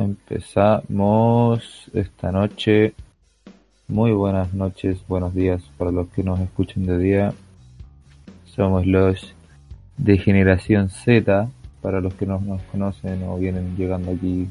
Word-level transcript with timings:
Empezamos 0.00 1.90
esta 1.92 2.32
noche. 2.32 2.94
Muy 3.86 4.12
buenas 4.12 4.54
noches, 4.54 4.96
buenos 5.06 5.34
días 5.34 5.62
para 5.76 5.90
los 5.90 6.08
que 6.08 6.24
nos 6.24 6.40
escuchen 6.40 6.86
de 6.86 6.96
día. 6.96 7.34
Somos 8.46 8.86
los 8.86 9.34
de 9.98 10.16
generación 10.16 10.88
Z, 10.88 11.50
para 11.82 12.00
los 12.00 12.14
que 12.14 12.24
no 12.24 12.40
nos 12.40 12.62
conocen 12.62 13.24
o 13.24 13.36
vienen 13.36 13.76
llegando 13.76 14.12
aquí 14.12 14.48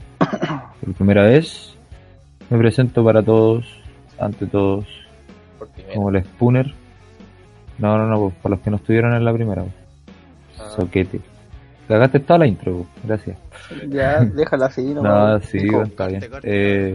por 0.81 0.93
primera 0.93 1.23
vez. 1.23 1.75
Me 2.51 2.59
presento 2.59 3.03
para 3.03 3.23
todos, 3.23 3.65
ante 4.19 4.45
todos, 4.45 4.85
como 5.95 6.11
el 6.11 6.23
Spooner. 6.25 6.75
No, 7.79 7.97
no, 7.97 8.05
no, 8.05 8.19
pues, 8.19 8.35
para 8.35 8.53
los 8.53 8.63
que 8.63 8.69
no 8.69 8.75
estuvieron 8.75 9.15
en 9.15 9.25
la 9.25 9.33
primera. 9.33 9.65
Ah. 10.59 10.73
Soquete. 10.75 11.21
Cagaste 11.89 12.19
toda 12.19 12.37
la 12.39 12.47
intro, 12.47 12.85
gracias. 13.03 13.35
Ya, 13.87 14.19
déjala 14.23 14.67
así, 14.67 14.83
no. 14.93 15.01
No, 15.01 15.39
sí, 15.41 15.67
Corte, 15.67 15.89
está 15.89 16.07
bien. 16.07 16.29
corte. 16.29 16.47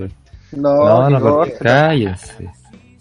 Eh, 0.04 0.08
no, 0.52 0.70
no, 0.86 1.10
no, 1.10 1.20
corte, 1.20 1.50
corte, 1.50 1.64
cállense. 1.64 2.50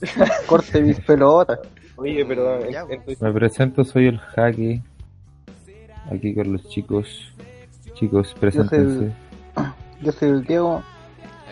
corte 0.47 0.81
mis 0.81 0.99
pelotas. 1.01 1.59
Oye, 1.95 2.25
pero 2.25 2.59
en 2.65 3.03
tu- 3.05 3.23
Me 3.23 3.31
presento, 3.31 3.83
soy 3.83 4.07
el 4.07 4.17
Jaque. 4.17 4.81
Aquí 6.11 6.33
con 6.33 6.51
los 6.51 6.67
chicos. 6.67 7.31
Chicos, 7.93 8.35
preséntense. 8.39 9.11
Yo 10.01 10.11
soy 10.11 10.29
el 10.29 10.43
Diego. 10.45 10.81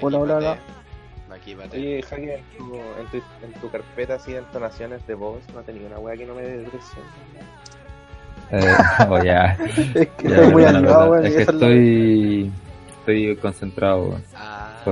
Hola, 0.01 0.17
hola, 0.17 0.37
hola. 0.37 0.57
Aquí 1.29 1.53
oye, 1.55 2.01
Jaque, 2.01 2.33
en 2.35 2.57
tu, 2.57 2.75
en, 2.75 3.07
tu, 3.11 3.17
en 3.45 3.61
tu 3.61 3.69
carpeta 3.69 4.15
así 4.15 4.31
de 4.33 4.39
entonaciones 4.39 5.05
de 5.05 5.13
voz, 5.13 5.39
no 5.53 5.61
tenía 5.61 5.85
una 5.87 5.99
weá 5.99 6.17
que 6.17 6.25
no 6.25 6.33
me 6.33 6.41
dé 6.41 6.57
depresión. 6.57 7.05
Eh, 8.51 8.75
oh, 9.09 9.23
ya. 9.23 9.57
Es 9.95 10.09
que 10.09 10.29
Ya, 10.29 10.35
estoy 10.35 10.51
muy 10.51 10.63
animado. 10.65 11.17
Es 11.17 11.33
que 11.35 11.41
esa 11.43 11.51
es 11.51 11.57
la- 11.57 11.67
estoy. 11.67 12.51
Estoy 12.99 13.35
concentrado. 13.37 14.19
Ah. 14.35 14.83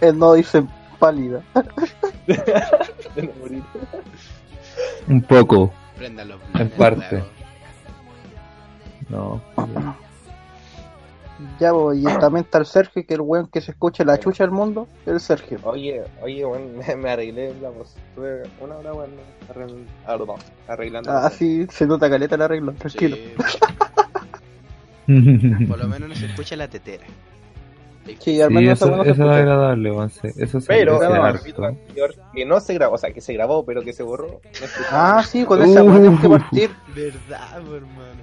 Él 0.00 0.18
no 0.18 0.34
dice 0.34 0.64
pálida. 0.98 1.40
No. 1.54 1.62
Un 5.08 5.22
poco. 5.22 5.72
prendan 5.96 6.28
los 6.28 6.38
En 6.54 6.70
parte. 6.70 7.16
huevos. 7.16 7.28
No. 9.08 9.42
Ya, 11.60 11.72
pues, 11.72 11.98
y 11.98 12.04
también 12.04 12.44
está 12.44 12.58
el 12.58 12.66
Sergio, 12.66 13.06
que 13.06 13.14
el 13.14 13.20
weón 13.20 13.46
que 13.46 13.60
se 13.60 13.70
escucha 13.70 14.04
la 14.04 14.18
chucha 14.18 14.42
del 14.44 14.50
mundo, 14.50 14.88
el 15.06 15.20
Sergio. 15.20 15.58
Oye, 15.62 16.02
oye, 16.20 16.44
weón, 16.44 16.78
me, 16.88 16.96
me 16.96 17.10
arreglé 17.10 17.54
la 17.60 17.70
voz. 17.70 17.94
Tuve 18.14 18.42
una 18.60 18.76
hora, 18.76 18.92
weón, 18.94 19.10
ah, 20.06 20.72
arreglando. 20.72 21.10
Ah, 21.10 21.30
sí, 21.30 21.66
se 21.70 21.86
nota 21.86 22.10
caleta 22.10 22.34
el 22.34 22.42
arreglo, 22.42 22.72
tranquilo. 22.72 23.16
Sí, 25.06 25.06
por 25.68 25.78
lo 25.78 25.88
menos 25.88 26.08
no 26.08 26.14
se 26.14 26.26
escucha 26.26 26.56
la 26.56 26.68
tetera. 26.68 27.04
Sí, 28.20 28.40
al 28.40 28.48
Sí, 28.48 28.54
menos 28.54 28.80
eso, 28.82 29.02
eso 29.04 29.10
es 29.10 29.20
agradable, 29.36 29.92
sí. 30.10 30.28
Eso 30.36 30.60
se 30.60 30.66
Pero, 30.66 31.00
anterior, 31.02 32.14
que 32.34 32.44
no 32.46 32.60
se 32.60 32.74
grabó, 32.74 32.94
o 32.94 32.98
sea, 32.98 33.12
que 33.12 33.20
se 33.20 33.32
grabó, 33.34 33.64
pero 33.64 33.82
que 33.82 33.92
se 33.92 34.02
borró. 34.02 34.26
No. 34.28 34.66
Ah, 34.90 35.22
sí, 35.26 35.44
con 35.44 35.62
esa 35.62 35.82
weón 35.82 35.96
tenemos 35.98 36.20
que 36.20 36.26
Uh. 36.26 36.30
partir. 36.30 36.70
Verdad, 36.94 37.58
hermano. 37.74 38.18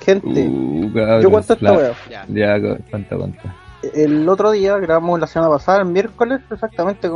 Gente, 0.00 0.46
Uh, 0.48 0.92
cabrón, 0.94 1.22
yo 1.22 1.30
cuento 1.30 1.52
esta 1.54 1.72
weón. 1.72 1.92
Ya. 2.10 2.26
Ya, 2.28 2.60
cuenta, 2.90 3.16
cuenta. 3.16 3.56
El 3.94 4.28
otro 4.28 4.50
día 4.52 4.76
grabamos 4.78 5.18
la 5.20 5.26
semana 5.26 5.50
pasada, 5.50 5.80
el 5.80 5.86
miércoles, 5.86 6.40
exactamente, 6.50 7.10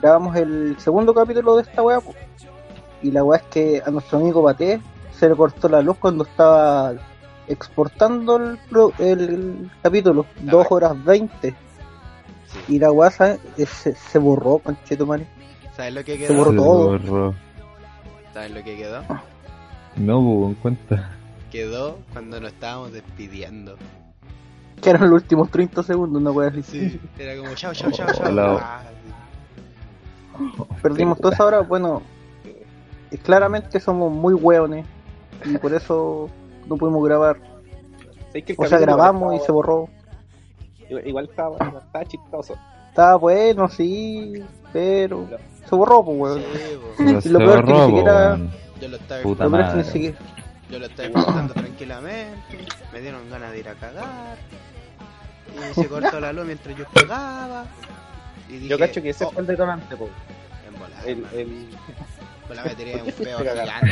grabamos 0.00 0.36
el 0.36 0.76
segundo 0.78 1.14
capítulo 1.14 1.56
de 1.56 1.62
esta 1.62 1.82
weá. 1.82 1.98
Y 3.02 3.10
la 3.10 3.24
weá 3.24 3.38
es 3.40 3.44
que 3.50 3.82
a 3.84 3.90
nuestro 3.90 4.18
amigo 4.18 4.42
Pate 4.44 4.80
se 5.18 5.28
le 5.28 5.34
cortó 5.34 5.68
la 5.68 5.80
luz 5.82 5.96
cuando 5.98 6.24
estaba 6.24 6.92
exportando 7.48 8.36
el, 8.36 8.58
pro- 8.70 8.92
el, 8.98 9.20
el 9.20 9.70
capítulo, 9.82 10.26
2 10.42 10.66
horas 10.70 11.04
20. 11.04 11.50
Sí. 11.50 12.58
Y 12.68 12.78
la 12.78 13.10
¿sabes? 13.10 13.40
Eh, 13.58 13.66
se, 13.66 13.94
se 13.94 14.18
borró, 14.18 14.58
conchetumare. 14.58 15.26
¿Sabes 15.76 15.94
lo 15.94 16.04
que 16.04 16.12
Se 16.18 16.26
quedó? 16.28 16.34
borró 16.36 16.50
Se 16.50 16.56
todo. 16.56 16.84
borró. 16.86 17.34
¿Sabes 18.32 18.50
lo 18.52 18.62
que 18.64 18.76
quedó? 18.76 19.02
No, 19.96 20.44
pues, 20.44 20.56
cuenta. 20.58 21.10
Quedó 21.50 21.98
cuando 22.12 22.40
nos 22.40 22.52
estábamos 22.52 22.92
despidiendo. 22.92 23.76
Que 24.82 24.90
eran 24.90 25.02
los 25.10 25.22
últimos 25.22 25.50
30 25.50 25.82
segundos, 25.82 26.20
una 26.20 26.30
weá 26.30 26.48
así. 26.48 26.62
Sí. 26.62 27.00
Era 27.18 27.36
como 27.40 27.54
chao, 27.54 27.72
chao, 27.72 27.90
chao, 27.90 28.06
chao. 28.12 28.58
Ah, 28.60 28.82
Perdimos 30.82 31.18
toda 31.18 31.32
esa 31.34 31.44
hora, 31.44 31.60
bueno, 31.60 32.02
eh, 32.44 33.18
claramente 33.18 33.78
somos 33.80 34.12
muy 34.12 34.34
weones. 34.34 34.84
Y 35.44 35.56
por 35.58 35.72
eso 35.74 36.28
no 36.66 36.76
pudimos 36.76 37.04
grabar. 37.04 37.38
Que 38.32 38.52
el 38.52 38.56
O 38.58 38.66
sea, 38.66 38.78
grabamos 38.78 39.34
y 39.36 39.38
se 39.44 39.52
borró. 39.52 39.88
Igual, 40.88 41.06
igual 41.08 41.24
estaba, 41.30 41.56
estaba 41.56 42.04
chistoso. 42.04 42.54
Estaba 42.88 43.16
bueno, 43.16 43.68
sí, 43.68 44.42
pero 44.72 45.26
se 45.68 45.74
borró, 45.74 46.04
pues, 46.04 46.18
weón. 46.18 46.42
sí, 46.96 47.20
se 47.22 47.30
lo 47.30 47.38
peor 47.38 47.58
es 47.60 47.64
que 47.64 47.72
ni 47.72 47.78
borró, 47.78 47.86
siquiera-. 47.86 48.38
Yo 48.80 48.88
lo 48.88 48.96
estaba 48.96 49.22
Puta 49.22 49.44
Lo 49.44 49.50
que 49.50 49.76
ni 49.76 49.84
siquiera- 49.84 50.18
Yo 50.70 50.78
lo 50.78 50.86
estaba 50.86 51.08
escuchando 51.08 51.54
tranquilamente, 51.54 52.58
me 52.92 53.00
dieron 53.00 53.30
ganas 53.30 53.52
de 53.52 53.58
ir 53.60 53.68
a 53.68 53.74
cagar, 53.74 54.36
y 55.70 55.74
se 55.74 55.88
cortó 55.88 56.20
la 56.20 56.32
luz 56.32 56.44
mientras 56.44 56.76
yo 56.76 56.84
cagaba, 56.92 57.66
y 58.48 58.52
dije, 58.54 58.68
Yo 58.68 58.78
cacho 58.78 59.00
que 59.02 59.10
ese 59.10 59.24
oh, 59.24 59.30
fue 59.30 59.42
el 59.42 59.46
detonante, 59.46 59.96
po. 59.96 60.08
en 60.68 60.78
volada, 60.78 61.02
El, 61.04 61.24
el... 61.38 61.68
Con 62.46 62.56
la 62.56 62.64
batería 62.64 62.96
de 62.96 63.02
un 63.02 63.08
¿Por 63.12 63.14
qué 63.14 63.24
peo 63.24 63.38
gigante, 63.38 63.86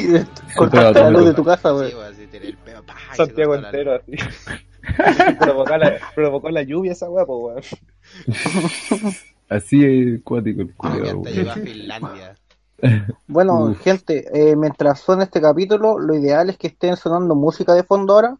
de- 0.12 0.26
cortaste 0.56 1.00
la 1.00 1.10
luz 1.10 1.24
de 1.26 1.34
tu 1.34 1.44
casa, 1.44 1.68
sí, 1.70 1.74
weón. 1.74 1.90
pues, 1.92 2.06
así 2.12 2.26
tiré 2.28 2.48
el 2.48 2.56
peo, 2.58 2.82
pa, 2.84 2.94
y 2.94 3.10
se 3.10 3.16
Santiago 3.16 3.54
entero, 3.56 3.94
así. 3.94 4.12
provocó, 5.40 5.76
la, 5.76 5.98
provocó 6.14 6.50
la 6.50 6.62
lluvia 6.62 6.92
esa 6.92 7.10
weá, 7.10 7.24
weón. 7.24 7.62
Así 9.48 9.84
es 9.84 10.22
cuático 10.22 10.60
el 10.62 10.66
luz. 10.68 10.74
Y 10.74 10.76
culiao, 10.76 11.04
hasta 11.06 11.10
weón. 11.20 11.24
llegó 11.34 11.50
a 11.50 11.54
Finlandia. 11.54 12.34
Bueno, 13.26 13.64
Uf. 13.66 13.80
gente, 13.82 14.26
eh, 14.32 14.56
mientras 14.56 15.00
suena 15.00 15.24
este 15.24 15.40
capítulo, 15.40 15.98
lo 15.98 16.14
ideal 16.14 16.50
es 16.50 16.58
que 16.58 16.66
estén 16.68 16.96
sonando 16.96 17.34
música 17.34 17.72
de 17.74 17.82
fondo 17.82 18.14
ahora. 18.14 18.36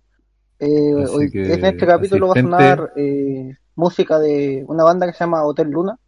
Eh, 0.58 0.94
Así 1.02 1.14
hoy- 1.14 1.30
que, 1.30 1.52
en 1.54 1.64
este 1.64 1.86
capítulo 1.86 2.30
asistente. 2.32 2.50
va 2.52 2.56
a 2.72 2.76
sonar 2.76 2.92
eh, 2.96 3.56
música 3.74 4.18
de 4.18 4.64
una 4.68 4.84
banda 4.84 5.06
que 5.06 5.12
se 5.12 5.20
llama 5.20 5.44
Hotel 5.44 5.68
Luna. 5.70 5.98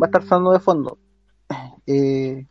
Va 0.00 0.06
a 0.06 0.06
estar 0.06 0.22
sonando 0.22 0.52
de 0.52 0.60
fondo. 0.60 0.98
Eh, 1.86 2.44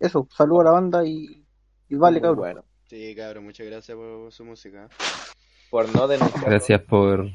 eso, 0.00 0.26
saludo 0.34 0.60
a 0.62 0.64
la 0.64 0.70
banda 0.70 1.06
y, 1.06 1.42
y 1.88 1.94
vale, 1.96 2.14
Muy 2.20 2.22
cabrón. 2.22 2.38
Bueno, 2.38 2.64
Sí, 2.88 3.14
cabrón, 3.16 3.44
muchas 3.44 3.66
gracias 3.66 3.96
por 3.96 4.30
su 4.32 4.44
música. 4.44 4.88
por 5.70 5.92
no 5.94 6.06
denunciar. 6.06 6.44
Gracias 6.44 6.80
por 6.82 7.28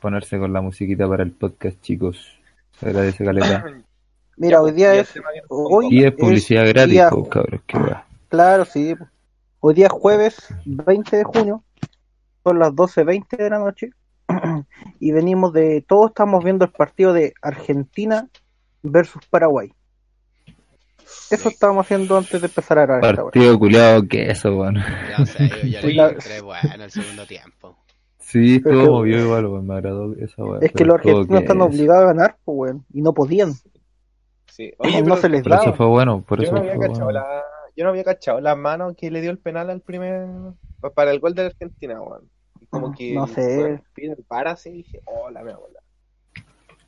ponerse 0.00 0.38
con 0.38 0.52
la 0.52 0.60
musiquita 0.60 1.08
para 1.08 1.22
el 1.22 1.32
podcast, 1.32 1.80
chicos. 1.80 2.38
Se 2.78 2.86
agradece, 2.88 3.24
Caleta. 3.24 3.64
Mira, 4.36 4.60
hoy 4.60 4.72
día 4.72 4.94
es. 4.94 5.12
Hoy 5.48 5.88
Y 5.90 6.04
es 6.04 6.12
publicidad 6.12 6.66
gratis, 6.68 6.92
día- 6.92 7.08
po, 7.10 7.28
cabros. 7.28 7.62
Que 7.66 7.78
va. 7.78 8.06
Claro, 8.28 8.64
sí. 8.64 8.94
Hoy 9.60 9.74
día 9.74 9.86
es 9.86 9.92
jueves 9.92 10.36
20 10.66 11.16
de 11.16 11.24
junio. 11.24 11.62
Son 12.42 12.58
las 12.58 12.72
12.20 12.72 13.36
de 13.38 13.48
la 13.50 13.58
noche. 13.58 13.90
y 15.00 15.12
venimos 15.12 15.52
de. 15.54 15.82
Todos 15.86 16.10
estamos 16.10 16.44
viendo 16.44 16.64
el 16.66 16.72
partido 16.72 17.12
de 17.14 17.32
Argentina 17.40 18.28
versus 18.82 19.24
Paraguay. 19.30 19.72
Eso 21.30 21.48
estábamos 21.48 21.84
haciendo 21.86 22.16
antes 22.16 22.40
de 22.40 22.46
empezar 22.46 22.78
a 22.78 22.86
grabar 22.86 23.04
esta. 23.10 23.22
Partido 23.24 23.58
culiado, 23.58 24.06
que 24.08 24.30
eso, 24.30 24.56
weón. 24.56 24.76
Ya, 24.76 25.22
o 25.22 25.26
sea, 25.26 25.48
yo 25.48 25.66
ya 25.68 25.82
le 25.82 25.92
encontré 25.92 26.40
bueno 26.40 26.84
el 26.84 26.90
segundo 26.90 27.26
tiempo. 27.26 27.76
Sí, 28.18 28.62
que- 28.62 28.70
movido 28.72 29.20
igual, 29.20 29.46
weón. 29.46 29.66
Me 29.66 29.74
agradó 29.74 30.14
esa 30.16 30.42
weón. 30.44 30.62
Es 30.64 30.72
que 30.72 30.84
los 30.84 30.96
argentinos 30.96 31.42
están 31.42 31.60
obligados 31.60 32.02
a 32.04 32.06
ganar, 32.06 32.36
pues, 32.44 32.56
weón, 32.58 32.84
y 32.92 33.02
no 33.02 33.12
podían. 33.12 33.52
Sí. 34.46 34.72
Oye, 34.78 34.98
no 35.02 35.04
pero 35.04 35.16
se 35.16 35.28
les 35.28 35.42
Por 35.42 35.52
eso 35.52 35.62
daba. 35.64 35.76
fue 35.76 35.86
bueno, 35.86 36.22
por 36.22 36.38
yo 36.38 36.44
eso 36.44 36.52
no 36.54 36.60
fue 36.62 36.70
había 36.72 36.86
cachado 36.88 37.04
bueno. 37.04 37.20
la... 37.20 37.42
Yo 37.76 37.84
no 37.84 37.90
había 37.90 38.04
cachado 38.04 38.40
la 38.40 38.54
mano 38.54 38.94
que 38.94 39.10
le 39.10 39.20
dio 39.20 39.30
el 39.30 39.38
penal 39.38 39.68
al 39.70 39.80
primer... 39.80 40.26
Para 40.94 41.10
el 41.10 41.18
gol 41.18 41.34
de 41.34 41.42
la 41.42 41.48
Argentina, 41.48 42.00
weón. 42.00 42.28
Como 42.70 42.92
que... 42.92 43.14
No 43.14 43.26
sé. 43.26 43.82
pide 43.94 44.12
el 44.12 44.24
para 44.24 44.52
así 44.52 44.68
y 44.70 44.72
dije, 44.78 45.00
oh, 45.06 45.28
la 45.30 45.42
mea 45.42 45.56
bola. 45.56 45.80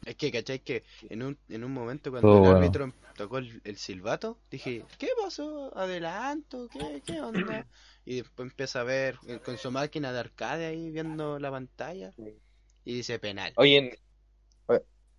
Es 0.05 0.15
que, 0.15 0.31
¿cachai? 0.31 0.61
Que 0.61 0.85
en 1.11 1.23
un, 1.25 1.37
en 1.49 1.65
un 1.65 1.73
momento 1.73 2.11
cuando 2.13 2.29
Todo 2.29 2.37
el 2.59 2.69
bueno. 2.71 2.93
Tocó 3.17 3.39
el, 3.39 3.61
el 3.65 3.77
silbato, 3.77 4.39
dije, 4.51 4.85
¿qué 4.99 5.09
pasó? 5.23 5.77
¿Adelanto? 5.77 6.69
¿Qué, 6.69 7.03
qué 7.05 7.21
onda? 7.21 7.67
Y 8.05 8.17
después 8.17 8.51
empieza 8.51 8.81
a 8.81 8.85
ver 8.85 9.19
eh, 9.27 9.41
con 9.45 9.57
su 9.59 9.71
máquina 9.71 10.13
de 10.13 10.21
arcade 10.21 10.67
ahí 10.67 10.91
viendo 10.91 11.39
la 11.39 11.51
pantalla 11.51 12.13
y 12.85 12.95
dice 12.95 13.19
penal. 13.19 13.53
Oye, 13.57 13.79
en- 13.79 14.79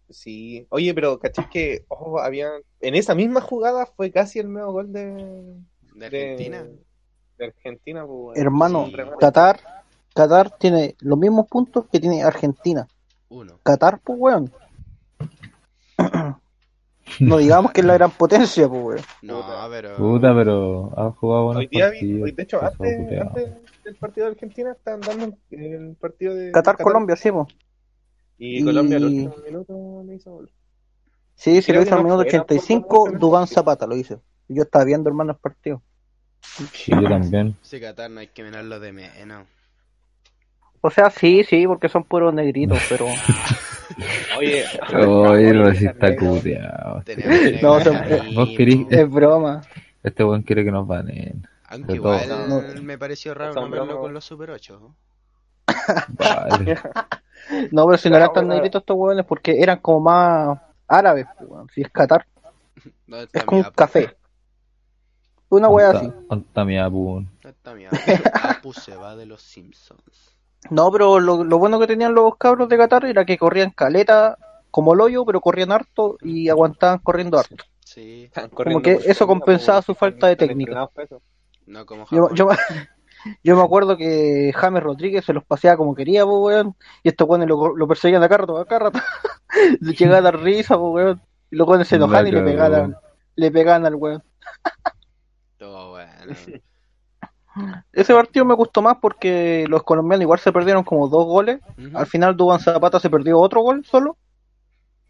sí. 0.10 0.66
Oye, 0.70 0.94
pero 0.94 1.20
¿cachai 1.20 1.50
que 1.50 1.84
ojo, 1.90 2.20
había... 2.22 2.50
En 2.80 2.96
esa 2.96 3.14
misma 3.16 3.42
jugada 3.42 3.86
fue 3.86 4.12
casi 4.12 4.40
el 4.40 4.48
medio 4.48 4.72
gol 4.72 4.92
de... 4.94 5.58
¿De 5.96 6.06
Argentina? 6.06 6.66
De 7.38 7.46
Argentina, 7.46 8.06
pues. 8.06 8.40
Hermano, 8.40 8.86
Sí. 8.88 8.94
Qatar, 9.20 9.60
Qatar 10.14 10.58
tiene 10.58 10.96
los 11.00 11.18
mismos 11.18 11.48
puntos 11.48 11.86
que 11.92 12.00
tiene 12.00 12.24
Argentina. 12.24 12.88
Uno. 13.30 13.60
Qatar, 13.64 14.00
pues, 14.00 14.18
weón. 14.20 14.52
No 17.20 17.38
digamos 17.38 17.72
que 17.72 17.82
es 17.82 17.88
la 17.88 17.94
gran 17.96 18.12
potencia, 18.12 18.68
pues, 18.68 18.84
weón. 18.84 19.02
No, 19.22 19.44
pero... 19.70 19.96
Puta, 19.98 20.36
pero 20.36 20.92
ha 20.98 21.12
jugado 21.12 21.46
buenos 21.46 21.62
Hoy 21.62 21.68
día 21.68 21.90
vi, 21.90 21.98
partidos, 22.00 22.24
hoy, 22.24 22.32
de 22.32 22.44
hecho, 22.44 22.62
antes, 22.64 22.98
culiao. 22.98 23.28
antes 23.28 23.50
el 23.86 23.96
partido 23.96 24.26
de 24.28 24.32
Argentina? 24.34 24.72
Estaban 24.72 25.02
dando 25.02 25.38
el 25.52 25.96
partido 26.00 26.36
de 26.36 26.52
Qatar-Colombia, 26.52 27.16
sí, 27.16 27.32
po. 27.32 27.48
Y 28.38 28.60
Y- 28.60 28.64
Colombia 28.66 28.98
al 28.98 29.06
último 29.06 29.36
minuto 29.44 30.04
le 30.06 30.16
hizo 30.16 30.32
gol. 30.32 30.52
Sí, 31.36 31.62
sí, 31.62 31.72
Creo 31.72 31.82
lo 31.82 31.88
hizo 31.88 31.96
al 31.96 32.04
minuto 32.04 32.22
fue, 32.24 32.32
tampoco 32.32 32.54
85, 32.56 33.06
fue 33.10 33.18
Dubán. 33.20 33.48
Zapata 33.48 33.88
lo 33.88 33.96
hizo. 33.96 34.22
Yo 34.48 34.64
estaba 34.64 34.86
viendo, 34.86 35.10
hermano, 35.10 35.32
el 35.34 35.38
partido. 35.38 35.82
Sí, 36.74 36.92
yo 36.92 37.08
también. 37.10 37.56
Ese 37.64 37.80
Qatar 37.80 38.10
no 38.10 38.20
hay 38.20 38.28
que 38.28 38.44
mirarlo 38.44 38.80
de 38.80 38.92
menos. 38.94 39.46
O 40.82 40.90
sea, 40.90 41.10
sí, 41.10 41.44
sí, 41.44 41.66
porque 41.68 41.90
son 41.90 42.04
puros 42.04 42.34
negritos, 42.34 42.80
pero... 42.90 43.06
Oye, 44.38 44.66
Oye, 44.96 45.54
no 45.54 45.74
si 45.74 45.86
está 45.86 46.16
cuteado. 46.16 47.04
No, 47.62 47.74
Vos 48.36 48.50
querís- 48.50 48.88
es 48.90 49.10
broma. 49.10 49.62
Este 50.04 50.24
weón 50.24 50.42
quiere 50.44 50.64
que 50.64 50.72
nos 50.72 50.88
banen. 50.88 51.48
Aunque 51.70 51.94
igual 51.96 52.22
No. 52.50 52.62
me 52.82 52.98
pareció 52.98 53.34
raro 53.34 53.54
no 53.54 53.70
verlo 53.70 54.00
con 54.00 54.14
los 54.14 54.24
Super 54.26 54.52
8. 54.52 54.80
¿no? 54.80 54.96
Vale. 56.10 56.80
No, 57.72 57.86
pero 57.86 57.98
si 57.98 58.10
no 58.10 58.18
eran 58.18 58.34
tan 58.34 58.48
negritos 58.48 58.82
estos 58.82 58.98
hueones, 58.98 59.24
porque 59.26 59.62
eran 59.62 59.80
como 59.80 60.02
más 60.02 60.60
árabes, 60.88 61.28
pues, 61.38 61.50
weón. 61.50 61.70
si 61.74 61.82
es 61.82 61.90
Qatar, 61.90 62.26
¿Dónde 63.08 63.24
está 63.26 63.40
es 63.40 63.46
como 63.46 63.60
un 63.62 63.66
apu? 63.68 63.76
café. 63.76 64.18
Una 65.50 65.70
wea 65.70 65.92
así. 65.92 66.12
¿Dónde 66.30 66.46
está 66.46 66.66
mi 66.66 66.78
apu, 66.78 66.98
weón? 67.14 67.30
¿Dónde 67.42 67.50
está 67.50 67.74
mi 67.74 67.86
apu? 67.86 67.96
Apu 68.34 68.74
se 68.74 68.96
va 68.98 69.16
de 69.16 69.28
los 69.28 69.42
Simpsons. 69.42 70.36
No, 70.70 70.92
pero 70.92 71.20
lo, 71.20 71.44
lo 71.44 71.58
bueno 71.58 71.80
que 71.80 71.88
tenían 71.88 72.14
los 72.14 72.36
cabros 72.38 72.70
de 72.70 72.78
Qatar 72.78 73.06
era 73.06 73.26
que 73.26 73.38
corrían 73.38 73.72
caleta 73.72 74.38
como 74.72 74.94
el 74.94 75.02
hoyo, 75.02 75.26
pero 75.26 75.42
corrían 75.42 75.72
harto 75.72 76.18
y 76.22 76.50
aguantaban 76.50 77.00
corriendo 77.00 77.40
harto. 77.40 77.64
Sí, 77.84 78.30
Como 78.54 78.82
que 78.82 79.00
eso 79.06 79.26
compensaba 79.26 79.80
po, 79.82 79.86
su 79.88 79.96
falta 79.96 80.28
de 80.28 80.36
técnica. 80.36 80.90
no 81.66 81.86
como 81.86 82.06
Yo, 82.12 82.30
yo, 82.34 82.50
yo 83.44 83.56
me 83.56 83.64
acuerdo 83.64 83.98
que 83.98 84.52
James 84.54 84.84
Rodríguez 84.84 85.26
se 85.26 85.34
los 85.34 85.46
paseaba 85.46 85.78
como 85.78 85.96
quería, 85.96 86.26
pues, 86.26 86.38
weón, 86.38 86.76
y 87.02 87.10
estos 87.10 87.28
weones 87.28 87.48
lo, 87.48 87.76
lo 87.76 87.88
perseguían 87.88 88.24
acá 88.24 88.38
rato, 88.38 88.58
acá 88.58 88.80
rato. 88.80 89.00
Le 89.82 89.94
llegaba 89.94 90.18
a 90.18 90.22
dar 90.22 90.40
risa, 90.40 90.78
pues, 90.78 90.94
weón, 90.94 91.22
y 91.50 91.56
los 91.56 91.68
weones 91.68 91.88
se 91.88 91.96
enojaban 91.96 92.28
y 92.28 92.32
le 92.32 92.42
pegaban, 92.44 92.96
le 93.36 93.52
pegaban 93.52 93.86
al 93.86 93.96
weón. 93.96 94.24
Todo 95.58 95.92
bueno. 95.92 96.36
Ese 97.94 98.14
partido 98.14 98.46
me 98.46 98.56
gustó 98.56 98.82
más 98.82 98.98
porque 99.02 99.66
los 99.68 99.84
colombianos 99.84 100.24
igual 100.24 100.40
se 100.40 100.52
perdieron 100.52 100.84
como 100.84 101.08
dos 101.08 101.26
goles. 101.26 101.60
Al 101.94 102.06
final 102.06 102.36
Dubán 102.36 102.60
Zapata 102.60 103.00
se 103.00 103.10
perdió 103.10 103.40
otro 103.40 103.62
gol 103.62 103.86
solo. 103.86 104.18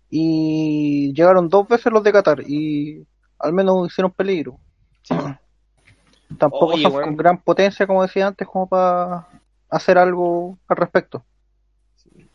Y 0.10 1.14
llegaron 1.14 1.50
dos 1.50 1.68
veces 1.68 1.92
los 1.92 2.04
de 2.04 2.14
Qatar 2.14 2.42
y 2.42 3.06
al 3.40 3.54
menos 3.54 3.88
hicieron 3.88 4.12
peligro. 4.12 4.58
Sí, 5.04 5.16
Tampoco 6.38 6.74
Oye, 6.74 6.84
son 6.84 6.94
con 6.94 7.18
gran 7.18 7.38
potencia, 7.42 7.88
como 7.88 8.02
decía 8.02 8.28
antes, 8.28 8.48
como 8.48 8.68
para 8.68 9.28
hacer 9.70 9.98
algo 9.98 10.58
al 10.68 10.78
respecto. 10.78 11.24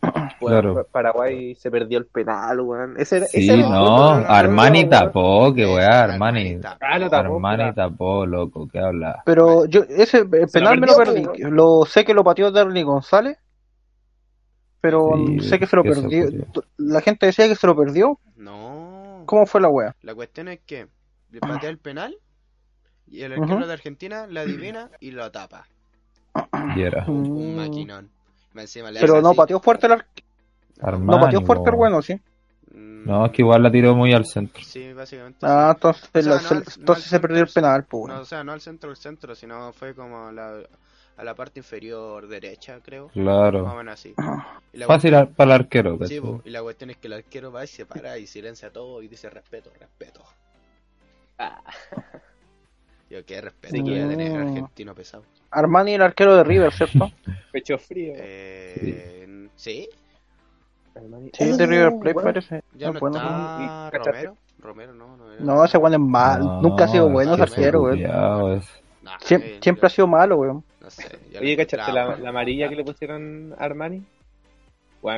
Bueno, 0.40 0.60
Claro. 0.60 0.74
Pa- 0.74 0.84
Paraguay 0.90 1.54
se 1.54 1.70
perdió 1.70 1.98
el 1.98 2.06
penal, 2.06 2.60
weón. 2.60 2.94
Ese 2.98 3.18
era, 3.18 3.26
Sí, 3.26 3.38
ese 3.44 3.52
era 3.54 3.62
el 3.66 3.70
no, 3.70 4.08
Armani 4.12 4.78
weón. 4.80 4.90
tapó, 4.90 5.54
que 5.54 5.62
Eh, 5.62 5.74
weá, 5.74 6.02
Armani. 6.04 6.58
tapó. 6.60 6.78
Ah, 6.80 6.98
tapó. 6.98 7.14
Armani 7.16 7.64
puta. 7.70 7.74
tapó, 7.74 8.26
loco, 8.26 8.68
¿qué 8.68 8.78
habla? 8.80 9.22
Pero 9.24 9.66
yo, 9.66 9.82
ese 9.88 10.18
el 10.18 10.24
lo 10.30 10.46
penal 10.48 10.80
me 10.80 10.86
lo 10.88 10.96
perdí. 10.96 11.24
Lo 11.38 11.84
sé 11.86 12.04
que 12.04 12.12
lo 12.14 12.24
pateó 12.24 12.50
Darly 12.50 12.82
González, 12.82 13.38
pero 14.80 15.12
Sí, 15.16 15.40
sé 15.40 15.58
que 15.60 15.66
se 15.66 15.76
lo 15.76 15.84
perdió. 15.84 16.28
La 16.76 17.00
gente 17.00 17.26
decía 17.26 17.46
que 17.46 17.54
se 17.54 17.66
lo 17.68 17.76
perdió. 17.76 18.18
No. 18.36 19.22
¿Cómo 19.26 19.46
fue 19.46 19.60
la 19.60 19.68
wea? 19.68 19.94
La 20.02 20.14
cuestión 20.14 20.48
es 20.48 20.58
que 20.66 20.88
le 21.30 21.38
patea 21.40 21.70
el 21.70 21.78
penal 21.78 22.16
y 23.06 23.22
el 23.22 23.32
arquero 23.34 23.66
de 23.66 23.72
Argentina 23.72 24.26
la 24.28 24.40
adivina 24.40 24.90
y 24.98 25.12
lo 25.12 25.30
tapa. 25.30 25.66
Y 26.74 26.82
era. 26.82 27.04
Un 27.06 27.54
maquinón. 27.56 28.10
Más 28.54 28.64
encima 28.64 28.90
le 28.90 29.00
Pero 29.00 29.20
no 29.22 29.28
así. 29.30 29.36
pateó 29.36 29.60
fuerte 29.60 29.86
el 29.86 29.92
arquero. 29.92 30.98
No 30.98 31.20
pateó 31.20 31.40
fuerte 31.42 31.70
el 31.70 31.76
bueno, 31.76 32.02
sí. 32.02 32.14
Mm, 32.74 33.06
No, 33.06 33.26
es 33.26 33.32
que 33.32 33.42
igual 33.42 33.62
la 33.62 33.70
tiró 33.70 33.94
muy 33.94 34.12
al 34.12 34.24
centro. 34.26 34.62
Sí, 34.62 34.92
básicamente. 34.92 35.38
Ah, 35.42 35.72
entonces, 35.74 36.04
O 36.14 36.20
sea, 36.22 36.22
la- 36.22 36.36
no 36.42 36.48
se- 36.48 36.54
al- 36.54 36.62
no 36.64 36.72
entonces 36.78 37.04
se 37.06 37.20
perdió 37.20 37.42
el 37.42 37.48
penal, 37.48 37.84
pues. 37.84 38.12
No, 38.14 38.20
o 38.20 38.24
sea, 38.24 38.42
no 38.44 38.52
al 38.52 38.60
centro 38.60 38.88
del 38.90 38.96
centro, 38.96 39.34
sino 39.34 39.72
fue 39.72 39.94
como 39.94 40.28
a 40.28 40.32
la, 40.32 40.60
a 41.16 41.24
la 41.24 41.34
parte 41.34 41.60
inferior 41.60 42.26
derecha, 42.26 42.78
creo. 42.82 43.04
Más 43.06 43.10
o 43.16 43.20
Claro. 43.20 43.74
menos 43.76 43.94
así. 43.94 44.14
Fácil 44.86 45.12
para 45.36 45.54
el 45.54 45.60
arquero, 45.60 45.98
sí, 46.06 46.20
y 46.44 46.50
la 46.50 46.62
cuestión 46.62 46.90
es 46.90 46.96
que 46.96 47.06
el 47.08 47.12
arquero 47.14 47.52
va 47.52 47.64
y 47.64 47.66
se 47.66 47.84
para 47.86 48.16
y 48.18 48.26
silencia 48.26 48.70
todo 48.72 49.02
y 49.02 49.08
dice 49.08 49.28
respeto, 49.30 49.70
respeto. 49.78 50.22
Ah. 51.38 51.62
Yo 53.12 53.22
qué 53.26 53.42
respeto 53.42 53.74
Sí, 53.76 53.84
que 53.84 53.90
voy 53.90 54.00
a 54.00 54.08
tener 54.08 54.40
argentino 54.40 54.94
pesado. 54.94 55.22
Armani, 55.50 55.92
el 55.96 56.00
arquero 56.00 56.34
de 56.34 56.44
River, 56.44 56.72
¿cierto? 56.72 57.10
Pecho 57.52 57.76
frío. 57.76 58.14
Eh, 58.16 59.48
¿Sí? 59.54 59.86
Armani. 60.94 61.30
Sí, 61.34 61.52
de 61.52 61.66
River 61.66 61.92
Plate 62.00 62.20
parece. 62.22 62.62
Ya 62.74 62.90
no 62.90 62.98
bueno. 62.98 63.18
está 63.18 63.58
Y- 63.60 63.90
cáchate. 63.90 64.10
Romero. 64.12 64.36
Romero 64.60 64.94
no, 64.94 65.16
no 65.18 65.30
era. 65.30 65.44
No, 65.44 65.62
ese 65.62 65.76
weón 65.76 65.92
es 65.92 66.00
malo. 66.00 66.44
No, 66.44 66.62
Nunca 66.62 66.84
ha 66.84 66.88
sido 66.88 67.10
bueno 67.10 67.34
ese 67.34 67.42
es 67.44 67.50
que 67.50 67.52
ese 67.52 67.60
arquero, 67.66 67.82
weón. 67.82 68.00
Nah, 69.02 69.16
eh, 69.28 69.58
siempre 69.60 69.82
yo- 69.82 69.86
ha 69.86 69.90
sido 69.90 70.06
malo, 70.06 70.36
weón. 70.38 70.64
No 70.80 70.88
sé. 70.88 71.18
Oye, 71.38 71.54
¿cachaste 71.54 71.92
la, 71.92 72.16
la 72.16 72.28
amarilla 72.30 72.70
que 72.70 72.76
le 72.76 72.84
pusieron 72.84 73.54
a 73.58 73.62
Armani? 73.62 74.02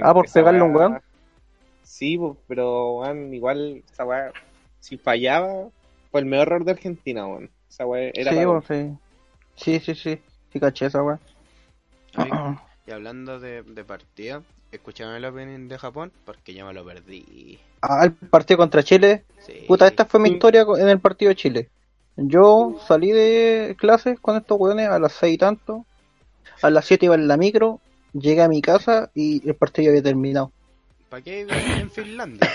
Ah, 0.03 0.13
por 0.13 0.29
pegarle 0.33 0.59
a 0.59 0.65
un 0.65 0.75
weón. 0.75 1.01
Sí, 1.85 2.19
pero 2.49 2.95
weón, 2.95 3.33
igual 3.33 3.85
esa 3.93 4.05
weá, 4.05 4.33
si 4.81 4.97
fallaba, 4.97 5.69
fue 6.11 6.19
el 6.21 6.27
mejor 6.27 6.49
error 6.49 6.65
de 6.65 6.73
Argentina, 6.73 7.25
weón. 7.29 7.51
Esa 7.75 7.87
weá 7.87 8.13
era 8.15 8.31
Sí, 8.31 8.39
sí. 8.69 8.97
Sí, 9.57 9.81
sí, 9.81 9.95
sí. 9.97 10.21
Sí, 10.53 10.61
caché 10.61 10.87
esa 10.87 11.03
y 12.87 12.91
hablando 12.93 13.41
de, 13.41 13.63
de 13.63 13.85
partida, 13.85 14.43
¿escucharon 14.71 15.17
el 15.17 15.25
opening 15.25 15.67
de 15.67 15.77
Japón? 15.77 16.13
Porque 16.25 16.55
yo 16.55 16.65
me 16.65 16.73
lo 16.73 16.85
perdí. 16.85 17.59
Ah, 17.83 18.05
el 18.05 18.13
partido 18.13 18.59
contra 18.59 18.85
Chile. 18.85 19.25
Sí. 19.45 19.65
Puta, 19.67 19.89
esta 19.89 20.05
fue 20.05 20.21
mi 20.21 20.29
historia 20.29 20.65
en 20.79 20.89
el 20.89 21.01
partido 21.01 21.31
de 21.31 21.35
Chile. 21.35 21.69
Yo 22.17 22.81
salí 22.87 23.11
de 23.11 23.75
clases 23.77 24.21
con 24.21 24.37
estos 24.37 24.57
weones 24.61 24.89
a 24.89 25.01
las 25.01 25.13
seis 25.13 25.35
y 25.35 25.39
tanto. 25.39 25.85
A 26.63 26.71
las 26.71 26.85
siete 26.85 27.07
iba 27.07 27.17
en 27.17 27.27
la 27.27 27.37
micro. 27.37 27.81
Llegué 28.13 28.43
a 28.43 28.49
mi 28.49 28.63
casa 28.63 29.11
y 29.17 29.49
el 29.49 29.57
partido 29.57 29.87
ya 29.87 29.91
había 29.91 30.03
terminado. 30.05 30.53
¿Para 31.11 31.23
qué 31.25 31.41
iba 31.41 31.55
en 31.81 31.91
Finlandia? 31.91 32.49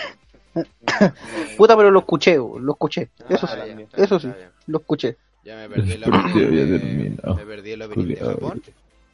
Puta, 1.57 1.75
pero 1.77 1.91
lo 1.91 1.99
escuché, 1.99 2.35
lo 2.37 2.71
escuché. 2.71 3.09
Eso 3.29 3.45
Ah, 3.47 3.47
sí, 3.47 3.57
ya, 3.57 3.79
está 3.81 4.03
eso 4.03 4.19
sí. 4.19 4.27
está 4.27 4.37
bien. 4.39 4.49
lo 4.67 4.79
escuché. 4.79 5.17
Ya 5.43 5.55
me 5.55 5.69
perdí 5.69 5.91
el 5.93 6.01
partido 6.11 6.49
terminado. 6.49 7.35
me 7.35 7.45
perdí 7.45 7.71
el 7.71 7.81
opening 7.81 8.07
de. 8.07 8.15
Japón. 8.17 8.61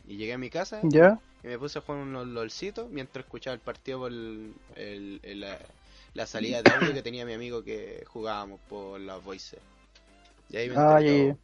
Y 0.07 0.17
llegué 0.17 0.33
a 0.33 0.37
mi 0.37 0.49
casa 0.49 0.79
¿Ya? 0.83 1.19
y 1.43 1.47
me 1.47 1.57
puse 1.57 1.79
a 1.79 1.81
jugar 1.81 2.01
unos 2.01 2.27
lolcitos 2.27 2.89
mientras 2.91 3.25
escuchaba 3.25 3.53
el 3.55 3.59
partido 3.59 3.99
por 3.99 4.11
el, 4.11 4.53
el- 4.75 5.19
el- 5.23 5.39
la, 5.39 5.57
la 6.13 6.25
salida 6.27 6.61
de 6.61 6.71
audio 6.71 6.93
que 6.93 7.01
tenía 7.01 7.25
mi 7.25 7.33
amigo 7.33 7.63
que 7.63 8.03
jugábamos 8.07 8.59
por 8.69 8.99
las 8.99 9.23
voices. 9.23 9.59
Y 10.49 10.57
ahí 10.57 10.69
me 10.69 10.75
Ah, 10.77 11.01
ya. 11.01 11.35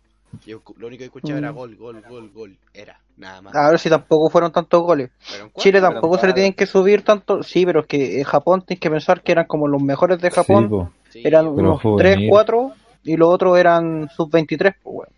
Yo 0.46 0.62
lo 0.77 0.88
único 0.88 1.00
que 1.00 1.06
escuchaba 1.06 1.39
era 1.39 1.51
Mm. 1.51 1.56
gol, 1.56 1.75
gol, 1.75 2.01
gol, 2.08 2.30
gol. 2.30 2.58
Era, 2.74 3.00
nada 3.22 3.42
más. 3.42 3.56
A 3.56 3.70
ver 3.70 3.80
si 3.80 3.90
tampoco 3.90 4.30
fueron 4.30 4.51
tantos 4.51 4.82
goles. 4.82 5.10
Chile 5.58 5.80
tampoco 5.80 6.18
se 6.18 6.28
le 6.28 6.34
tienen 6.34 6.54
que 6.54 6.66
subir 6.66 7.04
tanto. 7.04 7.42
Sí, 7.44 7.66
pero 7.66 7.82
es 7.82 7.86
que 7.88 8.18
en 8.20 8.24
Japón 8.25 8.63
tienes 8.63 8.82
que 8.82 8.90
pensar 8.90 9.22
que 9.22 9.32
eran 9.32 9.46
como 9.46 9.68
los 9.68 9.82
mejores 9.82 10.20
de 10.20 10.30
Sí, 10.30 10.36
Japón. 10.36 10.92
sí, 11.10 11.22
eran 11.24 11.48
unos 11.48 11.82
juvenil. 11.82 12.16
3, 12.18 12.30
4 12.30 12.72
y 13.04 13.16
los 13.18 13.30
otros 13.30 13.58
eran 13.58 14.10
sub-23. 14.10 14.75
Pues. 14.84 15.10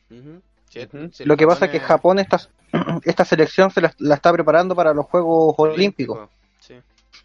Sí, 0.69 0.87
sí, 1.11 1.23
Lo 1.25 1.37
que 1.37 1.45
pasa 1.47 1.65
es 1.65 1.71
que 1.71 1.79
Japón, 1.79 2.19
esta, 2.19 2.39
esta 3.03 3.25
selección 3.25 3.69
se 3.71 3.81
la, 3.81 3.93
la 3.99 4.15
está 4.15 4.31
preparando 4.31 4.75
para 4.75 4.93
los 4.93 5.05
Juegos 5.05 5.55
Olímpicos. 5.57 6.29
Sí. 6.59 6.73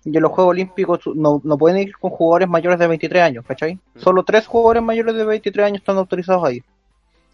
Y 0.05 0.17
en 0.17 0.23
los 0.23 0.33
Juegos 0.33 0.51
Olímpicos 0.51 1.01
no, 1.15 1.41
no 1.43 1.57
pueden 1.59 1.79
ir 1.79 1.97
con 1.97 2.11
jugadores 2.11 2.49
mayores 2.49 2.79
de 2.79 2.87
23 2.87 3.23
años, 3.23 3.45
¿cachai? 3.47 3.79
Solo 3.97 4.23
tres 4.23 4.47
jugadores 4.47 4.83
mayores 4.83 5.15
de 5.15 5.25
23 5.25 5.67
años 5.67 5.79
están 5.81 5.97
autorizados 5.97 6.45
ahí. 6.45 6.63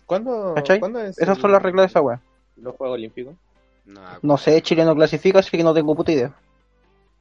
¿Cuándo. 0.07 0.55
¿cuándo 0.79 1.01
es 1.01 1.19
Esas 1.19 1.37
el- 1.37 1.43
son 1.43 1.51
las 1.53 1.63
reglas 1.63 1.85
de 1.85 1.87
esa 1.89 2.01
weá. 2.01 2.21
Los 2.57 2.75
Juegos 2.77 2.95
Olímpicos? 2.97 3.35
No, 3.87 4.01
No 4.23 4.37
sé, 4.39 4.61
Chile 4.63 4.85
no 4.85 4.95
clasifica, 4.95 5.41
así 5.41 5.57
que 5.57 5.63
no 5.63 5.75
tengo 5.75 5.95
puta 5.95 6.13
idea. 6.13 6.35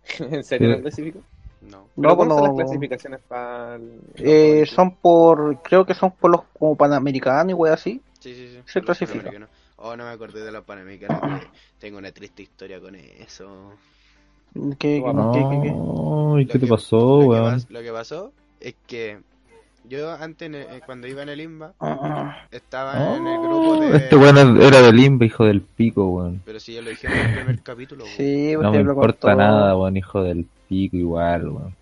¿En 0.19 0.43
serio 0.43 0.69
no 0.69 0.81
clasificó? 0.81 1.19
no. 1.61 1.87
No, 1.95 2.01
¿Pero 2.01 2.17
pues 2.17 2.29
¿Cómo 2.29 2.35
son 2.35 2.41
no- 2.43 2.47
las 2.47 2.55
clasificaciones 2.65 3.19
para 3.27 3.75
el- 3.75 4.01
Eh, 4.15 4.65
son 4.65 4.95
por, 4.97 5.61
creo 5.61 5.85
que 5.85 5.93
son 5.93 6.11
por 6.11 6.31
los 6.31 6.41
como 6.57 6.75
panamericanos 6.75 7.51
y 7.51 7.53
weá 7.53 7.73
así. 7.73 8.01
Sí, 8.19 8.33
sí, 8.35 8.47
sí. 8.49 8.61
Se 8.65 8.79
Los 8.79 8.85
clasifica. 8.85 9.47
Oh, 9.77 9.95
no 9.97 10.05
me 10.05 10.11
acordé 10.11 10.43
de 10.43 10.51
los 10.51 10.63
panamericanos. 10.63 11.19
tengo 11.79 11.97
una 11.97 12.11
triste 12.11 12.43
historia 12.43 12.79
con 12.79 12.95
eso. 12.95 13.73
¿Qué, 14.53 14.77
qué, 14.77 15.01
qué- 15.01 15.47
qué- 15.49 15.61
qué? 15.61 15.73
Ay, 16.37 16.45
¿qué 16.45 16.53
te 16.53 16.59
que- 16.59 16.67
pasó, 16.67 17.19
weón? 17.19 17.61
Lo 17.69 17.81
que 17.81 17.91
pasó 17.91 18.31
es 18.59 18.75
que 18.87 19.19
yo 19.89 20.11
antes, 20.13 20.49
el- 20.53 20.81
cuando 20.85 21.07
iba 21.07 21.23
en 21.23 21.29
el 21.29 21.41
IMBA, 21.41 21.73
Ah, 21.79 22.37
estaba 22.51 23.15
en 23.15 23.27
el 23.27 23.37
Oh, 23.37 23.41
grupo 23.43 23.81
de. 23.85 23.97
Este 23.97 24.15
weón 24.15 24.61
era 24.61 24.81
del 24.81 24.95
limba, 24.95 25.25
hijo 25.25 25.45
del 25.45 25.61
pico, 25.61 26.05
weón. 26.07 26.41
Pero 26.45 26.59
si 26.59 26.73
ya 26.73 26.81
lo 26.81 26.89
dijeron 26.89 27.17
en 27.17 27.25
el 27.27 27.33
primer 27.35 27.59
capítulo. 27.63 28.03
weón. 28.05 28.15
Sí, 28.17 28.53
No 28.59 28.71
me 28.71 28.79
importa 28.81 29.29
contó. 29.29 29.35
nada, 29.35 29.75
weón, 29.77 29.97
hijo 29.97 30.23
del 30.23 30.45
pico 30.69 30.97
igual, 30.97 31.47
weón. 31.49 31.75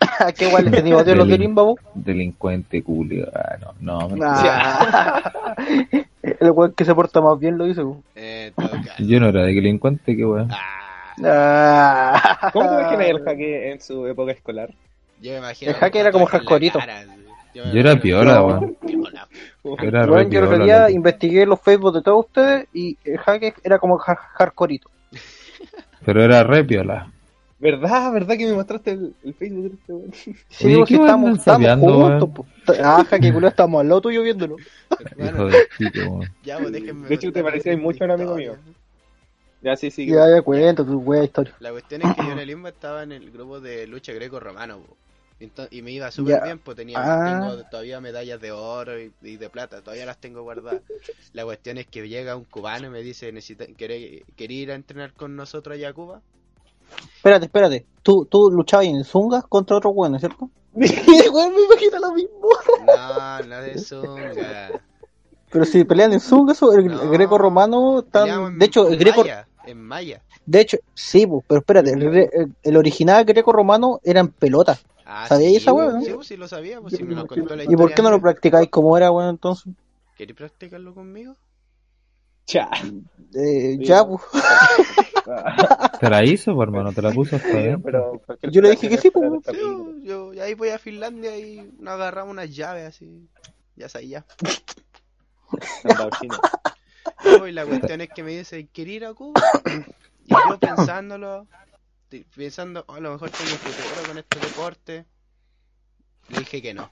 ¿Qué 0.36 0.46
igual 0.48 0.64
le 0.66 0.70
tenía 0.70 0.96
odio 0.96 1.12
a 1.12 1.16
los 1.16 1.26
de 1.26 1.32
Del- 1.32 1.40
Limbabu? 1.42 1.78
Delincuente 1.94 2.82
culio. 2.82 3.28
Ah, 3.34 3.56
no, 3.60 3.74
no, 4.00 4.08
mentira. 4.08 4.32
Ah. 4.36 5.54
El 6.22 6.50
weón 6.50 6.72
que 6.72 6.84
se 6.84 6.94
porta 6.94 7.20
más 7.20 7.38
bien 7.38 7.56
lo 7.58 7.66
hizo. 7.66 8.02
Eh, 8.14 8.52
todo 8.56 8.68
caso. 8.70 9.02
Yo 9.02 9.18
no 9.20 9.28
era 9.28 9.42
delincuente, 9.42 10.16
qué 10.16 10.24
weón. 10.24 10.50
Ah, 10.52 10.74
Ah. 11.24 12.50
¿Cómo 12.52 12.68
te 12.68 12.74
imaginas 12.80 13.06
el 13.08 13.24
jaque 13.24 13.72
en 13.72 13.80
su 13.80 14.06
época 14.06 14.30
escolar? 14.32 14.70
yo 15.20 15.32
me 15.32 15.38
imagino. 15.38 15.72
El 15.72 15.76
hacker 15.78 16.00
era 16.02 16.12
como 16.12 16.26
hardcoreito. 16.26 16.78
cara. 16.78 17.02
Yo 17.54 17.62
era 17.64 18.00
piola, 18.00 18.42
weón. 18.44 18.76
Era 19.80 20.06
Bueno, 20.06 20.30
yo 20.30 20.52
el 20.52 20.62
día 20.64 20.90
investigué 20.90 21.44
los 21.46 21.60
Facebook 21.60 21.94
de 21.94 22.02
todos 22.02 22.26
ustedes 22.26 22.68
y 22.72 22.96
el 23.04 23.18
hacker 23.18 23.54
era 23.62 23.78
como 23.78 23.98
har- 23.98 24.16
hardcoreito. 24.16 24.90
Pero 26.04 26.22
era 26.22 26.42
re 26.44 26.64
piola. 26.64 27.10
¿Verdad? 27.60 28.12
¿Verdad 28.12 28.36
que 28.36 28.46
me 28.46 28.52
mostraste 28.52 28.92
el, 28.92 29.14
el 29.24 29.34
Facebook 29.34 29.62
de 29.62 29.68
este 29.74 29.92
weón? 29.92 30.12
Sí, 30.48 30.74
Oye, 30.74 30.84
¿qué 30.86 30.94
estamos, 30.94 31.38
estamos 31.38 31.80
juntos. 31.80 32.30
pues. 32.64 32.80
Ah, 32.80 33.04
hacker 33.08 33.32
culo, 33.32 33.48
estamos 33.48 33.80
al 33.80 33.88
lado 33.88 34.00
tuyo 34.02 34.22
viéndolo. 34.22 34.56
Hijo 35.18 35.46
de 35.46 36.28
ya, 36.42 36.58
pues 36.58 36.72
déjenme 36.72 37.08
De 37.08 37.14
hecho, 37.14 37.32
te 37.32 37.42
mi 37.42 37.76
mucho 37.76 38.04
a 38.04 38.06
un 38.06 38.10
amigo 38.12 38.36
mío. 38.36 38.56
Ya, 39.60 39.74
sí, 39.76 39.90
sí. 39.90 40.06
Ya, 40.06 40.28
ya 40.30 40.42
cuento 40.42 40.84
tu 40.84 40.98
wea 41.00 41.24
historia. 41.24 41.52
La 41.58 41.72
cuestión 41.72 42.02
es 42.02 42.14
que 42.14 42.24
yo 42.24 42.32
en 42.32 42.38
el 42.38 42.46
Limbo 42.46 42.68
estaba 42.68 43.02
en 43.02 43.10
el 43.10 43.30
grupo 43.32 43.60
de 43.60 43.88
lucha 43.88 44.12
greco-romano, 44.12 44.78
y 45.70 45.82
me 45.82 45.92
iba 45.92 46.10
súper 46.10 46.42
bien, 46.42 46.58
pues 46.58 46.76
tenía 46.76 46.98
Ah. 47.00 47.24
tengo 47.46 47.62
todavía 47.70 48.00
medallas 48.00 48.40
de 48.40 48.50
oro 48.52 49.00
y, 49.00 49.12
y 49.22 49.36
de 49.36 49.48
plata, 49.50 49.80
todavía 49.82 50.04
las 50.06 50.18
tengo 50.18 50.42
guardadas. 50.42 50.82
La 51.32 51.44
cuestión 51.44 51.78
es 51.78 51.86
que 51.86 52.08
llega 52.08 52.34
un 52.36 52.44
cubano 52.44 52.88
y 52.88 52.90
me 52.90 53.00
dice, 53.02 53.30
necesita, 53.32 53.66
¿querés, 53.76 54.22
querés 54.36 54.56
ir 54.56 54.72
a 54.72 54.74
entrenar 54.74 55.12
con 55.12 55.36
nosotros 55.36 55.74
allá 55.74 55.90
a 55.90 55.92
Cuba? 55.92 56.20
Espérate, 57.16 57.44
espérate. 57.46 57.86
Tú, 58.02 58.26
tú 58.30 58.50
luchabas 58.50 58.86
en 58.86 59.04
Zungas 59.04 59.44
contra 59.48 59.76
otro 59.76 59.92
bueno, 59.92 60.18
¿cierto? 60.18 60.50
Me 60.74 60.86
imagino 60.86 61.98
lo 62.00 62.12
mismo. 62.12 62.48
No, 62.86 63.40
no 63.42 63.60
de 63.62 63.78
zunga. 63.78 64.80
Pero 65.50 65.64
si 65.64 65.82
pelean 65.84 66.12
en 66.12 66.20
Zungas, 66.20 66.60
el, 66.62 66.86
No. 66.88 67.10
greco-romano, 67.10 68.04
Peleamos 68.10 68.10
tan... 68.10 68.52
en- 68.52 68.58
de 68.58 68.66
hecho, 68.66 68.86
el 68.88 68.98
greco, 68.98 69.22
Maya, 69.22 69.48
en 69.66 69.80
Maya. 69.82 70.22
de 70.44 70.60
hecho, 70.60 70.76
sí, 70.94 71.26
pues, 71.26 71.42
pero 71.48 71.60
espérate, 71.60 71.92
el, 71.92 72.52
el- 72.62 72.76
original 72.76 73.24
greco-romano 73.24 73.98
era 74.04 74.20
en 74.20 74.28
pelota. 74.28 74.78
Ah, 75.10 75.26
¿Sabíais 75.26 75.52
sí, 75.52 75.62
esa 75.62 75.72
hueá, 75.72 75.90
no? 75.90 76.02
Sí, 76.02 76.12
pues 76.12 76.26
sí 76.26 76.36
lo 76.36 76.46
sabía, 76.46 76.82
pues 76.82 76.94
si 76.94 77.02
me 77.02 77.14
lo 77.14 77.26
contó 77.26 77.56
la 77.56 77.64
¿Y 77.64 77.74
por 77.76 77.94
qué 77.94 78.02
no 78.02 78.10
lo 78.10 78.20
practicáis 78.20 78.68
como 78.68 78.94
era, 78.94 79.08
bueno, 79.08 79.30
entonces? 79.30 79.72
¿Querés 80.14 80.36
practicarlo 80.36 80.94
conmigo? 80.94 81.34
Cha. 82.44 82.68
Eh, 83.34 83.76
Sí. 83.78 83.84
ya, 83.86 84.06
pues. 84.06 84.20
¿Te 86.00 86.10
la 86.10 86.24
hizo, 86.24 86.54
pues, 86.54 86.68
hermano? 86.68 86.92
¿Te 86.92 87.00
la 87.00 87.10
puso 87.12 87.36
hasta 87.36 87.56
bien? 87.56 87.80
Pero 87.82 88.20
Yo 88.50 88.60
le 88.60 88.70
dije 88.70 88.90
que 88.90 88.98
sí, 88.98 89.10
pues. 89.10 89.30
Sí, 89.50 89.56
yo, 90.02 90.34
yo 90.34 90.42
ahí 90.42 90.52
voy 90.52 90.68
a 90.68 90.78
Finlandia 90.78 91.38
y 91.38 91.72
nos 91.78 91.94
agarramos 91.94 92.32
unas 92.32 92.54
llaves 92.54 92.86
así. 92.88 93.28
Ya 93.76 93.88
sabía. 93.88 94.26
No, 97.24 97.48
y 97.48 97.52
la 97.52 97.64
cuestión 97.64 98.02
es 98.02 98.10
que 98.10 98.22
me 98.22 98.36
dice, 98.36 98.68
¿quieres 98.70 98.94
ir 98.94 99.04
a 99.06 99.14
Cuba? 99.14 99.40
Y 100.26 100.30
yo 100.30 100.58
pensándolo, 100.60 101.46
pensando, 102.34 102.84
"Oh, 102.88 102.94
a 102.94 103.00
lo 103.00 103.12
mejor 103.12 103.30
tengo 103.30 103.50
futuro 103.50 104.08
con 104.08 104.18
este 104.18 104.38
deporte. 104.40 105.04
Le 106.28 106.38
dije 106.40 106.60
que 106.62 106.74
no. 106.74 106.90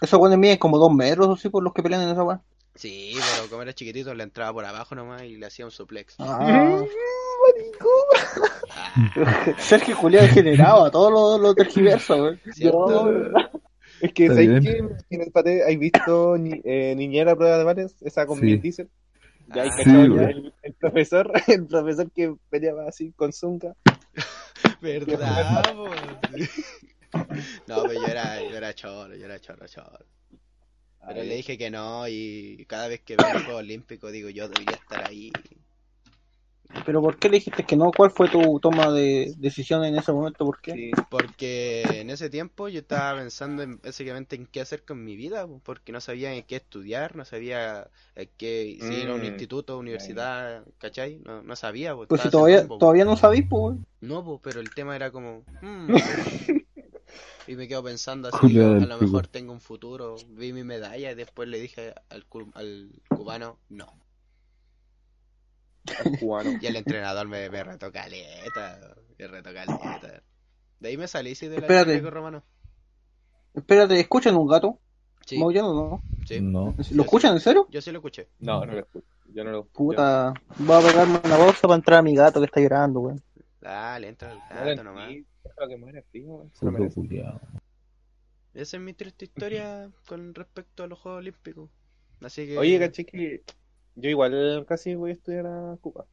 Esos 0.00 0.18
buenos 0.18 0.38
miden 0.38 0.56
como 0.58 0.78
dos 0.78 0.92
metros, 0.92 1.38
así, 1.38 1.48
por 1.50 1.62
los 1.62 1.72
que 1.74 1.82
pelean 1.82 2.02
en 2.02 2.08
esa 2.10 2.22
weá. 2.24 2.40
Sí, 2.74 3.14
pero 3.36 3.50
como 3.50 3.62
era 3.62 3.74
chiquitito, 3.74 4.14
le 4.14 4.22
entraba 4.22 4.52
por 4.52 4.64
abajo 4.64 4.94
nomás 4.94 5.22
y 5.24 5.36
le 5.36 5.46
hacía 5.46 5.64
un 5.66 5.70
suplex. 5.70 6.14
Ah. 6.18 6.82
Ah, 8.70 9.54
Sergio 9.58 9.96
Julián 9.96 10.28
generado 10.28 10.84
a 10.84 10.90
todos 10.90 11.12
los, 11.12 11.40
los 11.40 11.54
tergiversos, 11.54 12.18
weón. 12.18 13.32
Es 14.00 14.12
que, 14.14 14.28
¿sabes 14.28 14.62
qué? 14.62 14.78
En 15.10 15.20
el 15.20 15.30
pate, 15.30 15.62
¿has 15.62 15.78
visto 15.78 16.38
ni, 16.38 16.60
eh, 16.64 16.94
Niñera 16.96 17.32
a 17.32 17.36
prueba 17.36 17.58
de 17.58 17.64
bares? 17.64 17.96
Esa 18.00 18.24
con 18.24 18.40
Sí. 18.40 18.56
Diesel. 18.56 18.88
Ya 19.54 19.62
hay 19.62 19.68
Ah, 19.68 19.76
cachado 19.76 20.02
Sí, 20.04 20.08
ya 20.08 20.14
güey. 20.14 20.30
el, 20.30 20.54
el 20.62 20.74
profesor, 20.74 21.32
el 21.48 21.66
profesor 21.66 22.10
que 22.10 22.34
peleaba 22.48 22.88
así 22.88 23.12
con 23.12 23.32
Zunga. 23.32 23.74
¿Verdad? 24.80 25.74
No, 27.66 27.86
pero 27.86 27.94
yo 27.94 28.08
era, 28.08 28.42
yo 28.42 28.56
era 28.56 28.74
choro, 28.74 29.14
yo 29.16 29.24
era 29.24 29.40
choro, 29.40 29.66
choro. 29.68 30.06
Pero 31.04 31.22
Ay. 31.22 31.28
le 31.28 31.36
dije 31.36 31.58
que 31.58 31.70
no 31.70 32.08
y 32.08 32.64
cada 32.68 32.88
vez 32.88 33.02
que 33.02 33.16
veo 33.16 33.28
el 33.30 33.38
Juego 33.38 33.58
Olímpico 33.60 34.10
digo 34.10 34.28
yo 34.30 34.48
debería 34.48 34.76
estar 34.76 35.02
ahí. 35.02 35.59
Pero 36.86 37.00
¿por 37.02 37.16
qué 37.18 37.28
le 37.28 37.36
dijiste 37.38 37.64
que 37.64 37.76
no? 37.76 37.90
¿Cuál 37.92 38.10
fue 38.10 38.28
tu 38.28 38.58
toma 38.60 38.90
de 38.92 39.34
decisión 39.38 39.84
en 39.84 39.96
ese 39.96 40.12
momento? 40.12 40.44
¿Por 40.44 40.60
qué? 40.60 40.72
Sí. 40.72 40.90
Porque 41.10 41.82
en 42.00 42.10
ese 42.10 42.30
tiempo 42.30 42.68
yo 42.68 42.80
estaba 42.80 43.18
pensando 43.18 43.62
en, 43.62 43.80
básicamente 43.80 44.36
en 44.36 44.46
qué 44.46 44.60
hacer 44.60 44.84
con 44.84 45.04
mi 45.04 45.16
vida, 45.16 45.46
po, 45.46 45.60
porque 45.64 45.92
no 45.92 46.00
sabía 46.00 46.32
en 46.32 46.42
qué 46.44 46.56
estudiar, 46.56 47.16
no 47.16 47.24
sabía 47.24 47.88
en 48.14 48.28
qué, 48.36 48.78
si 48.80 48.94
ir 48.94 49.08
a 49.08 49.14
un 49.14 49.20
Mm. 49.22 49.24
instituto, 49.24 49.78
universidad, 49.78 50.64
¿cachai? 50.78 51.20
No, 51.24 51.42
no 51.42 51.56
sabía, 51.56 51.94
Pues 51.96 52.22
si 52.22 52.30
todavía, 52.30 52.66
todavía 52.66 53.04
no 53.04 53.16
sabís, 53.16 53.44
pues. 53.48 53.76
No, 54.00 54.24
po, 54.24 54.40
pero 54.42 54.60
el 54.60 54.70
tema 54.70 54.96
era 54.96 55.10
como... 55.10 55.44
mm. 55.60 55.88
y 57.48 57.56
me 57.56 57.66
quedo 57.68 57.82
pensando 57.82 58.28
así, 58.28 58.38
Julio 58.38 58.72
a 58.74 58.86
lo 58.86 58.98
mejor 58.98 59.26
tengo 59.26 59.52
un 59.52 59.60
futuro, 59.60 60.16
vi 60.30 60.52
mi 60.52 60.62
medalla 60.62 61.10
y 61.10 61.14
después 61.14 61.48
le 61.48 61.60
dije 61.60 61.94
al 62.08 62.24
cubano, 63.08 63.58
no. 63.68 63.86
Cubano. 66.18 66.50
Y 66.60 66.66
el 66.66 66.76
entrenador 66.76 67.26
me, 67.28 67.48
me 67.50 67.62
retó 67.64 67.90
caleta, 67.92 68.94
me 69.18 69.26
retó 69.26 69.52
caleta. 69.52 70.22
De 70.78 70.88
ahí 70.88 70.96
me 70.96 71.08
salí, 71.08 71.34
sí, 71.34 71.46
del 71.48 71.60
Espérate. 71.62 71.90
Atlético 71.90 72.10
romano. 72.10 72.42
Espérate, 73.54 73.98
¿escuchan 74.00 74.36
un 74.36 74.46
gato? 74.46 74.78
Sí, 75.26 75.38
¿Maullando 75.38 75.74
no? 75.74 76.02
sí. 76.26 76.40
No. 76.40 76.74
¿Lo 76.92 77.02
escuchan 77.02 77.34
en 77.34 77.40
serio? 77.40 77.66
Yo 77.70 77.80
sí 77.80 77.90
lo 77.92 77.98
escuché. 77.98 78.28
No, 78.38 78.64
no 78.64 78.72
lo 78.72 78.78
escucho. 78.80 79.06
Yo 79.32 79.44
no 79.44 79.50
lo 79.52 79.64
Puta, 79.64 80.34
voy 80.58 80.76
a 80.76 80.86
pegarme 80.86 81.20
una 81.24 81.36
pausa 81.36 81.60
para 81.62 81.74
entrar 81.76 81.98
a 82.00 82.02
mi 82.02 82.14
gato 82.16 82.40
que 82.40 82.46
está 82.46 82.60
llorando, 82.60 83.00
weón. 83.00 83.22
Dale, 83.60 84.08
entra 84.08 84.32
el 84.32 84.38
yo- 84.38 84.64
gato 84.70 84.84
nomás. 84.84 85.08
que 85.08 85.24
se 86.52 86.64
lo. 86.66 87.40
Esa 88.52 88.76
es 88.76 88.82
mi 88.82 88.92
triste 88.94 89.26
historia 89.26 89.90
con 90.08 90.34
respecto 90.34 90.82
a 90.82 90.86
los 90.88 90.98
Juegos 90.98 91.18
Olímpicos. 91.20 91.70
Así 92.20 92.46
que... 92.46 92.58
Oye, 92.58 92.78
caché 92.80 93.04
que 93.04 93.42
yo 93.94 94.10
igual 94.10 94.64
casi 94.66 94.94
voy 94.94 95.10
a 95.10 95.14
estudiar 95.14 95.46
a 95.46 95.76
Cuba. 95.80 96.06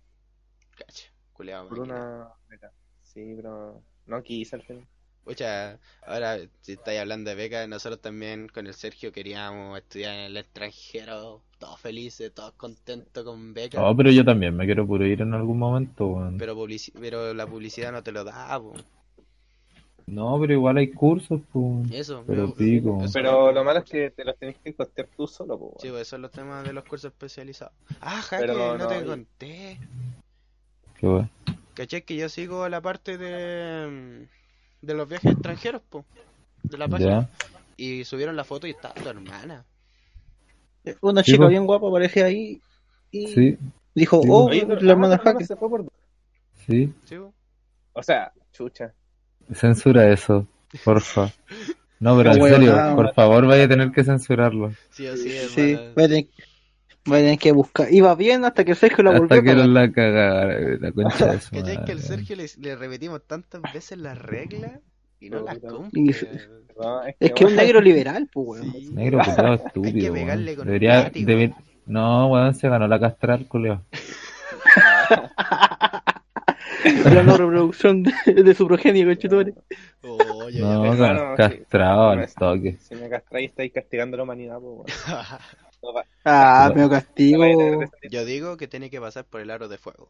Cacha, 0.78 1.08
culeado, 1.34 1.70
Por 1.70 1.80
una 1.80 2.30
beca. 2.50 2.72
Sí, 3.04 3.34
pero 3.36 3.82
no 4.06 4.24
quise 4.24 4.56
al 4.56 4.64
final. 4.64 4.88
Pucha, 5.24 5.78
ahora 6.06 6.38
si 6.62 6.74
estáis 6.74 7.02
hablando 7.02 7.30
de 7.30 7.36
becas, 7.36 7.68
nosotros 7.68 8.02
también 8.02 8.48
con 8.48 8.66
el 8.66 8.74
Sergio 8.74 9.12
queríamos 9.12 9.78
estudiar 9.78 10.14
en 10.14 10.22
el 10.22 10.38
extranjero, 10.38 11.42
todos 11.60 11.80
felices, 11.82 12.34
todos 12.34 12.54
contentos 12.54 13.26
con 13.26 13.54
becas. 13.54 13.82
No, 13.82 13.96
pero 13.96 14.10
yo 14.10 14.24
también 14.24 14.56
me 14.56 14.66
quiero 14.66 14.88
puro 14.88 15.06
ir 15.06 15.22
en 15.22 15.34
algún 15.34 15.60
momento, 15.60 16.08
weón. 16.08 16.38
Pero, 16.38 16.56
publici- 16.56 16.94
pero 16.98 17.34
la 17.34 17.46
publicidad 17.46 17.92
no 17.92 18.04
te 18.04 18.12
lo 18.14 18.24
da, 18.24 18.58
po. 18.60 18.74
No, 20.08 20.40
pero 20.40 20.54
igual 20.54 20.78
hay 20.78 20.90
cursos, 20.92 21.42
pues. 21.52 21.92
Eso, 21.92 22.24
Pero 22.26 22.54
pico. 22.54 23.00
eso 23.04 23.12
Pero 23.14 23.52
lo 23.52 23.64
malo 23.66 23.80
es 23.80 23.86
que 23.86 24.10
te 24.12 24.24
los 24.24 24.38
tenés 24.38 24.56
que 24.64 24.74
costear 24.74 25.10
tú 25.18 25.28
solo, 25.28 25.60
po, 25.60 25.74
Sí, 25.82 25.90
pues 25.90 26.02
esos 26.04 26.08
son 26.12 26.22
los 26.22 26.32
temas 26.32 26.66
de 26.66 26.72
los 26.74 26.86
cursos 26.86 27.12
especializados. 27.12 27.74
Ah, 28.00 28.22
Jaque, 28.22 28.42
Pero 28.46 28.54
no, 28.56 28.78
no, 28.78 28.88
te 28.88 29.04
conté. 29.06 29.80
Qué 30.98 31.08
weón. 31.08 31.30
¿Cachai? 31.74 32.04
Que 32.04 32.16
yo 32.16 32.30
sigo 32.30 32.68
la 32.70 32.80
parte 32.82 33.18
de, 33.18 34.28
de 34.82 34.94
los 34.94 35.10
viajes 35.10 35.34
extranjeros, 35.34 35.82
po. 35.90 36.06
De 36.64 36.78
la 36.78 36.88
página. 36.88 37.22
Ya. 37.22 37.30
Y 37.76 38.06
subieron 38.06 38.36
la 38.38 38.46
foto 38.46 38.66
y 38.66 38.72
estaba 38.72 38.94
tu 38.96 39.08
hermana. 39.10 39.66
Una 41.02 41.22
Sí, 41.22 41.32
chica 41.34 41.44
pues. 41.44 41.50
bien 41.50 41.66
guapa 41.66 41.88
aparecía 41.90 42.26
ahí 42.26 42.62
y 43.12 43.28
Sí, 43.28 43.58
dijo, 43.94 44.22
Sí, 44.24 44.30
oh, 44.32 44.46
Oye, 44.46 44.66
la 44.66 44.92
hermana 44.94 45.18
Jaque. 45.18 45.46
se 45.46 45.56
fue 45.58 45.70
por- 45.70 45.86
sí. 46.66 46.94
¿Sí? 47.04 47.18
O 47.94 48.02
sea, 48.04 48.32
chucha. 48.54 48.94
Censura 49.54 50.12
eso, 50.12 50.48
porfa. 50.84 51.32
No, 52.00 52.16
pero 52.18 52.34
en 52.34 52.44
serio, 52.44 52.76
nada. 52.76 52.96
por 52.96 53.14
favor 53.14 53.48
vaya 53.48 53.64
a 53.64 53.68
tener 53.68 53.92
que 53.92 54.04
censurarlo. 54.04 54.72
Sí 54.92 55.08
o 55.08 55.18
sí, 55.18 55.32
Sí, 55.50 55.76
voy 55.96 56.04
a 56.04 56.08
tener, 56.08 56.26
voy 57.06 57.18
a 57.18 57.22
tener 57.22 57.40
que 57.40 57.52
buscar. 57.54 57.92
Iba 57.92 58.14
bien 58.16 58.46
hasta 58.46 58.64
que 58.64 58.76
Sergio 58.76 59.04
la 59.04 59.12
volvió 59.12 59.24
Hasta 59.26 59.36
a 59.36 59.42
que 59.42 59.48
cagar. 59.48 59.66
la 59.68 59.92
cagara, 59.92 60.60
la 60.80 60.92
concha 60.92 61.32
de 61.34 61.42
su 61.42 61.52
¿Cachai? 61.56 61.64
Que 61.74 61.78
madre. 61.80 61.94
al 61.94 62.00
Sergio 62.02 62.36
le, 62.36 62.46
le 62.60 62.76
repetimos 62.76 63.22
tantas 63.26 63.62
veces 63.74 63.98
las 63.98 64.18
reglas 64.22 64.74
y 65.20 65.30
no 65.32 65.40
las 65.42 65.58
cumple. 65.58 66.16
No, 66.80 67.02
es 67.04 67.16
Es 67.20 67.32
que 67.32 67.46
un 67.46 67.56
negro 67.56 67.82
liberal, 67.82 68.30
pues, 68.32 68.62
weón. 68.62 68.72
Sí. 68.74 68.90
Negro 68.94 69.20
culiao 69.26 69.54
estúpido, 69.56 70.14
weón. 70.14 70.28
con 70.56 70.68
Debería, 70.68 71.10
debe- 71.10 71.56
No, 71.88 72.28
weón, 72.28 72.54
se 72.54 72.70
ganó 72.70 72.88
la 72.88 73.00
castral, 73.00 73.48
culiao. 73.48 73.82
La 77.06 77.24
no 77.24 77.38
reproducción 77.38 78.04
de, 78.04 78.14
de 78.44 78.54
su 78.54 78.68
progenie, 78.68 79.06
conchetumare. 79.06 79.54
Oye, 80.02 80.60
No, 80.62 80.86
ya 80.96 81.16
sí. 81.16 81.36
castrado 81.36 82.16
No, 82.16 82.22
al 82.22 82.34
toque. 82.34 82.78
Si 82.80 82.96
me 82.96 83.10
castráis, 83.10 83.50
estáis 83.50 83.72
castigando 83.74 84.16
a 84.16 84.18
la 84.18 84.24
humanidad. 84.24 84.60
No 85.84 85.94
va- 85.94 86.06
Ah, 86.26 86.66
No. 86.70 86.74
pero 86.74 86.86
no 86.86 86.90
castigo. 86.92 87.44
Yo 88.10 88.26
digo 88.26 88.58
que 88.58 88.68
tiene 88.68 88.90
que 88.90 89.00
pasar 89.00 89.26
por 89.26 89.42
el 89.42 89.52
aro 89.52 89.68
de 89.68 89.78
fuego. 89.78 90.10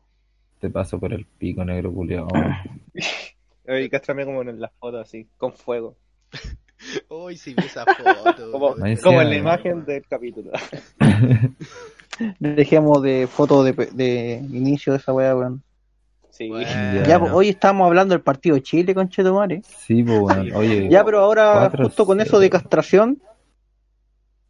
Te 0.62 0.70
paso 0.70 0.98
por 1.00 1.12
el 1.14 1.26
pico 1.26 1.64
negro 1.66 1.92
culiao. 1.94 2.28
Oye, 3.68 3.90
castrame 3.90 4.24
como 4.26 4.42
en 4.44 4.60
las 4.62 4.72
fotos, 4.80 5.02
así, 5.08 5.28
con 5.38 5.52
fuego. 5.54 5.98
Uy, 7.10 7.36
si 7.38 7.54
vi 7.54 7.66
esa 7.66 7.84
foto. 7.86 8.52
Como, 8.52 8.76
sí, 8.76 8.82
en 8.82 9.30
la 9.30 9.36
eh. 9.36 9.40
imagen 9.40 9.84
del 9.86 10.08
capítulo. 10.08 10.52
Dejemos 12.40 13.02
de 13.04 13.28
foto 13.28 13.64
de, 13.64 13.74
de 13.74 14.42
inicio 14.52 14.94
de 14.94 15.00
esa 15.00 15.14
weá, 15.14 15.36
weón. 15.36 15.62
Sí. 16.38 16.50
Bueno. 16.50 17.06
Ya, 17.08 17.20
pues, 17.20 17.32
hoy 17.32 17.50
estamos 17.50 17.88
hablando 17.88 18.14
del 18.14 18.22
partido 18.22 18.56
de 18.56 18.62
Chile, 18.62 18.94
conchetumare. 18.94 19.62
Sí, 19.64 20.04
pues 20.04 20.20
bueno, 20.20 20.58
oye, 20.58 20.88
Ya, 20.88 21.04
pero 21.04 21.20
ahora, 21.22 21.54
Cuatro, 21.62 21.86
justo 21.86 22.06
con 22.06 22.22
eso 22.22 22.38
de 22.40 22.50
castración, 22.52 23.20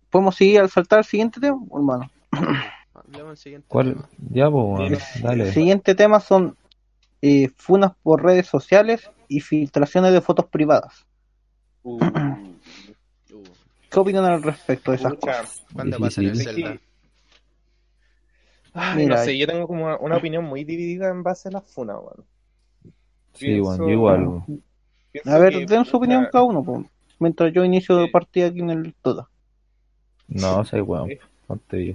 ¿podemos 0.10 0.36
seguir 0.36 0.60
al 0.60 0.70
saltar 0.70 1.00
al 1.00 1.06
siguiente 1.06 1.40
tema, 1.40 1.60
hermano? 1.74 2.10
Siguiente 3.36 3.66
¿cuál? 3.70 3.94
tema. 3.94 4.10
Ya, 4.32 4.52
pues 4.52 4.66
bueno, 4.66 4.86
El 4.98 5.24
dale. 5.24 5.52
siguiente 5.54 5.96
tema 5.96 6.20
son 6.20 6.58
eh, 7.22 7.50
funas 7.56 7.94
por 8.04 8.22
redes 8.22 8.48
sociales 8.48 9.10
y 9.30 9.40
filtraciones 9.40 10.12
de 10.12 10.20
fotos 10.22 10.46
privadas. 10.48 11.06
Uh, 11.84 12.00
Uh, 13.34 13.44
¿Qué 13.90 14.00
opinan 14.00 14.26
al 14.26 14.42
respecto 14.44 14.92
de 14.92 14.98
esas 14.98 15.14
pucha. 15.16 15.42
cosas? 15.44 15.66
¿Cuándo 15.74 15.98
pasa 16.00 16.22
en 16.22 16.28
el. 16.28 16.38
Zelda? 16.38 16.78
Ay, 18.80 19.06
Mira, 19.06 19.16
no 19.18 19.24
sé, 19.24 19.36
yo 19.36 19.48
tengo 19.48 19.68
como 19.68 19.86
una, 19.86 19.98
una 19.98 20.18
opinión 20.18 20.44
muy 20.46 20.64
dividida 20.64 21.10
en 21.10 21.24
base 21.24 21.50
a 21.50 21.52
las 21.52 21.74
funas, 21.74 21.98
weón. 21.98 22.26
Sí, 23.34 23.60
bueno, 23.60 23.90
igual. 23.90 24.44
A 25.26 25.38
ver, 25.40 25.54
que, 25.54 25.66
den 25.66 25.84
su 25.84 25.98
opinión 25.98 26.28
cada 26.32 26.44
uno, 26.44 26.64
pues, 26.64 26.86
mientras 27.18 27.52
yo 27.54 27.66
inicio 27.66 28.06
Sí. 28.06 28.12
partida 28.12 28.48
aquí 28.48 28.60
en 28.60 28.70
el 28.70 28.94
todo. 29.02 29.28
No, 30.28 30.64
sé, 30.64 30.80
weón, 30.82 31.10
ponte 31.48 31.86
yo. 31.88 31.94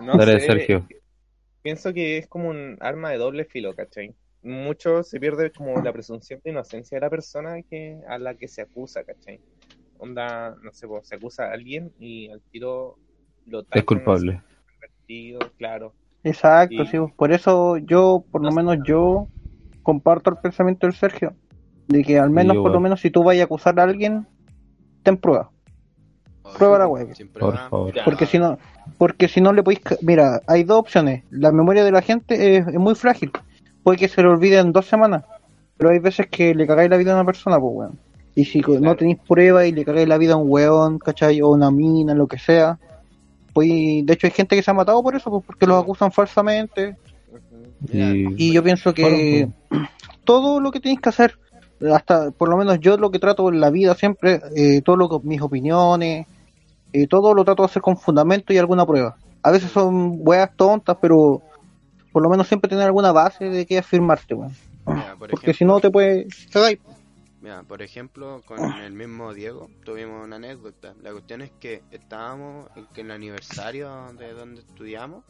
no 0.00 0.16
Dale, 0.16 0.38
sé, 0.38 0.46
Sergio. 0.46 0.86
Pienso 1.62 1.92
que 1.92 2.18
es 2.18 2.28
como 2.28 2.50
un 2.50 2.76
arma 2.80 3.10
de 3.10 3.18
doble 3.18 3.44
filo, 3.44 3.74
¿cachai? 3.74 4.14
Mucho 4.42 5.02
se 5.02 5.18
pierde 5.18 5.50
como 5.50 5.80
la 5.80 5.92
presunción 5.92 6.40
de 6.44 6.50
inocencia 6.50 6.96
de 6.96 7.00
la 7.00 7.10
persona 7.10 7.62
que, 7.62 7.98
a 8.06 8.18
la 8.18 8.34
que 8.34 8.46
se 8.46 8.62
acusa, 8.62 9.02
¿cachai? 9.02 9.40
Onda, 9.98 10.54
no 10.62 10.72
sé, 10.72 10.86
pues, 10.86 11.08
se 11.08 11.16
acusa 11.16 11.46
a 11.46 11.52
alguien 11.52 11.92
y 11.98 12.28
al 12.28 12.40
tiro 12.52 12.96
lo 13.46 13.64
Es 13.72 13.82
culpable. 13.84 14.40
Claro. 15.58 15.92
Exacto, 16.22 16.84
Sí. 16.86 16.92
sí, 16.92 16.98
por 17.16 17.32
eso 17.32 17.76
yo, 17.76 18.24
por 18.30 18.42
lo 18.42 18.50
No 18.50 18.56
menos 18.56 18.78
yo, 18.86 19.28
comparto 19.82 20.30
el 20.30 20.36
pensamiento 20.38 20.86
del 20.86 20.96
Sergio, 20.96 21.34
de 21.88 22.02
que 22.02 22.18
al 22.18 22.30
menos, 22.30 22.56
yo 22.56 22.62
por 22.62 22.72
lo 22.72 22.80
menos, 22.80 23.00
si 23.00 23.10
tú 23.10 23.22
vayas 23.22 23.42
a 23.42 23.44
acusar 23.44 23.78
a 23.78 23.82
alguien, 23.82 24.26
ten 25.02 25.16
prueba. 25.16 25.50
Prueba 26.58 26.78
la 26.78 26.86
web. 26.86 27.08
Por 27.38 27.56
favor. 27.56 27.94
Porque 28.04 28.26
si 28.26 28.38
no, 28.38 28.58
porque 28.98 29.28
si 29.28 29.40
no 29.40 29.52
le 29.52 29.62
podéis, 29.62 29.80
mira, 30.02 30.40
hay 30.46 30.64
dos 30.64 30.78
opciones. 30.78 31.24
La 31.30 31.52
memoria 31.52 31.84
de 31.84 31.92
la 31.92 32.02
gente 32.02 32.56
es, 32.56 32.66
es 32.66 32.74
muy 32.74 32.94
frágil. 32.94 33.30
Puede 33.82 33.98
que 33.98 34.08
se 34.08 34.22
le 34.22 34.28
olvide 34.28 34.58
en 34.58 34.72
dos 34.72 34.86
semanas, 34.86 35.24
pero 35.76 35.90
hay 35.90 35.98
veces 35.98 36.26
que 36.28 36.54
le 36.54 36.66
cagáis 36.66 36.90
la 36.90 36.96
vida 36.96 37.12
a 37.12 37.16
una 37.16 37.24
persona, 37.24 37.58
pues 37.58 37.72
weón. 37.74 37.98
Y 38.34 38.46
si 38.46 38.62
claro. 38.62 38.80
no 38.80 38.96
tenéis 38.96 39.18
prueba 39.26 39.66
y 39.66 39.72
le 39.72 39.84
cagáis 39.84 40.08
la 40.08 40.18
vida 40.18 40.34
a 40.34 40.36
un 40.36 40.50
weón, 40.50 40.98
¿cachai? 40.98 41.40
O 41.42 41.46
a 41.46 41.50
una 41.50 41.70
mina, 41.70 42.14
lo 42.14 42.26
que 42.26 42.38
sea. 42.38 42.78
Pues, 43.54 43.68
de 43.68 44.12
hecho 44.12 44.26
hay 44.26 44.32
gente 44.32 44.56
que 44.56 44.62
se 44.62 44.70
ha 44.70 44.74
matado 44.74 45.02
por 45.02 45.14
eso, 45.14 45.30
pues 45.30 45.44
porque 45.46 45.66
los 45.66 45.82
acusan 45.82 46.12
falsamente. 46.12 46.96
Y 47.90 48.52
yo 48.52 48.62
pienso 48.62 48.92
que 48.92 49.48
todo 50.24 50.60
lo 50.60 50.72
que 50.72 50.80
tenéis 50.80 51.00
que 51.00 51.08
hacer, 51.08 51.38
hasta 51.92 52.32
por 52.32 52.48
lo 52.48 52.56
menos 52.56 52.80
yo 52.80 52.96
lo 52.96 53.10
que 53.10 53.20
trato 53.20 53.48
en 53.48 53.60
la 53.60 53.70
vida 53.70 53.94
siempre, 53.94 54.40
eh, 54.56 54.82
todo 54.82 54.96
lo 54.96 55.08
que 55.08 55.26
mis 55.26 55.40
opiniones, 55.40 56.26
eh, 56.92 57.06
todo 57.06 57.32
lo 57.32 57.44
trato 57.44 57.62
de 57.62 57.66
hacer 57.66 57.80
con 57.80 57.96
fundamento 57.96 58.52
y 58.52 58.58
alguna 58.58 58.84
prueba. 58.84 59.16
A 59.42 59.52
veces 59.52 59.70
son 59.70 60.18
weas 60.20 60.50
tontas, 60.56 60.96
pero 61.00 61.40
por 62.10 62.22
lo 62.22 62.28
menos 62.28 62.48
siempre 62.48 62.68
tener 62.68 62.86
alguna 62.86 63.12
base 63.12 63.44
de 63.50 63.66
que 63.66 63.78
afirmarte, 63.78 64.34
weón. 64.34 64.52
mira, 64.86 65.14
por 65.16 65.30
Porque 65.30 65.54
si 65.54 65.64
no 65.64 65.78
te 65.78 65.90
puedes 65.90 66.46
cagar. 66.52 66.76
Mira, 67.44 67.62
por 67.62 67.82
ejemplo, 67.82 68.40
con 68.46 68.58
el 68.80 68.94
mismo 68.94 69.34
Diego 69.34 69.68
tuvimos 69.84 70.24
una 70.24 70.36
anécdota. 70.36 70.94
La 71.02 71.12
cuestión 71.12 71.42
es 71.42 71.50
que 71.60 71.82
estábamos 71.90 72.70
en 72.96 73.04
el 73.04 73.10
aniversario 73.10 74.14
de 74.18 74.32
donde 74.32 74.62
estudiamos 74.62 75.24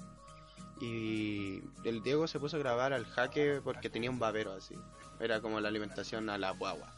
y 0.81 1.61
el 1.85 2.05
Diego 2.05 2.29
se 2.29 2.39
puso 2.39 2.55
a 2.55 2.61
grabar 2.61 2.93
al 2.93 3.05
jaque 3.05 3.61
porque 3.65 3.91
tenía 3.91 4.11
un 4.11 4.21
babero 4.21 4.53
así. 4.53 4.77
Era 5.19 5.41
como 5.41 5.59
la 5.59 5.67
alimentación 5.67 6.31
a 6.31 6.39
la 6.39 6.53
guagua. 6.53 6.95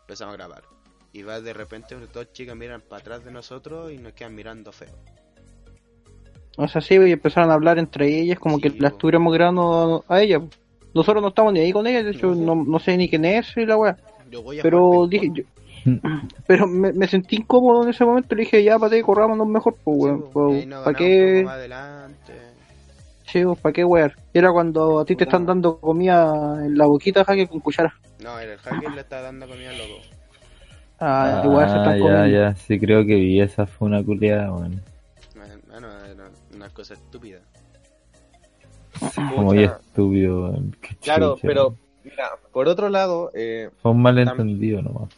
Empezamos 0.00 0.32
a 0.32 0.36
grabar. 0.38 0.62
Y 1.12 1.22
va 1.22 1.42
de 1.42 1.52
repente 1.52 1.94
dos 1.94 2.32
chicas 2.32 2.56
miran 2.56 2.80
para 2.80 3.02
atrás 3.02 3.26
de 3.26 3.32
nosotros 3.32 3.92
y 3.92 3.98
nos 3.98 4.14
quedan 4.14 4.34
mirando 4.34 4.72
feo. 4.72 4.96
O 6.56 6.66
sea, 6.66 6.80
sí, 6.80 6.94
y 6.94 7.12
empezaron 7.12 7.50
a 7.50 7.54
hablar 7.54 7.78
entre 7.78 8.08
ellas 8.08 8.38
como 8.38 8.56
Sí, 8.56 8.62
que 8.62 8.80
la 8.80 8.88
estuviéramos 8.88 9.34
grabando 9.34 10.02
a 10.08 10.22
ella. 10.22 10.40
Nosotros 10.94 11.20
no 11.20 11.28
estamos 11.28 11.52
ni 11.52 11.60
ahí 11.60 11.72
con 11.72 11.86
ella, 11.86 12.02
de 12.02 12.12
hecho 12.12 12.34
No. 12.34 12.54
no, 12.54 12.78
sé 12.78 12.96
ni 12.96 13.10
quién 13.10 13.26
es 13.26 13.54
y 13.58 13.66
la 13.66 13.76
wea. 13.76 13.98
Yo 14.30 14.42
voy 14.42 14.58
a 14.58 14.62
Pero 14.62 14.80
jugar 14.80 15.10
dije, 15.10 15.30
yo- 15.34 15.44
pero 16.46 16.66
me, 16.66 16.92
me 16.92 17.06
sentí 17.06 17.36
incómodo 17.36 17.84
en 17.84 17.90
ese 17.90 18.04
momento 18.04 18.34
y 18.34 18.38
le 18.38 18.42
dije, 18.44 18.62
ya, 18.64 18.78
pate, 18.78 19.00
corrámonos 19.02 19.46
mejor, 19.46 19.76
pues, 19.84 19.96
Sí, 19.96 20.08
weón. 20.08 20.30
pues, 20.32 20.66
nos 20.66 20.84
¿Para 20.84 20.96
qué? 20.96 21.32
poco 21.34 21.46
más 21.46 21.54
adelante. 21.56 22.32
Sí, 23.26 23.44
pues, 23.44 23.58
¿para 23.60 23.72
qué, 23.72 23.84
weón? 23.84 24.12
Era 24.34 24.52
cuando 24.52 24.98
a 25.00 25.04
ti 25.04 25.14
te 25.16 25.24
están 25.24 25.46
dando 25.46 25.78
comida 25.78 26.64
en 26.64 26.76
la 26.76 26.86
boquita, 26.86 27.24
jaque, 27.24 27.46
con 27.46 27.60
cuchara. 27.60 27.94
No, 28.22 28.38
era 28.38 28.54
el 28.54 28.58
hacker 28.58 28.92
le 28.92 29.00
está 29.00 29.20
dando 29.20 29.46
comida 29.46 29.70
al 29.70 29.78
loco. 29.78 30.00
Ah, 30.98 31.42
igual 31.44 31.68
se 31.68 31.74
Ah, 31.74 31.78
están 31.78 31.98
ya, 31.98 32.02
comiendo. 32.04 32.38
ya, 32.38 32.54
sí 32.56 32.80
creo 32.80 33.04
que 33.04 33.14
vi 33.16 33.40
esa 33.40 33.66
fue 33.66 33.88
una 33.88 34.02
culiada, 34.02 34.52
weón. 34.52 34.80
Bueno, 35.68 35.88
era 36.10 36.30
una 36.54 36.68
cosa 36.70 36.94
estúpida. 36.94 37.40
Como 39.28 39.50
Pucha, 39.50 39.60
ya 39.60 39.66
estúpido, 39.66 40.42
weón. 40.44 40.76
Qué 40.80 40.96
Claro, 40.96 41.36
pero, 41.42 41.74
por 42.52 42.68
otro 42.68 42.88
lado, 42.88 43.30
eh, 43.34 43.70
Fue 43.82 43.90
un 43.90 44.02
malentendido 44.02 44.82
nomás. 44.82 45.10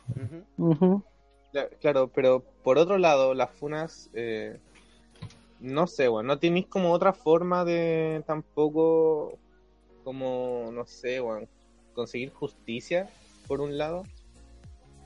Ujú. 0.57 0.71
Ujú. 0.71 1.03
Cla- 1.53 1.69
Claro, 1.81 2.09
pero 2.15 2.43
por 2.63 2.79
otro 2.79 2.99
lado, 2.99 3.35
las 3.35 3.51
funas, 3.51 4.11
eh, 4.15 4.59
no 5.61 5.87
sé, 5.87 6.09
weón, 6.09 6.27
no 6.27 6.39
tenéis 6.39 6.67
como 6.67 6.93
otra 6.93 7.13
forma 7.13 7.65
de 7.65 8.23
tampoco, 8.27 9.39
como, 10.05 10.71
no 10.73 10.87
sé, 10.87 11.21
weón, 11.21 11.49
conseguir 11.95 12.31
justicia, 12.33 13.09
por 13.47 13.61
un 13.61 13.77
lado. 13.79 14.07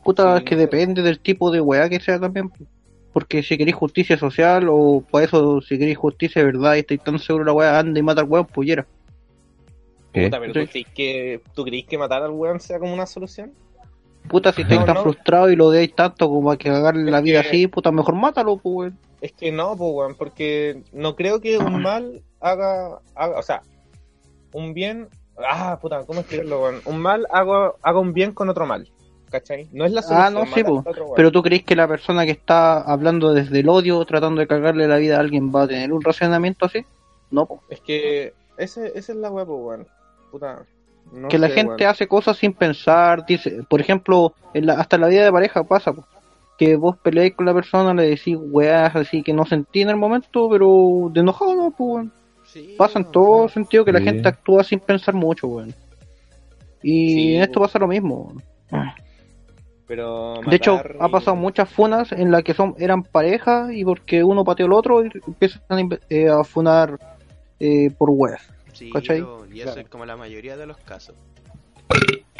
Puta, 0.04 0.36
Sí, 0.38 0.44
es 0.44 0.48
que 0.48 0.54
no 0.56 0.60
sé. 0.62 0.66
depende 0.66 1.02
del 1.02 1.20
tipo 1.20 1.50
de 1.50 1.60
weá 1.60 1.88
que 1.88 2.00
sea 2.00 2.18
también. 2.18 2.48
pues. 2.50 2.68
Porque 3.12 3.42
si 3.42 3.56
queréis 3.58 3.76
justicia 3.76 4.16
social 4.18 4.68
o 4.70 5.04
por 5.08 5.22
eso 5.22 5.60
si 5.60 5.78
queréis 5.78 5.98
justicia 5.98 6.40
de 6.40 6.46
verdad 6.46 6.74
y 6.76 6.78
estáis 6.80 7.02
tan 7.04 7.18
seguro 7.18 7.44
de 7.44 7.50
la 7.50 7.54
weá, 7.54 7.78
anda 7.78 8.00
y 8.00 8.02
mata 8.02 8.22
al 8.22 8.28
weón, 8.28 8.46
pullera. 8.46 8.86
Puta, 10.12 10.38
pero 10.40 10.52
Sí. 10.52 10.60
¿tú 10.60 10.66
creís 10.70 10.86
que, 10.94 11.40
¿tú 11.54 11.64
creís 11.64 11.86
que 11.86 11.98
matar 11.98 12.22
al 12.22 12.30
weón 12.32 12.60
sea 12.60 12.78
como 12.78 12.92
una 12.92 13.06
solución? 13.06 13.52
Puta, 14.28 14.52
si 14.52 14.62
estáis 14.62 14.80
No, 14.80 14.86
tan 14.86 14.94
no. 14.96 15.02
frustrado 15.02 15.50
y 15.50 15.56
lo 15.56 15.70
deis 15.70 15.94
tanto 15.94 16.28
como 16.28 16.50
a 16.52 16.56
que 16.56 16.68
cagarle 16.68 17.10
la 17.10 17.20
vida 17.20 17.42
que- 17.42 17.48
así, 17.48 17.66
puta, 17.66 17.90
mejor 17.90 18.14
mátalo, 18.14 18.56
pues, 18.58 18.74
weón. 18.76 18.98
Es 19.20 19.32
que 19.32 19.50
no, 19.52 19.76
pues, 19.76 19.90
weón, 19.92 20.14
porque 20.16 20.82
no 20.92 21.16
creo 21.16 21.40
que 21.40 21.58
un 21.58 21.82
mal 21.82 22.22
haga, 22.40 23.00
haga- 23.14 23.38
o 23.38 23.42
sea, 23.42 23.62
un 24.52 24.74
bien, 24.74 25.08
ah, 25.38 25.78
puta, 25.80 26.04
¿cómo 26.04 26.20
explicarlo, 26.20 26.62
weón? 26.62 26.82
Un 26.84 26.98
mal 27.00 27.26
haga, 27.30 27.72
haga 27.82 27.98
un 27.98 28.12
bien 28.12 28.32
con 28.32 28.48
otro 28.48 28.66
mal, 28.66 28.88
¿cachai? 29.30 29.68
No 29.72 29.84
es 29.84 29.92
la 29.92 30.02
solución. 30.02 30.26
Ah, 30.26 30.30
no, 30.30 30.46
sí, 30.54 30.62
po. 30.62 30.84
otro 30.86 31.04
weón. 31.04 31.16
Pero 31.16 31.32
tú 31.32 31.42
crees 31.42 31.64
que 31.64 31.74
la 31.74 31.88
persona 31.88 32.24
que 32.26 32.32
está 32.32 32.80
hablando 32.82 33.32
desde 33.32 33.60
el 33.60 33.68
odio, 33.68 34.04
tratando 34.04 34.40
de 34.40 34.46
cagarle 34.46 34.86
la 34.88 34.96
vida 34.98 35.16
a 35.16 35.20
alguien, 35.20 35.50
va 35.54 35.62
a 35.62 35.68
tener 35.68 35.92
un 35.92 36.02
razonamiento 36.02 36.66
así? 36.66 36.84
No, 37.30 37.46
po. 37.46 37.62
Es 37.70 37.80
que 37.80 38.34
ese, 38.56 38.92
esa 38.96 39.12
es 39.12 39.18
la 39.18 39.30
weá, 39.30 39.44
pues, 39.46 39.58
weón. 39.60 39.86
Puta, 40.32 40.64
no 41.12 41.28
que 41.28 41.38
la 41.38 41.48
sé, 41.48 41.54
gente 41.54 41.86
hace 41.86 42.08
cosas 42.08 42.36
sin 42.38 42.52
pensar, 42.54 43.24
dice, 43.26 43.62
por 43.68 43.80
ejemplo, 43.80 44.34
en 44.54 44.66
la- 44.66 44.74
hasta 44.80 44.96
en 44.96 45.02
la 45.02 45.08
vida 45.08 45.24
de 45.24 45.30
pareja 45.32 45.62
pasa, 45.62 45.92
po, 45.92 46.04
que 46.58 46.74
vos 46.76 46.96
peleáis 46.96 47.34
con 47.34 47.46
la 47.46 47.54
persona, 47.54 47.92
le 47.94 48.08
decís 48.08 48.36
weas 48.40 48.96
así 48.96 49.22
que 49.22 49.32
no 49.32 49.44
sentí 49.44 49.82
en 49.82 49.90
el 49.90 49.96
momento, 49.96 50.48
pero 50.50 51.10
de 51.12 51.20
enojado 51.20 51.54
no, 51.54 51.70
pues 51.70 51.88
weón. 51.94 52.12
Sí, 52.44 52.74
Pasa 52.76 52.98
en 52.98 53.10
todo 53.12 53.48
sentido 53.48 53.84
que 53.84 53.92
la 53.92 53.98
Sí. 54.00 54.04
gente 54.06 54.28
actúa 54.28 54.64
sin 54.64 54.80
pensar 54.80 55.14
mucho, 55.14 55.46
weón. 55.46 55.72
Y 56.82 57.12
Sí, 57.14 57.36
en 57.36 57.42
esto 57.42 57.60
weón. 57.60 57.68
pasa 57.68 57.78
lo 57.78 57.86
mismo. 57.88 58.32
Pero 59.86 60.40
De 60.46 60.56
hecho, 60.56 60.80
ha 61.00 61.08
pasado 61.08 61.36
muchas 61.36 61.68
funas 61.68 62.12
en 62.12 62.30
las 62.30 62.42
que 62.44 62.54
son 62.54 62.74
eran 62.78 63.02
pareja 63.02 63.68
y 63.72 63.84
porque 63.84 64.24
uno 64.24 64.44
pateó 64.44 64.66
al 64.66 64.72
otro 64.72 65.04
y 65.04 65.10
empiezan 65.26 65.60
a, 65.70 65.98
eh, 66.08 66.28
a 66.30 66.42
funar 66.44 66.98
eh, 67.60 67.90
por 67.98 68.08
weas. 68.10 68.40
Sí, 68.72 68.90
y 68.92 68.98
eso 68.98 69.42
Claro. 69.64 69.80
es 69.80 69.88
como 69.88 70.06
la 70.06 70.16
mayoría 70.16 70.56
de 70.56 70.66
los 70.66 70.76
casos. 70.78 71.14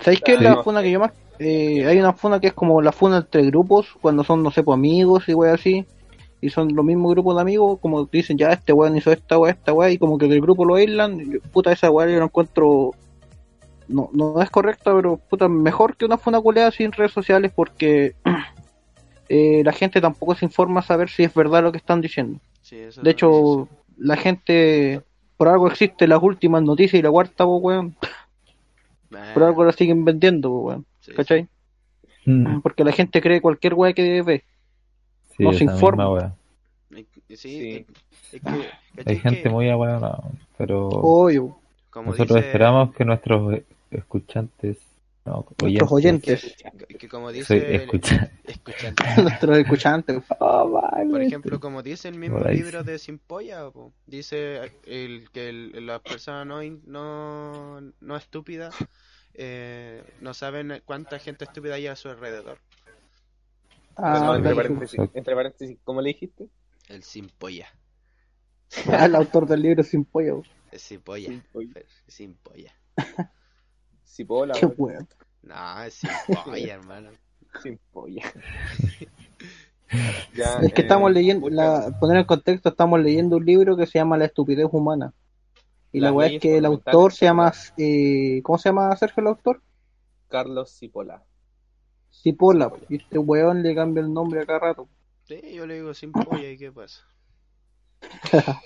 ¿Sabéis 0.03 0.21
qué 0.25 0.35
es 0.35 0.41
la 0.41 0.63
funa 0.63 0.83
que 0.83 0.91
yo 0.91 0.99
más... 1.01 1.13
eh, 1.39 1.87
hay 1.87 1.99
una 1.99 2.13
funa 2.13 2.41
que 2.41 2.49
es 2.49 2.53
como 2.53 2.81
la 2.81 2.93
funa 2.93 3.19
entre 3.19 3.43
grupos, 3.45 3.89
cuando 4.01 4.25
son, 4.25 4.43
no 4.43 4.51
sé, 4.51 4.63
pues 4.63 4.75
amigos 4.77 5.29
y 5.29 5.35
weas 5.35 5.55
así, 5.61 5.87
y 6.41 6.51
son 6.51 6.75
los 6.75 6.85
mismos 6.85 7.13
grupos 7.13 7.37
de 7.37 7.43
amigos, 7.43 7.79
como 7.81 8.05
dicen, 8.07 8.37
ya, 8.37 8.51
este 8.51 8.73
weón 8.73 8.97
hizo 8.97 9.13
esta 9.13 9.39
wea, 9.39 9.53
esta 9.53 9.73
wea, 9.73 9.91
y 9.91 9.99
como 9.99 10.19
que 10.19 10.27
del 10.27 10.41
grupo 10.41 10.65
lo 10.65 10.79
yo, 10.79 11.41
puta, 11.53 11.71
esa 11.73 11.91
wea 11.91 12.09
yo 12.09 12.19
la 12.19 12.25
encuentro... 12.25 12.91
No, 13.89 14.09
no 14.13 14.41
es 14.41 14.49
correcta, 14.51 14.95
pero 14.95 15.19
puta, 15.19 15.49
mejor 15.49 15.97
que 15.97 16.05
una 16.05 16.17
funa 16.17 16.41
culeada 16.41 16.71
sin 16.71 16.93
redes 16.93 17.13
sociales 17.13 17.53
porque 17.55 18.15
eh, 19.29 19.63
la 19.65 19.73
gente 19.73 20.01
tampoco 20.01 20.35
se 20.35 20.47
informa 20.47 20.81
a 20.81 20.85
saber 20.85 21.11
si 21.11 21.25
es 21.25 21.35
verdad 21.35 21.63
lo 21.63 21.73
que 21.73 21.79
están 21.79 22.01
diciendo. 22.01 22.41
Sí, 22.63 22.77
eso 22.77 23.03
De 23.03 23.11
hecho, 23.11 23.69
la 23.99 24.17
gente, 24.17 25.03
por 25.43 25.49
algo 25.49 25.67
existe 25.67 26.07
las 26.07 26.23
últimas 26.23 26.63
noticias 26.63 27.01
y 27.01 27.03
la 27.03 27.11
cuarta, 27.11 27.45
pues, 27.45 27.61
weón, 27.61 27.97
por 29.35 29.43
algo 29.43 29.65
la 29.65 29.73
siguen 29.73 30.05
vendiendo, 30.05 30.51
pues, 30.51 30.63
weón, 30.67 30.87
sí, 31.01 31.13
¿cachai? 31.15 31.49
Mm, 32.27 32.61
Porque 32.61 32.85
la 32.85 32.93
gente 32.93 33.21
cree 33.21 33.41
cualquier 33.41 33.75
weá 33.75 33.93
que 33.93 34.23
ve. 34.23 34.45
Sí, 35.37 35.43
No 35.43 35.53
se 35.53 35.65
informa. 35.65 36.33
Sí, 37.29 37.37
Sí. 37.37 37.71
es- 38.31 38.35
es 38.35 38.41
que, 38.41 38.49
Hay 38.51 38.69
¿cachai 38.97 39.17
gente 39.19 39.43
que, 39.43 39.49
muy 39.51 39.69
abuela, 39.69 40.23
pero 40.57 40.87
Obvio, 40.91 41.57
como 41.91 42.13
nosotros 42.13 42.37
dice- 42.37 42.47
esperamos 42.47 42.95
que 42.95 43.05
nuestros 43.05 43.59
escuchantes, 43.91 44.77
no, 45.25 45.47
nuestros 45.61 45.93
oyentes, 45.93 46.57
que 46.99 47.09
como 47.09 47.31
dice 47.31 47.47
soy 47.47 47.59
el- 47.59 47.81
escucha- 47.83 48.33
escuchante. 48.45 49.05
nuestros 49.23 49.59
escuchantes. 49.59 50.23
Oh, 50.41 50.69
vale. 50.71 51.09
Por 51.11 51.23
ejemplo, 51.23 51.61
como 51.61 51.83
dice 51.83 52.09
el 52.09 52.19
mismo 52.19 52.41
libro 52.41 52.83
de 52.83 52.99
Simpolla, 52.99 53.71
po, 53.71 53.93
dice 54.07 54.73
el, 54.85 55.31
que 55.31 55.49
el- 55.49 55.87
las 55.87 56.01
personas 56.01 56.47
no, 56.47 56.61
no, 56.87 57.93
no 58.01 58.17
estúpidas 58.17 58.75
eh, 59.35 60.03
no 60.21 60.35
saben 60.35 60.83
cuánta 60.85 61.19
gente 61.19 61.45
estúpida 61.45 61.75
hay 61.77 61.87
a 61.87 61.97
su 61.97 62.09
alrededor. 62.09 62.59
Ah, 63.97 64.35
entre, 64.37 64.55
paréntesis, 64.55 64.99
entre 65.15 65.35
paréntesis, 65.35 65.79
¿cómo 65.85 66.01
le 66.01 66.09
dijiste? 66.09 66.49
El 66.89 67.03
Simpolla. 67.03 67.69
el 68.87 69.15
autor 69.15 69.47
del 69.47 69.63
libro 69.63 69.83
sin. 69.83 70.07
Simpolla. 70.73 71.43
Simpolla. 72.09 72.75
Cipolla, 74.13 74.53
Qué 74.55 74.67
weón. 74.67 74.77
weón. 74.79 75.09
No, 75.43 75.83
es 75.83 75.95
Simpolla, 75.95 76.75
hermano. 76.75 77.11
Sin 77.63 77.79
polla. 77.93 78.23
Ya, 80.35 80.55
Es 80.63 80.73
que 80.73 80.81
eh, 80.81 80.85
estamos 80.85 81.13
leyendo, 81.13 81.51
la, 81.51 81.95
poner 82.01 82.17
en 82.17 82.25
contexto, 82.25 82.71
estamos 82.71 82.99
leyendo 83.01 83.37
un 83.37 83.45
libro 83.45 83.77
que 83.77 83.85
se 83.87 83.99
llama 83.99 84.17
La 84.17 84.25
estupidez 84.25 84.67
humana. 84.73 85.13
Y 85.93 86.01
la 86.01 86.11
weá 86.15 86.29
es 86.29 86.41
que 86.41 86.57
el 86.57 86.65
autor 86.65 87.13
se 87.13 87.27
llama, 87.27 87.53
la- 87.53 87.75
eh, 87.77 88.41
¿cómo 88.43 88.57
se 88.57 88.71
llama 88.71 88.97
Sergio 88.97 89.21
el 89.21 89.27
autor? 89.27 89.61
Carlos 90.29 90.71
Cipolla. 90.79 91.23
Cipolla. 92.11 92.71
Cipolla. 92.71 92.87
Y 92.89 92.97
este 93.03 93.19
weón 93.19 93.63
le 93.63 93.75
cambia 93.75 94.01
el 94.03 94.11
nombre 94.15 94.41
a 94.41 94.47
cada 94.47 94.61
rato. 94.61 94.89
Sí, 95.25 95.39
yo 95.55 95.67
le 95.67 95.75
digo 95.75 95.93
Simpolla 95.93 96.49
y 96.49 96.57
qué 96.57 96.73
pasa. 96.73 97.03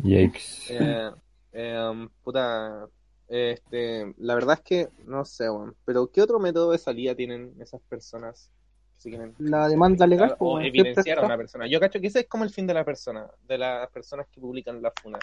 Yikes. 0.00 0.66
Eh, 0.68 1.10
eh, 1.52 2.08
puta, 2.22 2.86
este, 3.28 4.14
la 4.18 4.34
verdad 4.34 4.56
es 4.58 4.62
que 4.62 4.88
no 5.04 5.24
sé, 5.24 5.50
weón, 5.50 5.76
pero 5.84 6.10
¿qué 6.10 6.22
otro 6.22 6.38
método 6.38 6.72
de 6.72 6.78
salida 6.78 7.14
tienen 7.14 7.54
esas 7.60 7.80
personas 7.82 8.50
que 8.96 9.02
se 9.02 9.08
quieren 9.10 9.34
La 9.38 9.68
demanda 9.68 10.06
legal, 10.06 10.36
pues, 10.38 10.40
o 10.40 10.60
siempre 10.60 10.80
evidenciar 10.80 11.18
a 11.18 11.26
una 11.26 11.36
persona. 11.36 11.66
Yo 11.66 11.78
cacho 11.78 12.00
que 12.00 12.06
ese 12.06 12.20
es 12.20 12.26
como 12.26 12.44
el 12.44 12.50
fin 12.50 12.66
de 12.66 12.74
la 12.74 12.84
persona, 12.84 13.30
de 13.46 13.58
las 13.58 13.88
personas 13.90 14.26
que 14.28 14.40
publican 14.40 14.80
la 14.80 14.92
funa. 15.02 15.18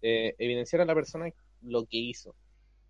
Eh, 0.00 0.34
evidenciar 0.38 0.82
a 0.82 0.84
la 0.84 0.94
persona 0.94 1.28
lo 1.62 1.84
que 1.84 1.96
hizo. 1.96 2.34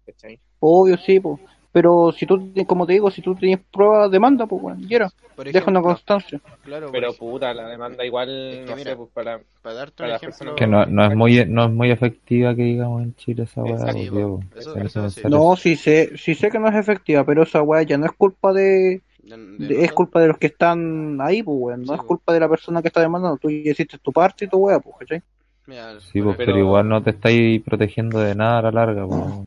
¿Cachai? 0.07 0.41
Obvio, 0.61 0.97
sí, 0.97 1.21
pues. 1.21 1.41
Pero 1.73 2.13
si 2.13 2.27
tú, 2.27 2.53
como 2.67 2.87
te 2.87 2.93
digo, 2.93 3.11
si 3.11 3.23
tú 3.23 3.35
tienes 3.35 3.59
pruebas, 3.73 4.11
demanda, 4.11 4.47
pues, 4.47 4.63
weón. 4.63 4.87
Y 4.87 4.95
era, 4.95 5.11
Por 5.35 5.51
deja 5.51 5.71
una 5.71 5.81
constancia. 5.81 6.39
claro, 6.63 6.91
Pero 6.93 7.15
puta, 7.15 7.55
la 7.55 7.67
demanda 7.67 8.05
igual, 8.05 8.29
que 8.29 8.65
no 8.69 8.77
mira, 8.77 8.91
sé, 8.91 8.97
pues 8.97 9.09
para... 9.15 9.41
para 9.63 9.75
darte 9.77 10.03
un 10.03 10.11
ejemplo... 10.11 10.55
Que 10.55 10.67
no, 10.67 10.85
no 10.85 11.05
es 11.07 11.17
muy 11.17 11.45
no 11.47 11.65
es 11.65 11.71
muy 11.71 11.91
efectiva 11.91 12.55
que 12.55 12.63
digamos 12.63 13.03
en 13.03 13.15
Chile 13.17 13.45
esa 13.45 13.63
weá, 13.63 13.73
Exacto. 13.75 14.41
pues, 14.55 14.93
Sí, 14.93 15.21
sí. 15.23 15.29
No, 15.31 15.57
sí 15.57 15.77
sé, 15.77 16.13
sí 16.19 16.35
sé 16.35 16.51
que 16.51 16.59
no 16.59 16.69
es 16.69 16.75
efectiva, 16.77 17.25
pero 17.25 17.45
esa 17.45 17.63
weá 17.63 17.83
ya 17.85 17.97
no 17.97 18.05
es 18.05 18.13
culpa 18.13 18.53
de, 18.53 19.01
de- 19.23 19.37
de 19.59 19.67
de- 19.69 19.85
es 19.85 19.93
culpa 19.93 20.21
de 20.21 20.29
los 20.29 20.37
que 20.37 20.49
están 20.49 21.19
ahí, 21.23 21.43
pues, 21.43 21.57
weón. 21.59 21.81
No 21.85 21.95
Sí, 21.95 22.01
es 22.01 22.03
culpa 22.07 22.35
de 22.35 22.41
la 22.41 22.49
persona 22.51 22.83
que 22.83 22.89
está 22.89 23.01
demandando. 23.01 23.39
Tú 23.39 23.49
ya 23.51 23.71
hiciste 23.71 23.97
tu 23.97 24.13
parte 24.13 24.45
y 24.45 24.49
tu 24.49 24.59
weá, 24.59 24.79
pues, 24.79 24.97
¿cachai? 24.99 25.23
Sí, 26.01 26.21
por 26.21 26.25
pues, 26.25 26.37
pero, 26.37 26.53
Pero- 26.53 26.59
igual 26.59 26.87
no 26.89 27.03
te 27.03 27.11
estáis 27.11 27.63
protegiendo 27.63 28.19
de 28.21 28.35
nada 28.35 28.59
a 28.59 28.63
la 28.63 28.71
larga, 28.73 29.07
pues. 29.07 29.47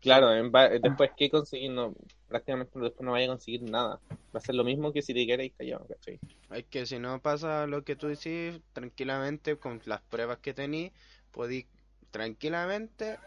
Claro, 0.00 0.32
en 0.34 0.52
va- 0.52 0.68
después 0.68 1.10
que 1.16 1.30
conseguir, 1.30 1.70
no, 1.72 1.94
prácticamente 2.28 2.78
después 2.78 3.04
no 3.04 3.12
vaya 3.12 3.26
a 3.26 3.30
conseguir 3.30 3.62
nada. 3.62 4.00
Va 4.34 4.38
a 4.38 4.40
ser 4.40 4.54
lo 4.54 4.64
mismo 4.64 4.92
que 4.92 5.02
si 5.02 5.14
te 5.14 5.26
quedáis 5.26 5.52
callado, 5.56 5.86
¿cachai? 5.86 6.20
Es 6.50 6.64
que 6.66 6.86
si 6.86 6.98
no 6.98 7.20
pasa 7.20 7.66
lo 7.66 7.82
que 7.84 7.96
tú 7.96 8.06
decís, 8.08 8.60
tranquilamente 8.72 9.56
con 9.56 9.80
las 9.86 10.00
pruebas 10.02 10.38
que 10.38 10.54
tenís, 10.54 10.92
podéis 11.32 11.66
tranquilamente 12.10 13.18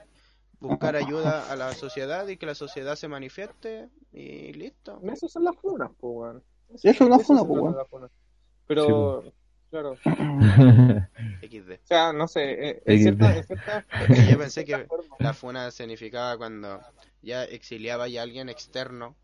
buscar 0.59 0.95
ayuda 0.95 1.51
a 1.51 1.55
la 1.55 1.73
sociedad 1.73 2.27
y 2.27 2.37
que 2.37 2.45
la 2.45 2.55
sociedad 2.55 2.95
se 2.95 3.07
manifieste 3.07 3.89
y 4.13 4.53
listo. 4.53 4.99
Eso 5.11 5.27
son 5.27 5.43
las 5.43 5.55
funas, 5.55 5.89
pues, 5.99 6.13
weón. 6.15 6.43
Eso 6.73 6.89
es 6.89 7.01
una 7.01 7.19
funa, 7.19 7.43
pues. 7.89 8.11
Pero, 8.67 9.23
claro, 9.69 9.97
XD. 11.41 11.71
o 11.73 11.87
sea, 11.87 12.13
no 12.13 12.27
sé, 12.27 12.69
eh, 12.69 12.81
XD. 12.85 13.01
cierta, 13.01 13.35
en 13.37 13.43
cierta- 13.43 13.85
yo 14.31 14.37
pensé 14.37 14.65
que 14.65 14.77
forma- 14.87 15.10
la 15.23 15.33
funa 15.33 15.71
significaba 15.71 16.37
cuando 16.37 16.81
ya 17.21 17.43
exiliaba 17.43 18.07
ya 18.07 18.21
alguien 18.23 18.49
externo 18.49 19.15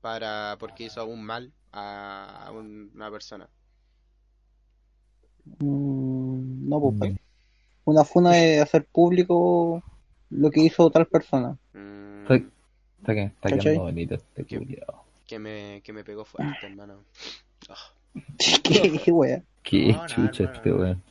para 0.00 0.56
porque 0.58 0.84
hizo 0.84 1.04
un 1.06 1.24
mal 1.24 1.52
a 1.72 2.50
un- 2.52 2.90
una 2.94 3.10
persona. 3.10 3.48
Mm, 5.58 6.68
no, 6.68 6.80
pues, 6.80 7.12
Mm. 7.12 7.16
Una 7.84 8.04
funa 8.04 8.38
es 8.38 8.62
hacer 8.62 8.84
público 8.86 9.82
lo 10.30 10.50
que 10.52 10.60
hizo 10.60 10.88
tal 10.90 11.06
persona. 11.06 11.58
Mm, 11.72 12.22
Está, 12.22 12.34
está, 12.36 13.14
que- 13.14 13.22
está 13.24 13.48
quedando 13.58 13.82
bonito 13.82 14.14
este 14.14 14.44
¿Qué? 14.44 14.58
culiao. 14.58 15.04
que 15.26 15.38
me 15.38 15.80
que 15.82 15.92
me 15.92 16.04
pegó 16.04 16.24
fuerte, 16.24 16.66
hermano. 16.66 17.04
Ah, 17.68 17.76
¿Qué 19.04 19.10
weá? 19.12 19.42
Qué 19.62 19.92
No, 19.92 20.02
no, 20.02 20.06
chucha 20.06 20.44
este 20.52 20.72
weón. 20.72 21.02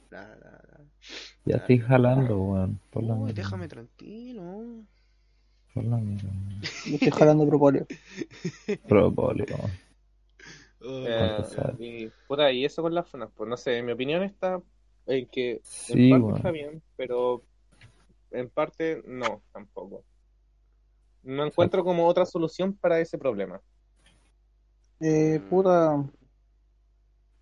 Ya 1.46 1.58
estoy 1.58 1.80
jalando, 1.80 2.38
weón. 2.38 2.80
Por 2.92 3.04
la 3.04 3.16
Uy, 3.16 3.34
déjame 3.34 3.68
tranquilo. 3.68 4.84
Por 5.74 5.84
la 5.86 5.98
mierda. 5.98 6.30
Yo 6.86 6.96
estoy 6.96 7.12
jalando 7.12 7.48
propóleo. 7.48 7.88
Propóleo. 8.88 9.46
Confesar. 10.80 11.76
y, 11.80 12.10
puta, 12.28 12.52
y 12.52 12.66
eso 12.66 12.82
con 12.82 12.94
las 12.94 13.08
funas, 13.08 13.30
pues 13.36 13.48
no 13.50 13.56
sé, 13.56 13.78
en 13.78 13.86
mi 13.86 13.92
opinión 13.92 14.24
está 14.24 14.60
en 15.06 15.28
que 15.28 15.62
en 15.90 16.10
parte 16.10 16.38
está 16.38 16.52
bien, 16.52 16.82
pero 16.96 17.44
en 18.32 18.50
parte 18.50 19.02
no, 19.06 19.42
tampoco. 19.54 20.04
No 21.24 21.46
encuentro 21.46 21.84
como 21.84 22.08
otra 22.08 22.26
solución 22.26 22.74
para 22.74 23.00
ese 23.00 23.18
problema. 23.18 23.62
Eh, 25.00 25.40
puta. 25.50 26.04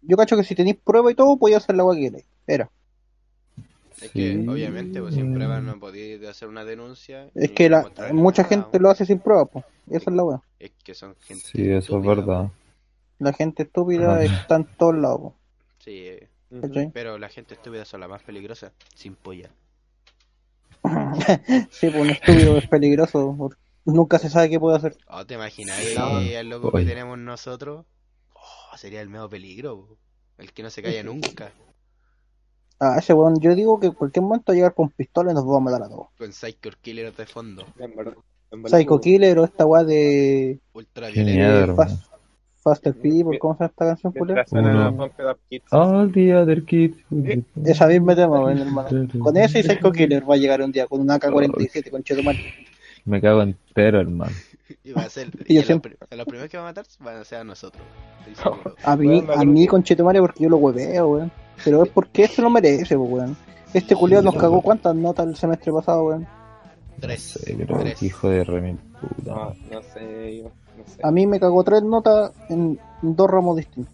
Yo 0.01 0.17
cacho 0.17 0.35
que 0.35 0.43
si 0.43 0.55
tenéis 0.55 0.77
prueba 0.77 1.11
y 1.11 1.15
todo, 1.15 1.37
podía 1.37 1.57
hacer 1.57 1.75
la 1.75 1.83
que 1.93 2.01
queráis. 2.01 2.25
Era. 2.45 2.69
Es 4.01 4.11
que 4.11 4.33
Sí. 4.33 4.47
obviamente 4.47 5.01
pues, 5.01 5.15
sin 5.15 5.33
pruebas 5.33 5.61
no 5.63 5.79
podéis 5.79 6.23
hacer 6.27 6.47
una 6.47 6.63
denuncia. 6.65 7.29
Es 7.35 7.51
que 7.51 7.69
la, 7.69 7.89
mucha 8.13 8.43
nada, 8.43 8.55
gente 8.55 8.79
lo 8.79 8.89
hace 8.89 9.05
sin 9.05 9.19
prueba, 9.19 9.45
pues. 9.45 9.65
Esa 9.89 10.09
es 10.09 10.15
la 10.15 10.23
weá. 10.23 10.41
Es 10.59 10.71
que 10.83 10.93
son 10.93 11.15
gente 11.21 11.43
Sí, 11.51 11.69
eso 11.69 11.99
es 11.99 12.05
verdad. 12.05 12.49
La 13.19 13.33
gente 13.33 13.63
estúpida 13.63 14.23
está 14.23 14.55
en 14.55 14.65
todos 14.77 14.95
lados, 14.95 15.19
po, 15.19 15.35
Sí, 15.79 15.91
eh, 16.07 16.27
pero 16.93 17.17
la 17.17 17.29
gente 17.29 17.53
estúpida 17.55 17.83
son 17.85 17.99
las 18.01 18.09
más 18.09 18.23
peligrosas. 18.23 18.71
Sin 18.95 19.15
polla. 19.15 19.49
sí, 21.71 21.89
pues 21.89 21.95
un 21.95 22.09
estúpido 22.09 22.57
es 22.57 22.67
peligroso. 22.67 23.35
porque 23.37 23.59
Nunca 23.85 24.19
se 24.19 24.29
sabe 24.29 24.49
qué 24.49 24.59
puede 24.59 24.77
hacer. 24.77 24.97
Oh, 25.07 25.25
¿te 25.25 25.33
imaginas 25.35 25.77
No. 25.97 26.19
el 26.19 26.49
loco 26.49 26.69
Oye. 26.73 26.83
que 26.85 26.89
tenemos 26.91 27.17
nosotros? 27.17 27.85
Oh, 28.33 28.77
sería 28.77 29.01
el 29.01 29.09
medio 29.09 29.29
peligro. 29.29 29.85
po. 29.87 29.97
El 30.37 30.53
que 30.53 30.63
no 30.63 30.69
se 30.69 30.81
calla 30.81 31.03
nunca. 31.03 31.51
Ah, 32.79 32.95
ese 32.97 33.13
weón, 33.13 33.39
yo 33.41 33.53
digo 33.55 33.79
que 33.79 33.87
en 33.87 33.93
cualquier 33.93 34.23
momento 34.23 34.45
va 34.51 34.53
a 34.53 34.55
llegar 34.55 34.73
con 34.73 34.89
pistola 34.89 35.31
y 35.31 35.33
nos 35.35 35.45
va 35.47 35.57
a 35.57 35.59
matar 35.59 35.83
a 35.83 35.89
todos. 35.89 36.07
Con 36.17 36.31
Psycho 36.31 36.69
Killer 36.81 37.13
de 37.13 37.25
fondo. 37.25 37.65
En 37.77 37.95
verdad- 37.95 38.13
en 38.51 38.63
verdad, 38.63 38.77
Psycho 38.77 38.99
Killer 39.01 39.37
o 39.39 39.43
esta 39.43 39.65
weá 39.65 39.83
de 39.83 40.59
Ultra 40.73 41.07
Qué 41.07 41.13
violento. 41.23 41.37
miedo, 41.39 41.59
eh, 41.59 41.63
hermano. 41.63 41.75
Fast, 41.89 42.03
Faster 42.61 42.93
People, 42.93 43.37
¿cómo 43.39 43.53
se 43.55 43.59
llama 43.63 43.67
esta 43.69 43.85
canción, 43.85 44.13
Kids. 45.49 45.63
All 45.71 46.11
the 46.11 46.35
other 46.35 46.63
kids. 46.65 46.97
Esa 47.65 47.87
misma 47.87 48.15
tema, 48.15 48.39
weón, 48.41 48.57
hermano. 48.59 48.89
Con 49.19 49.37
ese 49.37 49.59
y 49.59 49.63
Psycho 49.63 49.91
Killer 49.91 50.29
va 50.29 50.35
a 50.35 50.37
llegar 50.37 50.61
un 50.61 50.71
día 50.71 50.87
con 50.87 50.99
un 51.01 51.09
AK-47 51.11 51.89
con 51.89 52.03
Chetumal. 52.03 52.37
Me 53.05 53.21
cago 53.21 53.41
entero, 53.41 53.99
hermano. 54.01 54.31
Y 54.83 54.91
va 54.91 55.01
a 55.03 55.09
ser. 55.09 55.29
Y 55.47 55.53
Y 55.53 55.55
yo 55.57 55.63
siempre- 55.63 55.97
los, 56.09 56.17
los 56.17 56.25
primeros 56.25 56.49
que 56.49 56.57
van 56.57 56.65
a 56.65 56.69
matar 56.69 56.85
van 56.99 57.17
a 57.17 57.23
ser 57.25 57.39
a 57.39 57.43
nosotros. 57.43 57.83
A 58.83 58.95
mí, 58.95 59.23
a 59.35 59.43
mí 59.45 59.67
con 59.67 59.83
Chetumare 59.83 60.19
porque 60.19 60.43
yo 60.43 60.49
lo 60.49 60.57
hueveo, 60.57 61.07
weón. 61.07 61.31
Pero 61.63 61.83
es 61.83 61.89
porque 61.89 62.27
se 62.27 62.41
lo 62.41 62.49
merece, 62.49 62.97
pues, 62.97 63.11
weón. 63.11 63.37
Este 63.73 63.95
culiao 63.95 64.21
nos 64.21 64.35
cagó 64.35 64.61
cuántas 64.61 64.95
notas 64.95 65.27
el 65.27 65.35
semestre 65.35 65.71
pasado, 65.71 66.03
weón. 66.05 66.27
Tres. 66.99 67.39
Hijo 68.01 68.29
de 68.29 68.43
remil 68.43 68.77
puta. 68.99 69.33
No, 69.33 69.53
no 69.71 69.81
sé, 69.81 70.37
yo, 70.37 70.43
no 70.77 70.83
sé. 70.85 70.99
A 71.03 71.11
mí 71.11 71.25
me 71.27 71.39
cagó 71.39 71.63
tres 71.63 71.81
notas 71.83 72.31
en 72.49 72.79
dos 73.01 73.29
ramos 73.29 73.55
distintos. 73.57 73.93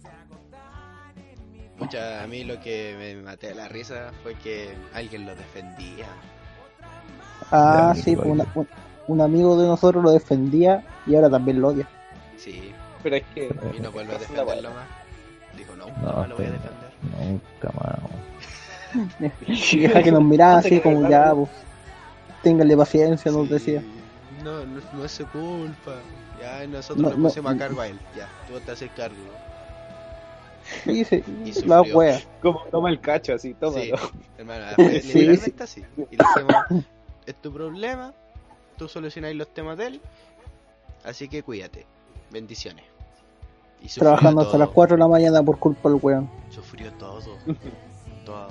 Pucha, 1.78 2.22
a 2.22 2.26
mí 2.26 2.42
lo 2.44 2.58
que 2.60 2.94
me 2.98 3.22
maté 3.22 3.48
de 3.48 3.54
la 3.54 3.68
risa 3.68 4.10
fue 4.22 4.34
que 4.34 4.70
alguien 4.94 5.26
lo 5.26 5.34
defendía. 5.36 6.06
Ah, 7.52 7.92
Ya, 7.94 8.02
sí, 8.02 8.16
pues 8.16 8.28
una- 8.28 8.46
un, 8.54 8.66
un 9.08 9.20
amigo 9.20 9.60
de 9.60 9.68
nosotros 9.68 10.02
lo 10.02 10.10
defendía 10.10 10.82
y 11.06 11.14
ahora 11.14 11.28
también 11.30 11.60
lo 11.60 11.68
odia. 11.68 11.86
Sí, 12.38 12.72
Pero 13.02 13.16
es 13.16 13.24
que 13.34 13.54
y 13.76 13.80
no 13.80 13.92
vuelve 13.92 14.14
a 14.14 14.18
defenderlo 14.18 14.70
más. 14.70 14.86
Dijo, 15.56 15.76
no, 15.76 15.86
No, 16.02 16.22
no 16.22 16.26
lo 16.28 16.36
voy 16.36 16.46
a 16.46 16.48
sí. 16.48 16.54
defender. 16.54 16.85
Nunca 17.18 17.70
más. 17.78 17.98
Y 19.46 19.78
deja 19.80 20.02
que 20.02 20.12
nos 20.12 20.22
miraba 20.22 20.58
así 20.58 20.80
como 20.80 21.08
ya, 21.08 21.34
pues. 21.34 21.50
Ténganle 22.42 22.76
paciencia, 22.76 23.30
nos 23.32 23.46
Sí. 23.48 23.52
decía. 23.54 23.82
No, 24.44 24.64
no, 24.64 24.80
no 24.92 25.04
es 25.04 25.12
su 25.12 25.26
culpa. 25.26 25.96
Ya, 26.40 26.66
nosotros 26.66 26.98
No, 27.02 27.10
le 27.10 27.16
pusimos 27.16 27.52
a 27.54 27.56
cargo 27.58 27.80
a 27.80 27.88
él. 27.88 27.98
Ya, 28.16 28.28
tú 28.46 28.58
te 28.60 28.70
haces 28.72 28.90
cargo. 28.96 29.16
Y 30.84 31.04
se, 31.04 31.22
Y 31.44 31.52
la 31.66 31.82
wea. 31.82 32.20
Como 32.42 32.60
toma 32.70 32.90
el 32.90 33.00
cacho 33.00 33.34
así, 33.34 33.48
Sí, 33.50 33.54
tómalo. 33.58 33.96
hermano, 34.38 34.64
Sí, 34.76 35.12
literalmente 35.14 35.62
así. 35.62 35.82
Y 36.10 36.16
le 36.16 36.24
dijimos, 36.34 36.84
es 37.26 37.34
tu 37.36 37.52
problema, 37.52 38.12
tú 38.76 38.88
solucionáis 38.88 39.36
los 39.36 39.48
temas 39.54 39.78
de 39.78 39.86
él, 39.86 40.00
así 41.04 41.28
que 41.28 41.42
cuídate. 41.42 41.86
Bendiciones. 42.30 42.84
Y 43.80 43.88
Trabajando 43.88 44.42
hasta 44.42 44.58
las 44.58 44.68
4 44.70 44.96
de 44.96 45.00
la 45.00 45.08
mañana 45.08 45.42
por 45.42 45.58
culpa 45.58 45.88
del 45.88 45.98
weón. 46.02 46.28
Sufrió 46.70 46.92
todo. 46.92 47.20
todo. 48.24 48.48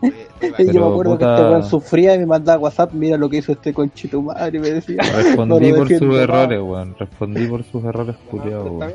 Fue- 0.00 0.26
yo 0.72 0.80
me 0.80 0.86
acuerdo 0.92 1.12
puta- 1.14 1.26
que 1.26 1.34
este 1.42 1.50
weón 1.50 1.64
sufría 1.64 2.14
y 2.14 2.18
me 2.18 2.26
mandaba 2.26 2.58
WhatsApp, 2.62 2.92
mira 2.92 3.16
lo 3.16 3.28
que 3.28 3.38
hizo 3.38 3.52
este 3.52 3.72
conchito 3.74 4.22
madre, 4.22 4.58
y 4.58 4.60
me 4.60 4.70
decía. 4.70 4.96
Respondí 5.16 5.70
No 5.72 5.76
por 5.78 5.88
sus 5.88 6.00
no. 6.02 6.16
errores, 6.16 6.60
weón. 6.62 6.96
Respondí 6.98 7.46
por 7.46 7.64
sus 7.64 7.84
errores, 7.84 8.16
culiados, 8.30 8.66
¿Está 8.66 8.76
weón. 8.86 8.94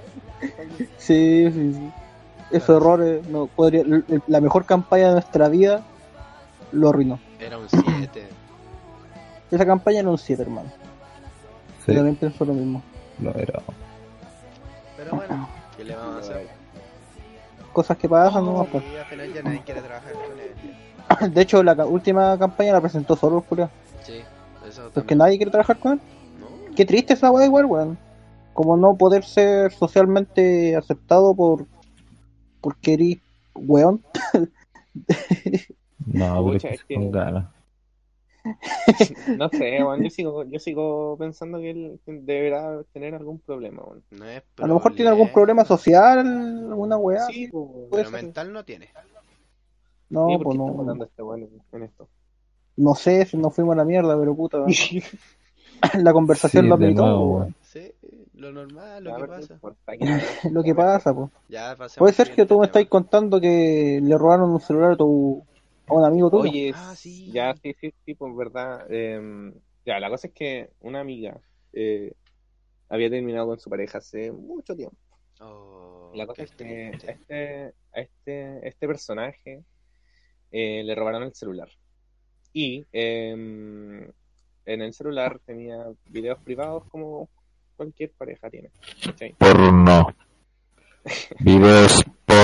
Sí, 0.98 1.52
sí, 1.52 1.74
sí. 1.74 1.90
Esos 2.52 2.78
errores, 2.78 3.28
no 3.28 3.48
podría, 3.48 3.84
la 4.28 4.40
mejor 4.42 4.66
campaña 4.66 5.08
de 5.08 5.14
nuestra 5.14 5.50
vida 5.50 5.84
lo 6.72 6.90
arruinó. 6.90 7.20
Era 7.40 7.58
un 7.58 7.68
7. 7.70 8.28
Esa 9.52 9.66
campaña 9.66 10.00
era 10.02 10.10
un 10.10 10.18
7, 10.18 10.42
hermano. 10.44 10.70
Sí, 11.86 11.92
Yo 11.92 11.96
también 11.96 12.16
pienso 12.16 12.46
lo 12.46 12.54
mismo. 12.54 12.82
lo 13.20 13.32
era. 13.36 13.62
Pero 14.98 15.12
bueno, 15.16 15.50
¿qué 15.76 15.84
le 15.84 15.96
vamos 15.96 16.16
a 16.16 16.20
hacer? 16.20 16.48
Cosas 17.74 17.98
que 17.98 18.08
pasan, 18.08 18.46
no 18.46 18.66
pues. 18.72 18.84
Y 18.84 18.96
al 18.98 19.06
final 19.06 19.34
ya 19.34 19.42
nadie 19.44 19.62
quiere 19.66 19.82
trabajar 19.82 20.14
con 20.14 21.28
él. 21.28 21.34
De 21.34 21.42
hecho, 21.42 21.64
la 21.64 21.76
ca- 21.76 21.86
última 21.86 22.38
campaña 22.38 22.72
la 22.74 22.82
presentó 22.82 23.16
solo 23.16 23.38
el 23.40 23.44
Julio. 23.44 23.70
Sí, 24.04 24.22
eso 24.68 24.84
Porque 24.94 25.00
también. 25.16 25.18
nadie 25.18 25.38
quiere 25.38 25.52
trabajar 25.52 25.78
con 25.80 25.94
él. 25.94 26.00
No, 26.40 26.76
Qué 26.76 26.86
triste 26.86 27.14
esa 27.14 27.32
weá 27.32 27.46
igual, 27.46 27.66
weón. 27.66 27.98
Como 28.54 28.78
no 28.78 28.96
poder 28.96 29.24
ser 29.24 29.72
socialmente 29.72 30.76
aceptado 30.76 31.34
por 31.36 31.66
porque 32.62 32.94
eres 32.94 33.18
weón. 33.56 34.02
No, 36.06 36.44
pero 36.46 36.58
es 36.70 36.84
que- 36.84 36.96
con 36.96 37.12
ganas. 37.12 37.46
No 39.38 39.50
sé, 39.50 39.84
weón, 39.84 40.04
yo 40.04 40.10
sigo, 40.10 40.44
yo 40.44 40.60
sigo 40.60 41.16
pensando 41.18 41.60
que 41.60 41.70
él 41.72 42.00
deberá 42.06 42.84
tener 42.92 43.16
algún 43.16 43.40
problema, 43.40 43.84
weón. 43.84 44.04
no 44.12 44.26
es 44.26 44.44
A 44.62 44.68
lo 44.68 44.74
mejor 44.76 44.94
tiene 44.96 45.10
algún 45.12 45.30
problema 45.30 45.64
social, 45.66 46.20
alguna 46.70 46.98
weá. 46.98 47.26
Sí, 47.28 47.48
pues, 47.48 47.66
Pero 47.92 48.10
ser. 48.10 48.24
mental 48.24 48.54
no 48.54 48.64
tiene. 48.66 48.90
No, 50.10 50.30
¿Y 50.30 50.38
por 50.38 50.44
pues 50.44 50.58
no. 50.58 51.04
este 51.04 51.24
weón 51.24 51.44
en- 51.44 51.62
en 51.72 51.84
esto? 51.84 52.08
No 52.76 52.96
sé 52.96 53.26
si 53.26 53.38
nos 53.38 53.54
fuimos 53.56 53.74
a 53.74 53.78
la 53.78 53.86
mierda, 53.86 54.18
pero 54.20 54.36
puta. 54.36 54.58
la 56.00 56.14
conversación 56.14 56.64
Sí, 56.66 56.70
lo 56.70 56.76
weón. 56.76 57.30
weón. 57.32 57.56
Sí, 57.62 57.92
lo 58.36 58.52
normal, 58.52 59.04
lo 59.04 59.16
A 59.16 59.18
que 59.18 59.28
pasa. 59.28 59.60
Lo 60.52 60.64
que 60.64 60.76
pasa, 60.76 61.14
pues. 61.14 61.30
Ya 61.50 61.76
Puede 61.98 62.14
ser 62.14 62.32
que 62.34 62.46
tú 62.46 62.60
me 62.60 62.66
estáis 62.66 62.88
contando 62.88 63.40
que 63.40 64.00
le 64.04 64.18
robaron 64.18 64.52
un 64.52 64.60
celular 64.60 64.92
a 64.92 64.98
tu 64.98 65.44
a 65.88 65.94
un 65.94 66.06
amigo 66.06 66.30
tuyo. 66.30 66.44
Oye, 66.44 66.72
Ah, 66.76 66.96
sí. 66.96 67.32
ya, 67.32 67.56
sí, 67.62 67.76
sí, 67.80 67.94
sí, 68.06 68.14
pues 68.16 68.36
verdad. 68.36 68.86
Eh, 68.90 69.54
ya, 69.86 70.00
la 70.00 70.10
cosa 70.10 70.28
es 70.28 70.34
que 70.34 70.70
una 70.82 71.00
amiga 71.02 71.40
eh, 71.74 72.14
había 72.90 73.10
terminado 73.10 73.48
con 73.48 73.60
su 73.60 73.70
pareja 73.70 73.98
hace 73.98 74.32
mucho 74.32 74.76
tiempo. 74.76 74.98
Oh, 75.42 76.12
La 76.16 76.26
cosa 76.26 76.44
es 76.44 76.52
que 76.52 76.92
a 77.08 77.12
este, 77.12 77.74
a 77.94 78.00
este, 78.00 78.68
este 78.68 78.88
personaje 78.88 79.64
eh, 80.52 80.84
le 80.84 80.96
robaron 80.96 81.24
el 81.24 81.34
celular. 81.34 81.70
Y 82.54 82.86
em, 82.92 84.04
en 84.66 84.82
el 84.82 84.94
celular 84.94 85.40
tenía 85.46 85.86
videos 86.06 86.40
privados 86.44 86.86
como 86.86 87.30
cualquier 87.76 88.12
pareja 88.12 88.50
tiene. 88.50 88.70
¿cachai? 89.04 89.34
Porno. 89.34 90.08
Videos 91.40 92.00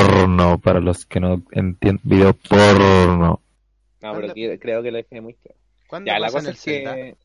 porno, 0.10 0.60
para 0.60 0.80
los 0.80 1.06
que 1.06 1.20
no 1.20 1.42
entienden. 1.52 2.00
Video 2.04 2.34
porno. 2.34 3.42
No, 4.02 4.14
pero 4.14 4.34
creo 4.60 4.82
que 4.82 4.92
lo 4.92 4.98
dejé 4.98 5.22
muy 5.22 5.34
claro. 5.36 5.58
¿Cuándo 5.88 6.08
Ya, 6.12 6.20
la 6.20 6.32
cosa 6.32 6.50
el 6.50 6.56
es 6.56 6.62
Zelda? 6.62 6.96
que 6.96 7.18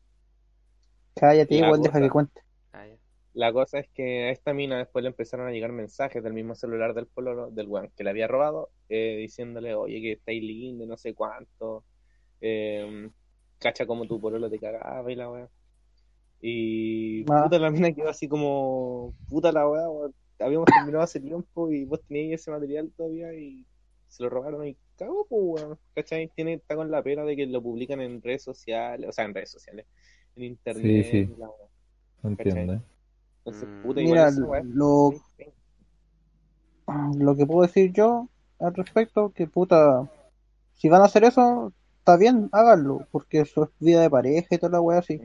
Cállate, 1.15 1.59
La 1.59 1.65
igual 1.67 1.81
deja 1.81 2.01
que 2.01 2.09
cuente. 2.09 2.41
Ah. 2.73 2.85
La 3.33 3.53
cosa 3.53 3.79
es 3.79 3.87
que 3.93 4.25
a 4.25 4.29
esta 4.31 4.53
mina 4.53 4.77
después 4.79 5.03
le 5.03 5.09
empezaron 5.09 5.47
a 5.47 5.51
llegar 5.51 5.71
mensajes 5.71 6.21
del 6.23 6.33
mismo 6.33 6.55
celular 6.55 6.93
del 6.93 7.05
pololo, 7.07 7.49
del 7.51 7.67
weón 7.67 7.89
que 7.95 8.03
le 8.03 8.09
había 8.09 8.27
robado, 8.27 8.69
eh, 8.89 9.15
diciéndole, 9.19 9.75
oye, 9.75 10.01
que 10.01 10.11
estáis 10.13 10.43
lindo, 10.43 10.85
no 10.85 10.97
sé 10.97 11.13
cuánto, 11.13 11.83
eh, 12.41 13.09
cacha 13.59 13.85
como 13.85 14.05
tu 14.07 14.19
pololo 14.19 14.49
te 14.49 14.59
cagaba 14.59 15.09
y 15.11 15.15
la 15.15 15.29
weá. 15.29 15.47
Y 16.41 17.21
Ah. 17.31 17.43
puta 17.43 17.59
la 17.59 17.71
mina 17.71 17.93
quedó 17.93 18.09
así 18.09 18.27
como, 18.27 19.13
puta 19.29 19.51
la 19.53 19.67
weá, 19.67 19.89
weón, 19.89 20.13
habíamos 20.39 20.65
terminado 20.65 21.03
hace 21.03 21.19
tiempo 21.19 21.71
y 21.71 21.85
vos 21.85 22.01
teníais 22.07 22.41
ese 22.41 22.51
material 22.51 22.91
todavía 22.95 23.33
y 23.33 23.65
se 24.07 24.23
lo 24.23 24.29
robaron 24.29 24.65
y 24.67 24.77
cagó, 24.97 25.25
pues 25.27 25.41
weón, 25.63 25.79
¿cachai? 25.93 26.27
Tiene, 26.35 26.53
está 26.53 26.75
con 26.75 26.89
la 26.91 27.01
pena 27.03 27.23
de 27.23 27.35
que 27.35 27.45
lo 27.47 27.61
publican 27.61 28.01
en 28.01 28.21
redes 28.21 28.43
sociales, 28.43 29.09
o 29.09 29.11
sea, 29.11 29.25
en 29.25 29.33
redes 29.33 29.51
sociales, 29.51 29.85
en 30.35 30.43
internet, 30.43 31.05
sí. 31.11 31.29
la 31.37 31.49
entiendo. 32.29 32.73
¿eh? 32.73 32.81
Entonces, 33.45 33.69
Mm. 33.69 33.81
puta, 33.81 34.01
Mira, 34.01 34.29
weá- 34.31 34.63
lo, 34.63 35.11
lo 37.17 37.35
que 37.35 37.45
puedo 37.45 37.61
decir 37.67 37.91
yo 37.91 38.29
al 38.59 38.73
respecto, 38.73 39.31
que 39.33 39.47
puta, 39.47 40.09
si 40.75 40.87
van 40.89 41.01
a 41.01 41.05
hacer 41.05 41.23
eso, 41.23 41.73
está 42.05 42.17
bien, 42.17 42.49
háganlo, 42.51 43.07
porque 43.11 43.41
eso 43.41 43.63
es 43.63 43.69
vida 43.79 44.01
de 44.01 44.09
pareja 44.09 44.47
y 44.51 44.57
toda 44.59 44.73
la 44.73 44.81
wea 44.81 44.99
así. 44.99 45.19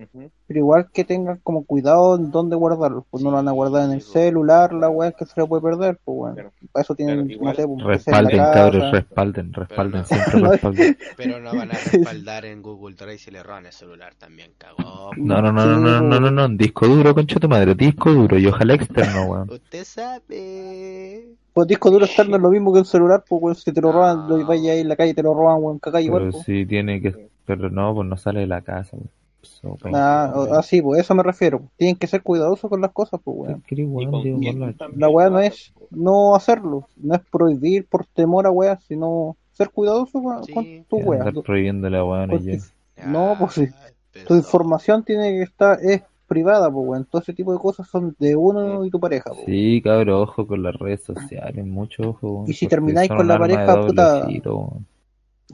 Pero 0.47 0.59
igual 0.59 0.91
que 0.93 1.05
tengan 1.05 1.39
como 1.43 1.65
cuidado 1.65 2.17
en 2.17 2.31
dónde 2.31 2.57
guardarlo, 2.57 3.07
pues 3.11 3.23
no 3.23 3.31
lo 3.31 3.37
van 3.37 3.49
a 3.49 3.53
guardar 3.53 3.85
en 3.85 3.93
el 3.93 4.01
Sí, 4.01 4.07
po. 4.07 4.13
celular, 4.13 4.73
la 4.73 4.89
wea 4.89 5.13
que 5.13 5.27
se 5.27 5.41
le 5.41 5.47
puede 5.47 5.63
perder, 5.63 5.99
pues 6.05 6.17
bueno. 6.17 6.53
Para 6.73 6.83
eso 6.83 6.95
tienen, 6.95 7.27
no 7.41 7.55
sé, 7.55 7.67
pues, 7.67 7.85
Respalden, 7.85 8.39
cabros, 8.53 8.91
respalden, 8.93 9.53
respalden, 9.53 10.01
no. 10.01 10.05
siempre 10.07 10.41
No, 10.41 10.51
respalden. 10.51 10.97
Pero 11.17 11.41
no 11.41 11.55
van 11.55 11.71
a 11.71 11.75
respaldar 11.75 12.45
en 12.47 12.63
Google 12.63 12.97
Drive 12.97 13.19
si 13.19 13.31
le 13.31 13.43
roban 13.43 13.67
el 13.67 13.73
celular 13.73 14.15
también, 14.15 14.53
cagó. 14.59 15.11
No, 15.17 15.43
no, 15.43 15.53
no, 15.53 15.67
no, 15.67 15.79
no, 15.79 16.01
no, 16.01 16.21
no, 16.21 16.31
no, 16.31 16.49
disco 16.57 16.87
duro, 16.89 17.15
concha 17.15 17.39
tu 17.39 17.49
madre, 17.49 17.75
disco 17.75 18.11
duro, 18.13 18.39
y 18.39 18.47
ojalá 18.47 18.75
externo, 18.75 19.25
weón. 19.27 19.51
Usted 19.51 19.85
sabe. 19.85 21.37
Pues 21.53 21.67
disco 21.67 21.91
duro 21.91 22.05
externo 22.05 22.37
es 22.37 22.43
lo 22.43 22.51
mismo 22.51 22.73
que 22.73 22.79
un 22.81 22.85
celular, 22.85 23.25
pues 23.29 23.43
weón, 23.43 23.55
si 23.57 23.73
te 23.73 23.81
lo 23.81 23.91
roban, 23.93 24.21
Ah. 24.21 24.27
lo 24.29 24.47
vayas 24.47 24.75
ahí 24.75 24.81
en 24.81 24.89
la 24.89 24.97
calle 24.97 25.11
y 25.11 25.15
te 25.15 25.23
lo 25.23 25.35
roban, 25.35 25.63
weón, 25.63 25.79
cagáis 25.79 26.07
igual, 26.07 26.23
Pero 26.23 26.33
pues. 26.33 26.45
sí 26.45 26.65
tiene 26.67 27.01
que, 27.01 27.29
pero 27.45 27.71
no, 27.71 27.95
pues 27.95 28.09
no 28.09 28.17
sale 28.17 28.41
de 28.41 28.47
la 28.47 28.61
casa, 28.63 28.97
weón. 28.97 29.11
So, 29.43 29.75
pues, 29.81 29.95
Ah, 29.97 30.33
o- 30.35 30.53
ah, 30.55 30.63
pues 30.83 31.01
eso 31.01 31.15
me 31.15 31.23
refiero. 31.23 31.63
Tienen 31.79 31.97
que 31.97 32.07
ser 32.07 32.23
cuidadosos 32.23 32.69
con 32.69 32.81
las 32.83 32.93
cosas, 32.93 33.21
pues 33.25 33.37
weón. 33.39 33.63
También 33.63 34.77
La 34.97 35.09
weá 35.09 35.31
no 35.31 35.41
es 35.41 35.73
no 35.91 36.35
hacerlo, 36.35 36.87
no 36.97 37.15
es 37.15 37.21
prohibir 37.31 37.87
por 37.87 38.05
temor 38.07 38.47
a 38.47 38.51
weas, 38.51 38.83
sino 38.85 39.37
ser 39.53 39.71
cuidadoso 39.71 40.23
con, 40.23 40.45
Sí. 40.45 40.53
con 40.53 40.65
tu 40.85 40.99
Que 40.99 41.03
wea. 41.05 41.23
Andar 41.25 41.43
prohibiéndole 41.43 41.99
a 41.99 42.05
weón 42.05 42.31
Porque 42.31 42.59
ya. 42.97 43.07
No, 43.07 43.35
pues 43.39 43.53
sí. 43.55 43.67
Ah, 43.73 43.87
tu 44.27 44.35
información 44.35 45.05
tiene 45.05 45.31
que 45.31 45.43
estar, 45.43 45.79
es 45.83 46.03
privada, 46.31 46.71
pues 46.71 46.87
weón. 46.89 47.05
Todo 47.05 47.21
ese 47.21 47.35
tipo 47.35 47.53
de 47.53 47.59
cosas 47.59 47.89
son 47.89 48.17
de 48.19 48.37
uno 48.37 48.85
y 48.87 48.91
tu 48.91 48.99
pareja, 49.01 49.31
pues. 49.31 49.45
Sí, 49.45 49.83
cabrón, 49.83 50.23
ojo 50.23 50.47
con 50.47 50.63
las 50.63 50.75
redes 50.77 51.03
sociales, 51.03 51.67
mucho 51.67 52.03
ojo. 52.11 52.33
weón, 52.33 52.51
Y 52.51 52.55
si 52.55 52.67
termináis 52.69 53.11
con 53.11 53.29
la 53.29 53.39
pareja, 53.39 53.81
puta-. 53.87 54.27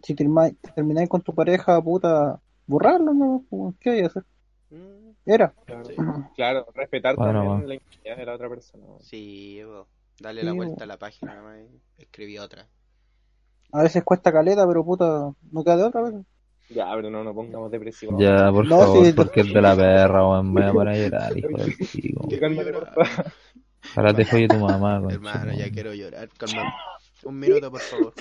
Si 0.02 0.14
termináis 0.14 1.08
con 1.08 1.22
tu 1.22 1.34
pareja, 1.34 1.80
puta, 1.82 2.40
borrarlo, 2.66 3.14
¿no? 3.14 3.44
¿Qué 3.80 3.90
hay 3.90 4.00
que 4.00 4.06
hacer? 4.06 4.24
Mm, 4.70 5.10
Era. 5.24 5.54
Claro, 5.64 5.84
Sí. 5.84 5.94
claro, 6.36 6.66
respetar 6.74 7.16
Bueno, 7.16 7.40
también 7.42 7.68
la 7.68 7.74
intimidad 7.74 8.16
de 8.16 8.26
la 8.26 8.34
otra 8.34 8.48
persona. 8.48 8.84
Sí, 9.00 9.60
bo. 9.64 9.86
dale 10.20 10.40
Sí, 10.40 10.46
la 10.46 10.52
bo. 10.52 10.56
vuelta 10.58 10.84
a 10.84 10.86
la 10.86 10.98
página 10.98 11.34
nomás 11.34 11.58
y 11.98 12.02
escribí 12.02 12.38
otra. 12.38 12.66
A 13.72 13.82
veces 13.82 14.04
cuesta 14.04 14.32
caleta, 14.32 14.66
pero 14.66 14.84
puta, 14.84 15.32
no 15.50 15.64
queda 15.64 15.76
de 15.78 15.82
otra 15.84 16.02
vez. 16.02 16.14
Ya, 16.68 16.90
pero 16.96 17.10
no 17.10 17.22
nos 17.22 17.32
pongamos 17.34 17.70
depresivos. 17.70 18.20
Ya, 18.20 18.50
por 18.50 18.66
No, 18.66 18.78
favor, 18.80 19.06
sí, 19.06 19.12
porque 19.12 19.40
es 19.42 19.52
de 19.52 19.62
la 19.62 19.76
perra, 19.76 20.26
weón. 20.28 20.52
Me 20.52 20.62
voy 20.62 20.70
a 20.70 20.72
poner 20.72 20.94
a 20.94 20.98
llorar, 20.98 21.38
hijo 21.38 21.48
de 21.56 21.72
pico. 21.92 22.28
Que 22.28 22.40
cálmate, 22.40 22.72
por 22.72 22.86
favor. 22.92 23.32
Ahora 23.94 24.12
te 24.14 24.24
joye 24.24 24.48
tu 24.48 24.56
mamá, 24.58 25.00
concha, 25.00 25.14
Hermano, 25.14 25.52
ya 25.52 25.58
weón. 25.58 25.70
quiero 25.70 25.94
llorar. 25.94 26.28
Calma. 26.36 26.74
Un 27.24 27.38
minuto, 27.38 27.70
por 27.70 27.80
favor. 27.80 28.12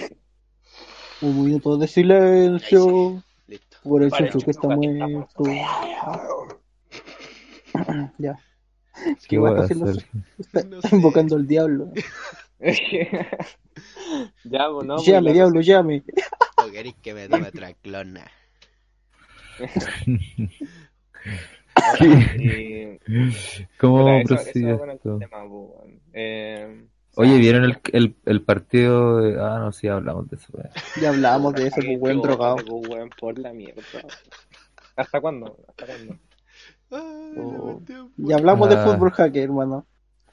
Un 1.21 1.45
minuto 1.45 1.77
de 1.77 1.87
silencio 1.87 3.23
Listo. 3.47 3.77
por 3.83 4.03
el 4.03 4.09
Vale, 4.09 4.29
chucho 4.29 4.45
que 4.45 4.51
está 4.51 4.67
muerto. 4.67 5.43
ya, 8.17 8.37
¿Qué 8.93 9.15
¿Qué 9.27 9.37
voy 9.39 9.51
vas 9.51 9.61
a 9.61 9.63
hacer? 9.65 10.05
está 10.37 10.63
No 10.63 10.81
sé. 10.81 10.95
invocando 10.95 11.35
al 11.35 11.47
diablo. 11.47 11.91
ya, 14.43 14.69
pues 14.69 14.85
no. 14.87 14.95
pues, 14.95 15.05
llame, 15.07 15.27
la 15.29 15.33
diablo, 15.33 15.61
llame. 15.61 16.03
¿O 16.65 16.71
queréis 16.71 16.95
que 17.01 17.13
me 17.13 17.27
tome 17.29 17.47
otra 17.47 17.73
clona? 17.73 18.25
y- 22.39 22.99
¿Cómo 23.79 24.09
eso- 24.19 24.35
eso 24.35 24.77
con 24.77 24.89
el 24.89 24.95
esto? 24.95 25.17
tema, 25.19 25.37
pues, 25.39 25.49
weón. 25.51 25.99
Eh, 26.13 26.85
Oye, 27.17 27.37
¿vieron 27.37 27.63
el, 27.63 27.77
el, 27.93 28.15
el 28.25 28.41
partido? 28.41 29.19
de- 29.21 29.39
Ah, 29.39 29.57
no, 29.59 29.71
sí, 29.71 29.87
hablamos 29.87 30.29
de 30.29 30.35
eso. 30.37 30.51
Ya 31.01 31.09
hablamos 31.09 31.53
de 31.53 31.71
pues, 31.71 31.99
buen 31.99 32.17
yo, 32.17 32.23
drogado. 32.23 32.55
pues, 32.57 32.89
weón, 32.89 33.09
por 33.17 33.37
la 33.39 33.53
mierda. 33.53 33.81
¿Hasta 34.97 35.21
cuándo? 35.21 35.57
¿Hasta 35.69 35.85
cuándo? 35.85 36.13
Ay, 36.91 37.35
Oh. 37.37 37.81
Ya 38.17 38.35
hablamos 38.35 38.69
de 38.69 38.75
Ah. 38.75 38.85
fútbol 38.85 39.11
hacker, 39.11 39.43
hermano. 39.43 39.85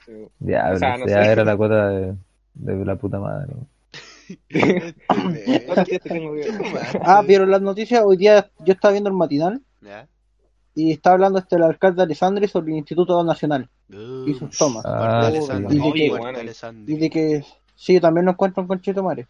Sí. 0.05 0.11
Ya, 0.39 0.71
O 0.73 0.77
sea, 0.77 0.93
pero 0.95 1.05
no 1.05 1.11
ya 1.11 1.23
sé. 1.23 1.31
era 1.31 1.43
la 1.45 1.57
cuota 1.57 1.87
de, 1.89 2.15
de 2.53 2.85
la 2.85 2.95
puta 2.95 3.19
madre. 3.19 3.53
Ah, 7.01 7.21
¿vieron 7.25 7.49
las 7.51 7.61
noticias? 7.61 8.03
Hoy 8.05 8.17
día 8.17 8.49
yo 8.59 8.73
estaba 8.73 8.91
viendo 8.91 9.09
el 9.09 9.15
matinal 9.15 9.61
¿Ya? 9.81 10.07
y 10.75 10.91
estaba 10.91 11.15
hablando 11.15 11.39
este 11.39 11.55
el 11.55 11.63
alcalde 11.63 12.01
Alessandri 12.03 12.47
sobre 12.47 12.71
el 12.71 12.77
Instituto 12.79 13.23
Nacional 13.23 13.69
y 13.89 14.33
sus 14.33 14.57
tomas. 14.57 14.83
Ah. 14.87 15.29
Y 16.87 16.95
de 16.97 17.09
que 17.09 17.43
sí, 17.75 17.99
también 17.99 18.25
lo 18.25 18.31
encuentran 18.31 18.67
con 18.67 18.81
Cheto 18.81 19.03
Mare. 19.03 19.27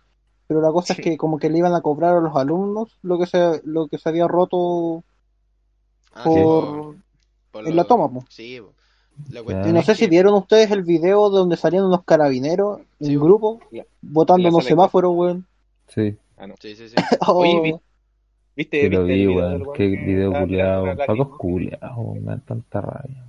Pero 0.47 0.61
la 0.61 0.71
cosa 0.71 0.93
Sí. 0.93 1.01
es 1.01 1.05
que 1.07 1.17
como 1.17 1.37
que 1.39 1.49
le 1.49 1.57
iban 1.57 1.73
a 1.73 1.81
cobrar 1.81 2.17
a 2.17 2.21
los 2.21 2.35
alumnos 2.35 2.97
lo 3.01 3.17
que 3.17 3.25
se, 3.25 3.61
lo 3.65 3.87
que 3.87 3.97
se 3.97 4.09
había 4.09 4.27
roto 4.27 5.03
Ah, 6.13 6.23
sí, 6.23 6.29
por... 6.29 6.95
por 7.51 7.63
en 7.67 7.69
lo- 7.71 7.75
la 7.75 7.83
toma, 7.85 8.09
po. 8.11 8.23
Sí, 8.29 8.59
po. 8.61 8.73
La 9.29 9.43
cuestión 9.43 9.73
no 9.75 9.81
sé 9.83 9.95
si 9.95 10.05
que- 10.05 10.09
vieron 10.09 10.33
ustedes 10.33 10.71
el 10.71 10.83
video 10.83 11.29
donde 11.29 11.55
salían 11.57 11.85
unos 11.85 12.03
carabineros 12.03 12.79
en 12.99 13.07
Sí, 13.07 13.15
grupo 13.17 13.59
Ya. 13.71 13.85
botando 14.01 14.49
unos 14.49 14.63
se 14.63 14.69
me- 14.69 14.69
semáforos, 14.71 15.11
weón. 15.15 15.45
Sí, 15.87 16.17
Sí, 16.59 16.75
sí, 16.75 16.89
sí. 16.89 16.95
Oye, 17.27 17.55
Oh, 17.57 17.61
vi- 17.61 17.75
¿Viste, 18.55 18.81
sí 18.81 18.89
lo 18.89 19.03
vi, 19.05 19.27
weón. 19.27 19.63
Qué 19.73 19.89
que 19.91 20.05
video 20.05 20.31
tirando 20.45 20.93
la 20.93 21.05
Pacos 21.05 21.29
me 21.43 22.21
dan 22.21 22.41
tanta 22.41 22.81
rabia. 22.81 23.25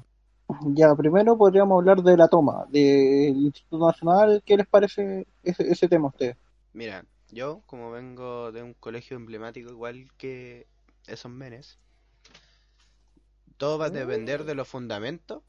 Ya, 0.75 0.95
primero 0.95 1.37
podríamos 1.39 1.79
hablar 1.79 2.03
de 2.03 2.17
la 2.17 2.29
toma 2.29 2.67
del 2.69 3.37
Instituto 3.37 3.87
Nacional. 3.87 4.43
¿Qué 4.45 4.57
les 4.57 4.67
parece 4.67 5.27
ese, 5.43 5.71
ese 5.71 5.89
tema 5.89 6.07
a 6.07 6.11
ustedes? 6.11 6.37
Mira, 6.75 7.05
yo 7.31 7.61
como 7.67 7.91
vengo 7.91 8.53
de 8.53 8.63
un 8.63 8.75
colegio 8.75 9.17
emblemático 9.17 9.71
igual 9.71 10.09
que 10.19 10.67
esos 11.07 11.31
menes, 11.33 11.79
todo 13.57 13.79
va 13.79 13.87
a 13.87 13.91
depender 13.91 14.45
de 14.45 14.55
los 14.55 14.69
fundamentos 14.69 15.43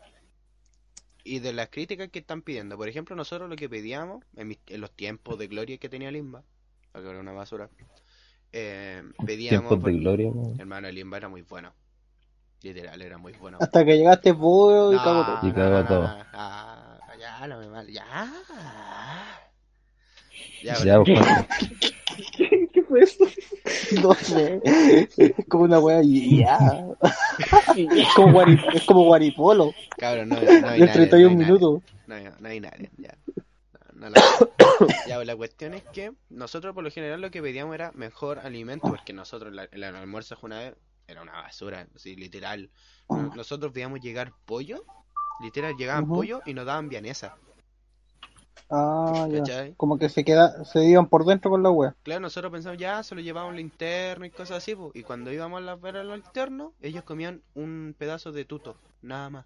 y 1.26 1.40
de 1.40 1.54
las 1.54 1.70
críticas 1.70 2.10
que 2.10 2.20
están 2.20 2.44
pidiendo. 2.44 2.78
Por 2.78 2.90
ejemplo, 2.90 3.16
nosotros 3.18 3.50
lo 3.50 3.58
que 3.58 3.70
pedíamos 3.70 4.24
en, 4.38 4.50
mis- 4.50 4.60
en 4.68 4.82
los 4.82 4.92
tiempos 4.96 5.40
de 5.40 5.48
gloria 5.48 5.80
que 5.80 5.90
tenía 5.90 6.12
Limba, 6.12 6.44
porque 6.94 7.10
era 7.10 7.20
una 7.22 7.34
basura, 7.34 7.70
eh, 8.54 9.04
pedíamos... 9.26 9.72
Tiempos 9.72 9.84
de 9.84 9.92
gloria. 9.94 10.32
Hermano, 10.58 10.90
Limba 10.92 11.18
era 11.18 11.30
muy 11.30 11.44
bueno. 11.44 11.74
Literal, 12.64 13.02
era 13.02 13.18
muy 13.18 13.34
bueno. 13.34 13.60
Hasta 13.60 13.84
que 13.86 13.98
llegaste 13.98 14.32
vos 14.32 14.94
y 14.94 14.98
No, 14.98 15.04
cagó 15.04 15.24
todo. 15.26 15.40
Y 15.42 15.54
cagó 15.54 15.84
no, 15.84 15.88
todo. 15.88 16.02
no, 16.04 16.18
no, 16.18 16.26
ah, 16.34 17.00
ya, 17.20 17.48
no 17.48 17.60
me 17.60 17.68
mal, 17.70 17.88
ya. 17.88 18.06
Ya, 20.62 20.80
Ya, 20.86 21.00
No 24.02 24.14
sé. 24.14 24.62
Es 25.18 25.34
como 25.48 25.64
una 25.66 25.80
wea 25.80 26.02
y 26.04 26.40
ya. 26.40 26.58
Es 27.76 28.08
como, 28.16 28.30
guari- 28.34 28.64
es 28.74 28.84
como 28.86 29.04
Guaripolo. 29.06 29.74
cabrón, 29.98 30.30
no, 30.30 30.38
no 30.42 30.68
hay 30.70 30.80
31 30.88 31.12
no 31.12 31.30
hay 31.30 31.36
minutos. 31.46 31.82
nadie, 32.08 32.24
No 32.24 32.30
hay, 32.30 32.42
no 32.42 32.50
hay 32.50 32.60
nadie, 32.62 32.90
ya. 32.98 33.18
No, 33.94 34.10
la- 34.10 34.22
ya, 35.08 35.24
la 35.24 35.36
cuestión 35.36 35.74
es 35.74 35.84
que 35.84 36.12
nosotros 36.30 36.74
por 36.74 36.84
lo 36.84 36.92
general 36.92 37.22
lo 37.22 37.32
que 37.32 37.42
pedíamos 37.42 37.76
era 37.76 37.92
mejor 37.94 38.40
alimento, 38.40 38.88
porque 38.88 39.14
nosotros 39.14 39.54
la- 39.54 39.68
el 39.72 39.84
almuerzo 39.84 40.36
de 40.36 40.46
una 40.46 40.60
vez 40.60 40.76
era 41.08 41.22
una 41.22 41.34
basura, 41.34 41.88
así 41.96 42.16
literal. 42.16 42.70
No- 43.10 43.34
Nosotros 43.36 43.72
veíamos 43.74 44.00
llegar 44.02 44.34
pollo, 44.46 44.84
literal 45.42 45.76
llegaban 45.78 46.08
pollo 46.08 46.42
y 46.46 46.54
nos 46.54 46.66
daban 46.66 46.90
vianesa, 46.90 47.36
Ah, 48.70 49.28
ya. 49.32 49.44
Como 49.78 49.98
que 49.98 50.10
se 50.10 50.24
queda, 50.24 50.64
se 50.66 50.84
iban 50.86 51.08
por 51.08 51.26
dentro 51.26 51.52
con 51.52 51.64
la 51.64 51.70
wea. 51.72 51.96
Claro, 52.04 52.22
nosotros 52.22 52.52
pensamos 52.52 52.80
ya, 52.80 53.04
se 53.04 53.16
lo 53.16 53.22
llevaban 53.22 53.60
interno 53.60 54.26
y 54.26 54.30
cosas 54.32 54.58
así, 54.58 54.76
y 54.94 55.04
cuando 55.04 55.32
íbamos 55.32 55.68
a 55.68 55.76
ver 55.76 55.98
al 55.98 56.16
interno, 56.16 56.74
ellos 56.82 57.04
comían 57.04 57.42
un 57.54 57.96
pedazo 57.98 58.32
de 58.32 58.46
tuto, 58.46 58.78
nada 59.02 59.30
más. 59.30 59.46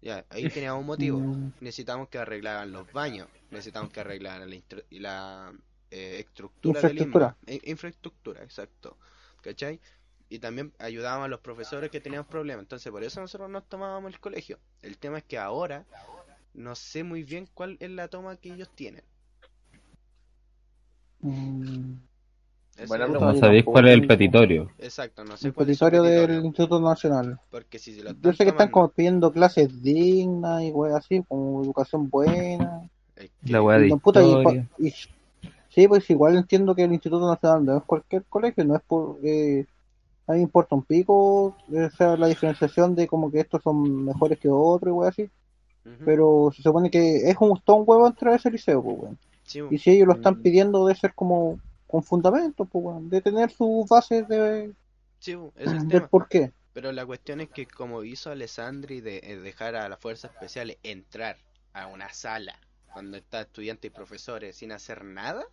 Ya, 0.00 0.24
ahí 0.30 0.50
teníamos 0.50 0.80
un 0.80 0.86
motivo. 0.86 1.26
Mm, 1.36 1.52
Necesitamos 1.60 2.08
que 2.08 2.18
arreglaran 2.18 2.72
los 2.72 2.90
baños, 2.92 3.28
necesitamos 3.50 3.90
que 3.90 4.00
arreglaran 4.00 4.50
la, 4.90 5.52
eh, 5.90 6.16
estructura 6.20 6.82
del 6.82 6.98
Infraestructura. 6.98 7.36
I- 7.46 7.60
infraestructura, 7.70 8.42
exacto. 8.42 8.98
¿Cachai? 9.40 9.80
Y 10.28 10.40
también 10.40 10.72
ayudábamos 10.78 11.26
a 11.26 11.28
los 11.28 11.40
profesores 11.40 11.90
que 11.90 12.00
tenían 12.00 12.24
problemas. 12.26 12.64
Entonces, 12.64 12.90
por 12.90 13.04
eso 13.04 13.20
nosotros 13.20 13.48
nos 13.50 13.68
tomábamos 13.68 14.12
el 14.12 14.20
colegio. 14.20 14.58
El 14.82 14.98
tema 14.98 15.18
es 15.18 15.24
que 15.24 15.38
ahora 15.38 15.86
no 16.54 16.74
sé 16.74 17.04
muy 17.04 17.22
bien 17.22 17.48
cuál 17.54 17.76
es 17.80 17.90
la 17.90 18.08
toma 18.08 18.36
que 18.36 18.52
ellos 18.52 18.68
tienen. 18.74 19.02
mm. 21.20 21.92
Pregunta. 22.88 23.32
no 23.32 23.34
sabéis 23.38 23.64
cuál 23.64 23.88
es 23.88 23.94
el 23.94 24.06
petitorio. 24.06 24.70
Exacto, 24.78 25.24
no 25.24 25.36
sé 25.36 25.48
El 25.48 25.54
cuál 25.54 25.70
es 25.70 25.78
su 25.78 25.84
petitorio 25.84 26.02
del 26.02 26.20
petitorio, 26.20 26.46
Instituto 26.46 26.80
Nacional. 26.80 27.40
Porque 27.50 27.78
si 27.78 27.94
se 27.94 28.02
lo 28.02 28.10
Yo 28.20 28.32
sé 28.32 28.44
que 28.44 28.50
están 28.50 28.68
tomando, 28.68 28.72
como 28.72 28.88
pidiendo 28.88 29.32
clases 29.32 29.82
dignas 29.82 30.62
y 30.62 30.70
weas 30.70 30.96
así, 30.96 31.22
como 31.28 31.62
educación 31.62 32.08
buena. 32.10 32.82
La 33.44 33.62
weá 33.62 33.78
de 33.78 33.88
No, 33.88 33.98
puta, 33.98 34.22
y- 34.22 34.26
historia. 34.26 34.68
y- 34.78 34.92
sí, 35.68 35.88
pues 35.88 36.08
igual 36.10 36.36
entiendo 36.36 36.74
que 36.74 36.82
el 36.84 36.92
Instituto 36.92 37.26
Nacional 37.28 37.64
no 37.64 37.76
es 37.78 37.84
cualquier 37.84 38.24
colegio, 38.24 38.64
no 38.64 38.76
es 38.76 38.82
por... 38.82 39.18
Eh, 39.22 39.66
a 40.26 40.32
mí 40.32 40.38
me 40.38 40.44
importa 40.44 40.74
un 40.74 40.82
pico, 40.82 41.46
o 41.48 41.90
sea, 41.96 42.16
la 42.16 42.26
diferenciación 42.28 42.94
de 42.94 43.06
como 43.06 43.30
que 43.30 43.40
estos 43.40 43.62
son 43.62 44.04
mejores 44.06 44.38
que 44.38 44.48
otros 44.48 44.88
y 44.90 44.92
weas 44.92 45.12
así, 45.12 45.30
Pero 46.04 46.50
se 46.54 46.62
supone 46.62 46.90
que 46.90 47.28
es 47.28 47.36
un, 47.40 47.60
todo 47.64 47.76
un 47.76 47.84
huevo 47.86 48.06
entrar 48.06 48.32
a 48.32 48.36
ese 48.36 48.50
liceo, 48.50 48.82
pues 48.82 48.96
weón. 48.98 49.18
Sí, 49.42 49.60
Y 49.70 49.78
si 49.78 49.90
ellos 49.90 50.06
lo 50.08 50.14
están 50.14 50.34
Mm. 50.38 50.42
pidiendo 50.42 50.86
de 50.86 50.94
ser 50.94 51.14
como 51.14 51.60
con 51.86 52.02
fundamentos, 52.02 52.66
pues 52.70 52.84
weón, 52.84 53.10
de 53.10 53.20
tener 53.20 53.50
sus 53.50 53.86
bases 53.88 54.26
de, 54.26 54.72
sí, 55.18 55.32
es 55.56 55.66
el 55.70 55.78
del 55.80 55.88
tema. 55.88 56.08
por 56.08 56.28
qué. 56.28 56.52
Pero 56.72 56.90
la 56.92 57.04
cuestión 57.06 57.40
es 57.40 57.50
que 57.50 57.66
como 57.66 58.02
hizo 58.02 58.30
Alessandri 58.30 59.00
de 59.00 59.20
eh, 59.22 59.36
dejar 59.38 59.76
a 59.76 59.88
las 59.88 60.00
fuerzas 60.00 60.32
especiales 60.32 60.78
entrar 60.82 61.36
a 61.72 61.86
una 61.86 62.12
sala 62.12 62.58
cuando 62.92 63.16
está 63.16 63.42
estudiantes 63.42 63.90
y 63.90 63.94
profesores 63.94 64.56
sin 64.56 64.72
hacer 64.72 65.04
nada, 65.04 65.44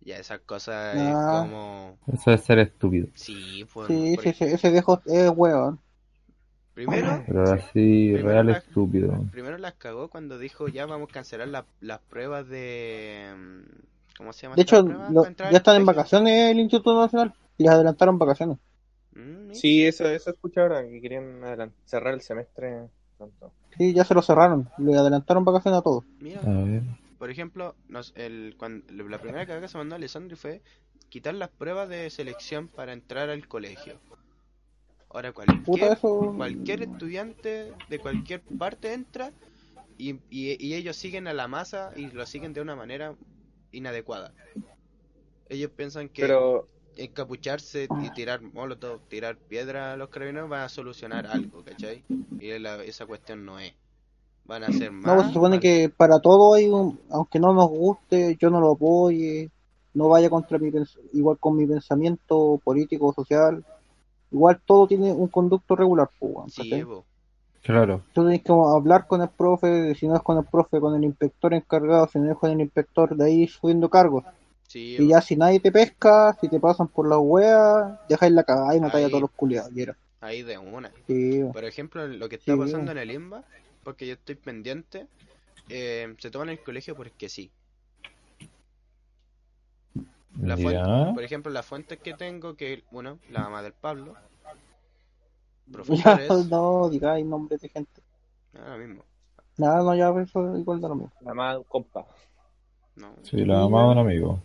ya 0.00 0.18
esas 0.18 0.40
cosas 0.40 0.94
Ah. 0.98 1.08
es 1.42 1.48
como... 1.50 1.98
Eso 2.12 2.32
es 2.32 2.40
ser 2.42 2.58
estúpido. 2.58 3.08
Sí, 3.14 3.64
pues... 3.72 3.88
Sí, 3.88 4.16
sí, 4.22 4.28
ese, 4.30 4.52
ese 4.54 4.70
viejo 4.70 5.00
es 5.06 5.30
weón. 5.34 5.78
Primero, 6.76 7.24
Pero 7.26 7.42
así, 7.54 8.10
Primero 8.12 8.28
real 8.28 8.46
la- 8.48 8.58
estúpido. 8.58 9.24
primero 9.32 9.56
las 9.56 9.72
cagó 9.74 10.08
cuando 10.08 10.38
dijo 10.38 10.68
ya 10.68 10.84
vamos 10.84 11.08
a 11.08 11.12
cancelar 11.14 11.48
la- 11.48 11.64
las 11.80 12.00
pruebas 12.00 12.46
de... 12.48 13.34
mm, 13.34 13.62
¿Cómo 14.18 14.34
se 14.34 14.42
llama? 14.42 14.56
De 14.56 14.62
hecho, 14.62 14.82
lo- 14.82 15.24
ya 15.24 15.56
están 15.56 15.76
en 15.76 15.86
vacaciones 15.86 16.50
el 16.50 16.58
Instituto 16.60 17.00
Nacional. 17.00 17.32
Les 17.56 17.70
adelantaron 17.70 18.18
vacaciones. 18.18 18.58
Mm. 19.12 19.52
Sí, 19.54 19.86
eso, 19.86 20.06
eso 20.06 20.28
escuché 20.30 20.60
ahora, 20.60 20.86
que 20.86 21.00
querían 21.00 21.40
cerrar 21.86 22.12
el 22.12 22.20
semestre 22.20 22.88
pronto. 23.16 23.52
Sí, 23.78 23.94
ya 23.94 24.04
se 24.04 24.12
lo 24.12 24.20
cerraron. 24.20 24.68
Le 24.76 24.96
adelantaron 24.98 25.44
vacaciones 25.46 25.80
a 25.80 25.82
todos. 25.82 26.04
Mira, 26.20 26.42
A 26.42 26.62
ver. 26.64 26.82
Por 27.18 27.30
ejemplo, 27.30 27.74
nos, 27.88 28.12
el, 28.16 28.54
cuando, 28.58 28.84
la 28.92 29.16
primera 29.18 29.46
cagada 29.46 29.62
que 29.62 29.68
se 29.68 29.78
mandó 29.78 29.94
a 29.94 29.96
Alessandri 29.96 30.36
fue 30.36 30.60
quitar 31.08 31.34
las 31.34 31.48
pruebas 31.48 31.88
de 31.88 32.10
selección 32.10 32.68
para 32.68 32.92
entrar 32.92 33.30
al 33.30 33.48
colegio. 33.48 33.94
Ahora 35.16 35.32
Puta, 35.64 35.92
cualquier, 35.92 35.92
eso. 35.92 36.34
cualquier 36.34 36.82
estudiante 36.82 37.76
de 37.88 38.00
cualquier 38.00 38.44
parte 38.58 38.92
entra 38.94 39.34
y, 39.98 40.16
y, 40.30 40.56
y 40.64 40.74
ellos 40.74 40.96
siguen 40.96 41.28
a 41.28 41.34
la 41.34 41.48
masa 41.48 41.92
y 41.96 42.10
lo 42.12 42.26
siguen 42.26 42.52
de 42.54 42.62
una 42.62 42.76
manera 42.76 43.16
inadecuada. 43.72 44.34
Ellos 45.48 45.70
piensan 45.72 46.08
que 46.08 46.38
Pero, 46.38 46.68
encapucharse 46.94 47.92
y 47.98 48.10
tirar 48.12 48.40
molotov, 48.52 49.02
tirar 49.08 49.38
piedra 49.38 49.92
a 49.92 49.96
los 49.96 50.08
carabineros 50.10 50.50
va 50.50 50.64
a 50.64 50.68
solucionar 50.68 51.26
algo, 51.26 51.64
¿cachai? 51.64 52.04
Y 52.38 52.58
la- 52.58 52.84
esa 52.84 53.06
cuestión 53.06 53.44
no 53.44 53.58
es. 53.60 53.74
Van 54.44 54.64
a 54.64 54.68
hacer 54.68 54.92
más. 54.92 55.04
No, 55.04 55.14
pues 55.14 55.26
se 55.28 55.32
supone 55.32 55.60
mal. 55.60 55.60
que 55.60 55.88
para 55.96 56.20
todo 56.20 56.54
hay 56.54 56.68
un. 56.68 57.00
Aunque 57.10 57.38
no 57.38 57.52
nos 57.54 57.68
guste, 57.68 58.36
yo 58.40 58.50
no 58.50 58.60
lo 58.60 58.72
apoye. 58.72 59.50
No 59.94 60.08
vaya 60.08 60.28
contra 60.30 60.58
mi. 60.58 60.70
Igual 61.12 61.38
con 61.38 61.56
mi 61.56 61.66
pensamiento 61.66 62.60
político, 62.64 63.12
social. 63.14 63.64
Igual 64.32 64.60
todo 64.64 64.86
tiene 64.86 65.12
un 65.12 65.28
conducto 65.28 65.76
regular, 65.76 66.08
pues, 66.18 66.32
weón, 66.34 66.50
Sí. 66.50 66.84
Claro. 67.62 68.02
Tú 68.12 68.22
tienes 68.22 68.42
que 68.44 68.52
hablar 68.52 69.08
con 69.08 69.22
el 69.22 69.28
profe, 69.28 69.94
si 69.96 70.06
no 70.06 70.14
es 70.14 70.22
con 70.22 70.38
el 70.38 70.44
profe, 70.44 70.78
con 70.78 70.94
el 70.94 71.02
inspector 71.02 71.52
encargado, 71.52 72.06
si 72.06 72.20
no 72.20 72.30
es 72.30 72.38
con 72.38 72.50
el 72.52 72.60
inspector, 72.60 73.16
de 73.16 73.24
ahí 73.24 73.48
subiendo 73.48 73.90
cargos. 73.90 74.24
Sí, 74.68 74.96
Y 74.98 75.08
ya 75.08 75.20
si 75.20 75.34
nadie 75.36 75.58
te 75.58 75.72
pesca, 75.72 76.36
si 76.40 76.48
te 76.48 76.60
pasan 76.60 76.86
por 76.86 77.08
la 77.08 77.18
wea, 77.18 78.00
dejáis 78.08 78.32
la 78.32 78.44
cagada 78.44 78.76
y 78.76 78.80
matáis 78.80 79.06
a 79.06 79.08
todos 79.08 79.22
los 79.22 79.30
culiados. 79.32 79.72
era. 79.76 79.96
Ahí 80.20 80.42
de 80.42 80.58
una. 80.58 80.92
Sí, 81.08 81.42
Por 81.52 81.64
ejemplo, 81.64 82.06
lo 82.06 82.28
que 82.28 82.36
está 82.36 82.52
Sí. 82.54 82.58
pasando 82.58 82.92
en 82.92 82.98
el 82.98 83.10
IMBA, 83.10 83.42
porque 83.82 84.06
yo 84.06 84.14
estoy 84.14 84.34
pendiente, 84.36 85.06
eh, 85.68 86.14
se 86.18 86.30
toman 86.30 86.48
el 86.50 86.60
colegio 86.62 86.94
porque 86.94 87.28
sí. 87.28 87.50
La 90.42 90.56
fuente, 90.56 90.82
Ya. 90.88 91.12
por 91.14 91.22
ejemplo, 91.24 91.52
las 91.52 91.66
fuentes 91.66 91.98
que 92.00 92.14
tengo, 92.14 92.56
que 92.56 92.84
uno, 92.90 93.18
la 93.28 93.40
mamá 93.44 93.62
del 93.62 93.72
Pablo, 93.74 94.14
Ya, 95.66 95.72
profesores, 95.72 96.30
no 96.50 96.88
digáis 96.90 97.24
nombres 97.26 97.60
de 97.60 97.68
gente. 97.68 98.02
ahora 98.54 98.76
mismo, 98.78 99.04
Nada, 99.58 99.82
no, 99.82 99.94
ya 99.94 100.10
eso 100.22 100.56
igual 100.56 100.80
da 100.80 100.88
lo 100.88 100.94
mismo. 100.96 101.12
nada 101.20 101.34
más 101.34 101.56
un 101.58 101.64
compa, 101.64 102.06
no. 102.96 103.14
Sí, 103.22 103.44
la 103.44 103.58
mamá 103.60 103.82
de 103.82 103.88
un 103.92 103.98
amigo 103.98 104.40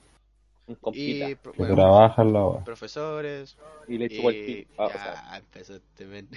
un 0.67 0.75
compita. 0.75 1.25
Y, 1.29 1.35
que 1.35 1.49
bueno, 1.57 1.75
trabaja 1.75 2.21
en 2.21 2.33
la 2.33 2.43
hora. 2.45 2.63
profesores, 2.65 3.57
Y, 3.87 3.97
le 3.97 4.09
chupó 4.09 4.29
el. 4.29 4.67
Ah, 4.77 4.85
o 4.85 4.89
ya 4.89 4.99
sea, 4.99 5.37
empezó 5.37 5.75
este 5.75 6.05
men. 6.05 6.29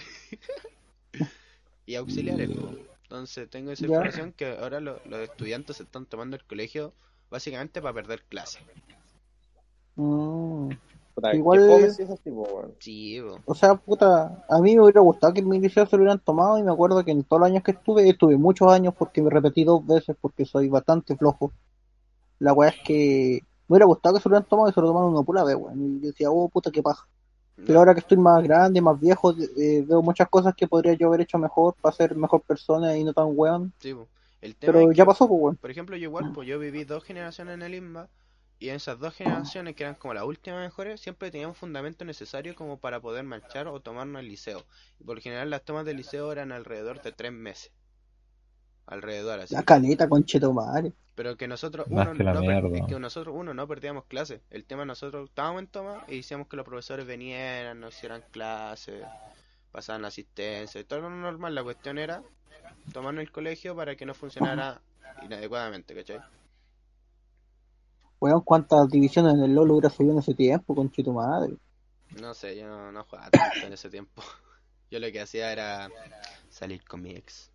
y 1.87 1.95
auxiliares, 1.95 2.51
po. 2.51 2.69
Entonces 3.05 3.49
tengo 3.51 3.71
esa 3.71 3.87
Ya. 3.87 3.87
información 3.87 4.33
que 4.33 4.47
ahora 4.59 4.81
lo- 4.81 5.01
los 5.05 5.21
estudiantes 5.21 5.77
se 5.77 5.83
están 5.85 6.07
tomando 6.07 6.37
el 6.37 6.45
colegio 6.45 6.93
básicamente 7.31 7.81
para 7.83 7.95
perder 7.95 8.23
clase. 8.25 8.61
Mm. 9.97 10.71
Puta, 11.15 11.35
Igual-. 11.35 11.95
Sí. 12.81 13.21
O 13.45 13.55
sea, 13.55 13.77
puta, 13.77 14.45
a 14.49 14.61
mí 14.61 14.75
me 14.75 14.83
hubiera 14.83 15.01
gustado 15.01 15.33
que 15.33 15.41
en 15.41 15.49
mi 15.49 15.61
liceo 15.61 15.87
se 15.87 15.97
lo 15.97 16.03
hubieran 16.03 16.19
tomado 16.19 16.59
y 16.59 16.63
me 16.63 16.73
acuerdo 16.73 17.05
que 17.05 17.13
en 17.13 17.23
todos 17.23 17.41
los 17.41 17.51
años 17.51 17.63
que 17.63 17.71
estuve, 17.71 18.09
estuve 18.09 18.37
muchos 18.37 18.71
años 18.73 18.95
porque 18.99 19.23
me 19.23 19.31
repetí 19.31 19.63
dos 19.65 19.87
veces 19.87 20.17
porque 20.21 20.45
soy 20.45 20.69
bastante 20.69 21.17
flojo. 21.17 21.53
La 22.41 22.53
weá 22.53 22.71
es 22.71 22.77
que 22.85 23.41
me 23.69 23.75
hubiera 23.75 23.87
gustado 23.87 24.17
que 24.17 24.23
se 24.23 24.29
lo 24.29 24.35
hubieran 24.35 24.49
tomado 24.49 24.69
y 24.69 24.73
se 24.73 24.81
lo 24.81 24.89
tomaron 24.89 25.13
una 25.13 25.23
pura 25.23 25.45
vez, 25.45 25.57
weón. 25.57 25.81
Y 25.81 26.01
yo 26.01 26.07
decía, 26.09 26.31
oh, 26.31 26.49
puta, 26.49 26.73
qué 26.73 26.83
paja. 26.83 27.07
Pero 27.65 27.79
ahora 27.79 27.95
que 27.95 28.01
estoy 28.01 28.19
más 28.19 28.43
grande, 28.43 28.81
más 28.81 28.99
viejo, 28.99 29.33
eh, 29.57 29.85
veo 29.87 30.03
muchas 30.03 30.29
cosas 30.29 30.55
que 30.57 30.67
podría 30.67 30.95
yo 30.95 31.07
haber 31.07 31.21
hecho 31.21 31.39
mejor 31.39 31.77
para 31.81 31.95
ser 31.95 32.17
mejor 32.17 32.43
persona 32.43 32.97
y 32.97 33.05
no 33.05 33.13
tan 33.13 33.27
weón. 33.29 33.73
sí, 33.79 33.95
po. 33.95 34.09
El 34.41 34.57
tema 34.57 34.73
Pero 34.73 34.91
es 34.91 34.97
ya 34.97 35.07
pasó, 35.07 35.27
pues, 35.29 35.41
weón. 35.41 35.57
por 35.57 35.71
ejemplo, 35.71 35.97
yo 35.97 36.03
igual, 36.03 36.33
pues 36.35 36.47
yo 36.47 36.59
viví 36.59 36.85
dos 36.85 37.05
generaciones 37.05 37.55
en 37.55 37.63
el 37.63 37.75
INBA 37.75 38.09
y 38.59 38.69
en 38.71 38.77
esas 38.77 38.99
dos 38.99 39.15
generaciones, 39.15 39.75
que 39.77 39.83
eran 39.85 39.95
como 39.97 40.15
las 40.15 40.25
últimas 40.25 40.61
mejores, 40.61 41.01
siempre 41.01 41.31
tenían 41.31 41.51
un 41.51 41.55
fundamento 41.55 42.05
necesario 42.05 42.55
como 42.55 42.79
para 42.79 43.01
poder 43.01 43.25
marchar 43.25 43.69
o 43.69 43.81
tomarnos 43.81 44.21
el 44.21 44.29
liceo. 44.29 44.65
Y 45.01 45.05
por 45.05 45.17
lo 45.17 45.23
general 45.23 45.51
las 45.51 45.65
tomas 45.65 45.85
del 45.85 45.97
liceo 45.99 46.31
eran 46.33 46.53
alrededor 46.53 47.03
de 47.03 47.13
tres 47.13 47.33
meses. 47.33 47.73
Alrededor, 48.87 49.41
así. 49.41 49.55
La 49.55 49.63
caleta, 49.63 50.09
conchetomare. 50.09 50.93
Pero 51.15 51.37
que 51.37 51.47
nosotros, 51.49 51.89
Más 51.91 52.07
uno, 52.07 52.15
que 52.15 52.25
no 52.25 52.33
per- 52.41 52.41
mierda. 52.41 52.77
es 52.79 52.83
que 52.87 52.99
nosotros, 52.99 53.35
uno, 53.39 53.55
no 53.55 53.67
perdíamos 53.69 54.05
clases. 54.05 54.41
El 54.51 54.65
tema 54.65 54.85
nosotros 54.85 55.29
estábamos 55.29 55.63
en 55.63 55.69
toma 55.69 56.05
y 56.09 56.17
decíamos 56.19 56.49
que 56.49 56.57
los 56.57 56.65
profesores 56.67 57.07
vinieran, 57.07 57.81
nos 57.81 57.97
hicieran 57.97 58.23
clases, 58.31 59.05
pasaban 59.73 60.05
asistencia 60.05 60.81
y 60.81 60.85
todo 60.85 61.01
lo 61.03 61.11
normal. 61.11 61.55
La 61.55 61.63
cuestión 61.63 61.99
era 61.99 62.23
tomarnos 62.93 63.23
el 63.23 63.33
colegio 63.33 63.77
para 63.77 63.97
que 63.97 64.07
no 64.07 64.15
funcionara 64.15 64.81
inadecuadamente, 65.23 65.95
¿cachai? 65.95 66.21
Weón, 68.25 68.41
cuántas 68.41 68.89
divisiones 68.89 69.35
en 69.35 69.43
el 69.43 69.55
LoL 69.55 69.73
hubiera 69.73 69.91
subido 69.91 70.15
en 70.15 70.21
ese 70.21 70.33
tiempo, 70.33 70.75
conchetomare. 70.75 71.55
No 72.19 72.33
sé, 72.33 72.57
yo 72.57 72.67
no, 72.67 72.91
no 72.91 73.05
jugaba 73.05 73.29
tanto 73.29 73.67
en 73.67 73.73
ese 73.75 73.91
tiempo. 73.91 74.23
Yo 74.91 74.99
lo 74.99 75.13
que 75.13 75.21
hacía 75.21 75.53
era 75.53 75.91
salir 76.49 76.83
con 76.85 77.03
mi 77.03 77.11
ex. 77.11 77.51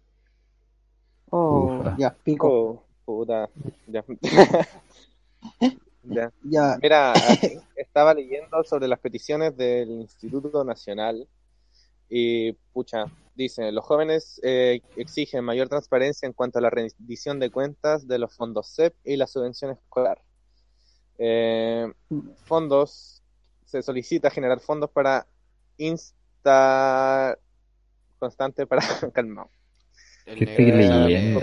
Oh, 1.32 1.80
Ufa. 1.80 1.96
ya, 1.98 2.14
pico. 2.14 2.48
Oh, 2.48 2.84
puta. 3.04 3.50
Ya. 3.88 4.06
ya. 6.04 6.32
Ya, 6.44 6.78
Mira, 6.80 7.14
estaba 7.76 8.14
leyendo 8.14 8.64
sobre 8.64 8.88
las 8.88 9.00
peticiones 9.00 9.58
del 9.58 9.90
Instituto 9.90 10.64
Nacional 10.64 11.28
y, 12.10 12.52
pucha, 12.74 13.06
dice, 13.34 13.72
los 13.72 13.86
jóvenes 13.86 14.40
eh, 14.44 14.82
exigen 14.98 15.46
mayor 15.46 15.68
transparencia 15.68 16.28
en 16.28 16.34
cuanto 16.34 16.60
a 16.60 16.62
la 16.62 16.70
rendición 16.70 17.40
de 17.40 17.50
cuentas 17.50 18.08
de 18.08 18.20
los 18.20 18.36
fondos 18.36 18.76
CEP 18.76 18.94
y 19.04 19.16
la 19.16 19.26
subvención 19.26 19.72
escolar. 19.72 20.22
Eh, 21.20 21.92
fondos, 22.46 23.22
se 23.66 23.82
solicita 23.82 24.30
generar 24.30 24.62
fondos 24.62 24.90
para 24.90 25.28
instar 25.78 27.38
constante 28.18 28.66
para 28.66 28.82
calmado. 29.14 29.50
¿Qué 30.26 30.44
estoy 30.46 30.72
sabe 30.72 31.08
leyendo? 31.08 31.42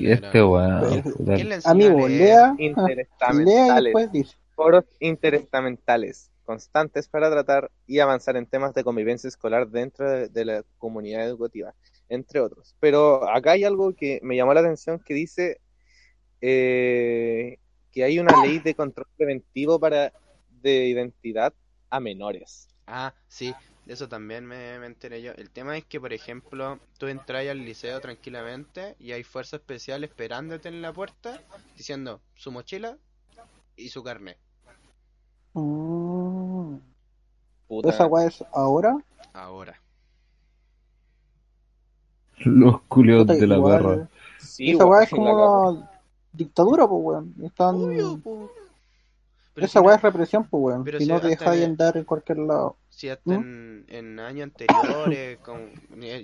Este 0.00 0.42
weón. 0.42 1.02
puta, 1.02 1.34
¿Quién 1.34 1.48
le 1.48 1.54
enseñó 1.56 1.68
a 1.68 1.72
amigo, 1.72 2.08
lea, 2.08 2.54
Interestamentales. 2.56 3.84
después 3.84 4.12
dice. 4.12 4.36
foros 4.54 4.84
interestamentales 5.00 6.30
constantes 6.44 7.08
para 7.08 7.30
tratar 7.30 7.70
y 7.86 7.98
avanzar 7.98 8.36
en 8.36 8.46
temas 8.46 8.72
de 8.72 8.82
convivencia 8.82 9.28
escolar 9.28 9.68
dentro 9.68 10.10
de, 10.10 10.28
de 10.28 10.44
la 10.46 10.64
comunidad 10.78 11.26
educativa, 11.26 11.74
entre 12.08 12.40
otros. 12.40 12.74
Pero 12.80 13.28
acá 13.28 13.52
hay 13.52 13.64
algo 13.64 13.94
que 13.94 14.20
me 14.22 14.36
llamó 14.36 14.54
la 14.54 14.60
atención 14.60 14.98
que 14.98 15.12
dice 15.12 15.60
eh, 16.40 17.58
que 17.92 18.04
hay 18.04 18.18
una 18.18 18.42
ley 18.42 18.58
de 18.58 18.74
control 18.74 19.06
preventivo 19.16 19.78
para 19.78 20.12
de 20.62 20.86
identidad 20.86 21.52
a 21.90 22.00
menores. 22.00 22.68
Ah, 22.86 23.14
sí, 23.28 23.54
de 23.86 23.94
eso 23.94 24.08
también 24.08 24.44
me, 24.46 24.78
me 24.78 24.86
enteré 24.86 25.22
yo. 25.22 25.32
El 25.32 25.50
tema 25.50 25.76
es 25.76 25.84
que, 25.84 26.00
por 26.00 26.12
ejemplo, 26.12 26.78
tú 26.98 27.06
entras 27.06 27.46
al 27.48 27.64
liceo 27.64 28.00
tranquilamente 28.00 28.96
y 28.98 29.12
hay 29.12 29.22
fuerza 29.22 29.56
especial 29.56 30.04
esperándote 30.04 30.68
en 30.68 30.82
la 30.82 30.92
puerta 30.92 31.40
diciendo 31.76 32.20
su 32.34 32.50
mochila 32.52 32.98
y 33.76 33.88
su 33.88 34.02
carnet. 34.02 34.38
Mm. 35.54 36.76
Puta. 37.66 37.90
Esa 37.90 38.06
weá 38.06 38.26
es 38.26 38.44
ahora. 38.52 38.96
Ahora. 39.32 39.80
Los 42.38 42.82
culios 42.82 43.22
Puta, 43.22 43.34
de 43.34 43.46
la 43.46 43.56
igual, 43.56 43.82
perra. 43.82 44.08
Sí, 44.38 44.70
esa 44.70 44.86
weá 44.86 45.02
es 45.02 45.10
como 45.10 45.80
la 45.80 45.97
dictadura, 46.38 46.86
pues 46.88 47.00
weón. 47.04 47.34
Están... 47.42 47.74
Obvio, 47.76 48.18
po. 48.18 48.50
Pero 49.54 49.66
Esa 49.66 49.80
si 49.80 49.84
weá 49.84 49.94
no- 49.94 49.96
es 49.96 50.02
represión, 50.02 50.44
pues 50.48 50.62
weón. 50.62 50.84
Pero 50.84 50.98
Si 50.98 51.04
si 51.04 51.10
no 51.10 51.20
te 51.20 51.28
dejáis 51.28 51.62
en- 51.62 51.70
andar 51.72 51.96
en 51.96 52.04
cualquier 52.04 52.38
lado. 52.38 52.76
Si 52.88 53.08
hasta 53.08 53.34
en, 53.34 53.84
en 53.88 54.18
años 54.20 54.44
anteriores 54.44 55.38
con, 55.44 55.70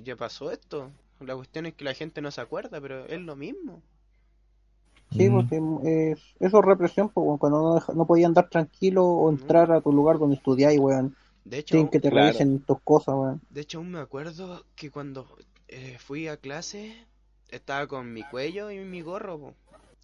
ya- 0.04 0.16
pasó 0.16 0.50
esto. 0.50 0.90
La 1.20 1.34
cuestión 1.36 1.66
es 1.66 1.74
que 1.74 1.84
la 1.84 1.94
gente 1.94 2.20
no 2.22 2.30
se 2.30 2.40
acuerda, 2.40 2.80
pero 2.80 3.04
es 3.06 3.20
lo 3.20 3.36
mismo. 3.36 3.82
Sí, 5.12 5.28
Mm. 5.28 5.34
porque 5.34 6.10
es, 6.12 6.18
eso 6.40 6.58
es 6.58 6.64
represión, 6.64 7.08
pues 7.08 7.24
weón. 7.26 7.38
Cuando 7.38 7.60
no, 7.62 7.74
deja- 7.74 7.92
no 7.92 8.06
podías 8.06 8.28
andar 8.28 8.48
tranquilo 8.48 9.04
o 9.06 9.30
entrar 9.30 9.70
a 9.72 9.80
tu 9.80 9.92
lugar 9.92 10.18
donde 10.18 10.36
estudiáis, 10.36 10.78
weón. 10.80 11.14
De 11.44 11.58
hecho, 11.58 11.72
Tienen 11.74 11.90
que 11.90 12.00
te 12.00 12.08
claro. 12.10 12.26
revisen 12.28 12.60
tus 12.60 12.80
cosas, 12.82 13.14
weón. 13.14 13.40
De 13.50 13.60
hecho, 13.60 13.78
aún 13.78 13.90
me 13.92 13.98
acuerdo 14.00 14.64
que 14.76 14.90
cuando 14.90 15.26
eh, 15.68 15.96
fui 15.98 16.26
a 16.28 16.36
clase 16.38 16.94
estaba 17.50 17.86
con 17.86 18.12
mi 18.12 18.22
cuello 18.24 18.70
y 18.70 18.78
mi 18.78 19.02
gorro 19.02 19.38
po, 19.38 19.54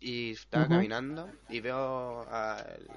y 0.01 0.33
estaba 0.33 0.69
caminando 0.69 1.31
y 1.49 1.61
veo 1.61 2.29
al, 2.29 2.91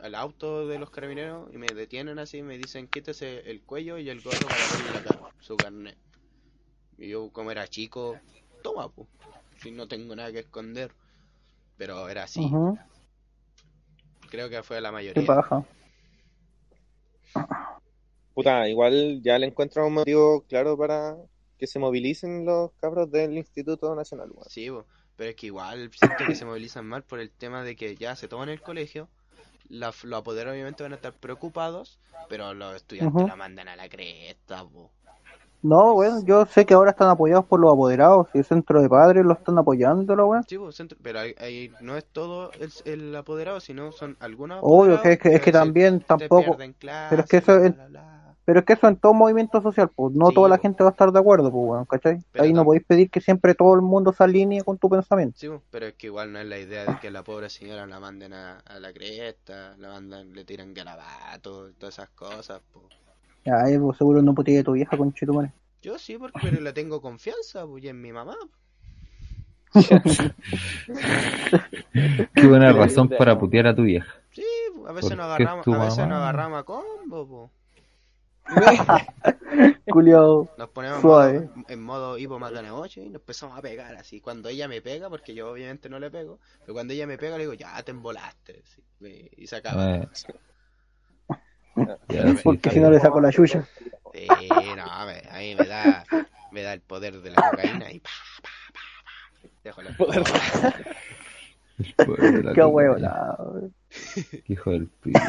al 0.00 0.14
auto 0.14 0.66
de 0.68 0.78
los 0.78 0.90
carabineros 0.90 1.52
y 1.52 1.58
me 1.58 1.74
detienen 1.74 2.18
así 2.18 2.38
y 2.38 2.42
me 2.42 2.58
dicen 2.58 2.88
quítese 2.88 3.50
el 3.50 3.62
cuello 3.64 3.98
y 3.98 4.08
el 4.08 4.20
gorro 4.22 4.50
para 4.52 4.68
verle 4.68 4.90
la 4.90 5.02
cara, 5.02 5.22
su 5.40 5.58
carnet. 5.58 5.98
Y 6.98 7.08
yo 7.08 7.30
como 7.32 7.50
era 7.50 7.68
chico, 7.68 8.20
toma 8.62 8.88
po, 8.90 9.08
si 9.56 9.70
no 9.72 9.88
tengo 9.88 10.14
nada 10.16 10.32
que 10.32 10.40
esconder. 10.40 10.92
Pero 11.78 12.08
era 12.08 12.24
así, 12.24 12.58
creo 14.30 14.48
que 14.48 14.62
fue 14.62 14.80
la 14.80 14.92
Qué 15.12 15.22
mayoría. 15.22 15.22
paja. 15.22 15.64
Puta, 18.34 18.68
igual 18.68 19.20
ya 19.22 19.38
le 19.38 19.46
encuentro 19.46 19.86
un 19.86 19.94
motivo 19.94 20.42
claro 20.46 20.76
para 20.78 21.16
que 21.58 21.66
se 21.66 21.78
movilicen 21.80 22.44
los 22.44 22.72
cabros 22.74 23.10
del 23.10 23.36
Instituto 23.36 23.94
Nacional. 23.96 24.30
weón. 24.30 24.48
Sí, 24.48 24.70
po, 24.70 24.86
pero 25.16 25.30
es 25.30 25.36
que 25.36 25.46
igual 25.46 25.90
siento 25.92 26.24
que 26.26 26.34
se 26.34 26.44
movilizan 26.44 26.86
mal 26.86 27.02
por 27.02 27.20
el 27.20 27.30
tema 27.30 27.62
de 27.62 27.76
que 27.76 27.96
ya 27.96 28.16
se 28.16 28.28
toman 28.28 28.48
el 28.48 28.60
colegio, 28.62 29.08
la, 29.68 29.92
los 30.04 30.20
apoderados 30.20 30.54
obviamente 30.54 30.82
van 30.82 30.92
a 30.92 30.96
estar 30.96 31.12
preocupados, 31.12 31.98
pero 32.28 32.54
los 32.54 32.76
estudiantes 32.76 33.16
Ujú. 33.16 33.28
la 33.28 33.36
mandan 33.36 33.68
a 33.68 33.76
la 33.76 33.88
cresta, 33.88 34.64
po. 34.64 34.90
No, 35.62 35.94
weón, 35.94 36.24
yo 36.24 36.46
sé 36.46 36.64
que 36.64 36.74
ahora 36.74 36.90
están 36.92 37.08
apoyados 37.08 37.44
por 37.46 37.58
los 37.58 37.72
apoderados. 37.72 38.28
Si 38.32 38.38
el 38.38 38.44
centro 38.44 38.80
de 38.80 38.88
padres 38.88 39.24
lo 39.24 39.32
están 39.32 39.58
apoyando, 39.58 40.14
la 40.14 40.24
weón. 40.24 40.44
Sí, 40.44 40.56
centro- 40.70 40.96
pero 41.02 41.18
ahí, 41.18 41.72
no 41.80 41.96
es 41.96 42.04
todo 42.04 42.52
el, 42.52 42.72
el 42.84 43.16
apoderado, 43.16 43.58
sino 43.58 43.90
son 43.90 44.16
algunos 44.20 44.60
Obvio 44.62 45.02
que 45.02 45.12
es 45.12 45.18
que, 45.18 45.34
es 45.34 45.40
que 45.40 45.50
también 45.52 46.00
tampoco. 46.00 46.56
pero 46.56 47.22
es 47.22 47.28
que 47.28 47.38
eso 47.38 47.56
es- 47.56 47.74
bla, 47.74 47.86
bla, 47.88 48.00
bla. 48.00 48.25
Pero 48.46 48.60
es 48.60 48.64
que 48.66 48.72
eso 48.74 48.88
en 48.88 48.96
todo 48.96 49.12
movimiento 49.14 49.60
social, 49.62 49.90
pues 49.94 50.14
no 50.14 50.28
Sí, 50.28 50.32
toda 50.32 50.48
la 50.48 50.56
po. 50.56 50.62
gente 50.62 50.84
va 50.84 50.90
a 50.90 50.92
estar 50.92 51.12
de 51.12 51.18
acuerdo, 51.20 51.52
pues, 51.52 51.64
weón, 51.68 51.86
¿cachai? 51.86 52.24
Pero 52.32 52.44
Ahí 52.44 52.54
no 52.54 52.64
podéis 52.64 52.84
pedir 52.86 53.10
que 53.10 53.20
siempre 53.20 53.54
todo 53.54 53.74
el 53.74 53.82
mundo 53.82 54.12
se 54.14 54.24
alinee 54.24 54.64
con 54.64 54.78
tu 54.78 54.88
pensamiento. 54.88 55.36
Sí, 55.36 55.48
pero 55.70 55.86
es 55.86 55.94
que 55.94 56.06
igual 56.08 56.32
no 56.32 56.40
es 56.40 56.46
la 56.46 56.58
idea 56.58 56.84
de 56.84 56.98
que 56.98 57.10
la 57.12 57.22
pobre 57.22 57.48
señora 57.50 57.86
la 57.86 58.00
manden 58.00 58.32
a, 58.32 58.58
a 58.60 58.80
la 58.80 58.92
cresta, 58.92 59.76
la 59.78 59.88
mandan, 59.90 60.32
le 60.32 60.44
tiran 60.44 60.74
garabatos, 60.74 61.74
todas 61.78 61.94
esas 61.94 62.10
cosas. 62.10 62.60
Ya, 63.46 63.66
eh, 63.68 63.78
pues, 63.80 63.96
seguro 63.96 64.20
no 64.22 64.34
putea 64.34 64.62
tu 64.62 64.72
vieja 64.72 64.96
con 64.96 65.12
chitumare. 65.14 65.52
Yo 65.82 65.98
sí, 65.98 66.18
porque 66.18 66.38
pero 66.42 66.60
le 66.60 66.72
tengo 66.74 67.00
confianza, 67.00 67.66
pues 67.66 67.82
y 67.84 67.88
en 67.88 68.00
mi 68.02 68.12
mamá. 68.12 68.36
Qué 72.34 72.46
buena 72.46 72.72
razón 72.72 73.08
para 73.08 73.38
putear 73.38 73.66
a 73.66 73.74
tu 73.74 73.82
vieja. 73.82 74.14
Sí, 74.32 74.44
a 74.86 74.92
veces 74.92 75.10
¿Por 75.10 75.16
nos 75.16 75.26
agarramos, 75.26 75.66
a 75.68 75.78
veces 75.78 76.06
nos 76.06 76.18
agarramos 76.18 76.60
a 76.60 76.64
combo, 76.64 77.26
po. 77.28 77.50
Culiao. 79.90 80.48
Nos 80.56 80.68
ponemos 80.70 80.96
en 80.96 81.02
Suave. 81.02 81.40
modo, 81.40 81.64
en 81.68 81.82
modo 81.82 82.18
hipo 82.18 82.38
Macanaoche 82.38 83.02
y 83.02 83.08
nos 83.08 83.20
empezamos 83.20 83.58
a 83.58 83.62
pegar 83.62 83.94
así. 83.96 84.20
Cuando 84.20 84.48
ella 84.48 84.68
me 84.68 84.80
pega, 84.80 85.08
porque 85.08 85.34
yo 85.34 85.50
obviamente 85.50 85.88
no 85.88 85.98
le 85.98 86.10
pego, 86.10 86.38
pero 86.60 86.74
cuando 86.74 86.92
ella 86.92 87.06
me 87.06 87.18
pega 87.18 87.36
le 87.36 87.44
digo, 87.44 87.54
ya 87.54 87.82
te 87.82 87.90
embolaste. 87.90 88.62
y- 89.36 89.46
se 89.46 89.56
acaba. 89.56 89.96
Eh, 89.96 90.08
Porque 92.44 92.70
si 92.70 92.80
no 92.80 92.90
le 92.90 93.00
saco 93.00 93.20
la 93.20 93.30
chucha. 93.30 93.66
Sí, 94.12 94.28
no, 94.76 94.84
a 94.84 95.06
mí 95.38 95.54
me 95.54 95.66
da, 95.66 96.04
me 96.50 96.62
da 96.62 96.72
el 96.72 96.80
poder 96.80 97.20
de 97.20 97.30
la 97.30 97.36
cocaína 97.50 97.90
y 97.92 98.00
pa, 98.00 98.10
pa, 98.42 98.48
pa, 98.72 99.50
pa. 99.52 99.58
Dejo 99.62 99.82
la 99.82 99.90
Poder 102.06 102.32
de 102.32 102.42
la 102.42 102.54
Qué 102.54 102.62
cocaína. 102.62 102.66
huevo. 102.66 103.70
Hijo 104.48 104.70
del 104.70 104.86
pibe. 105.02 105.20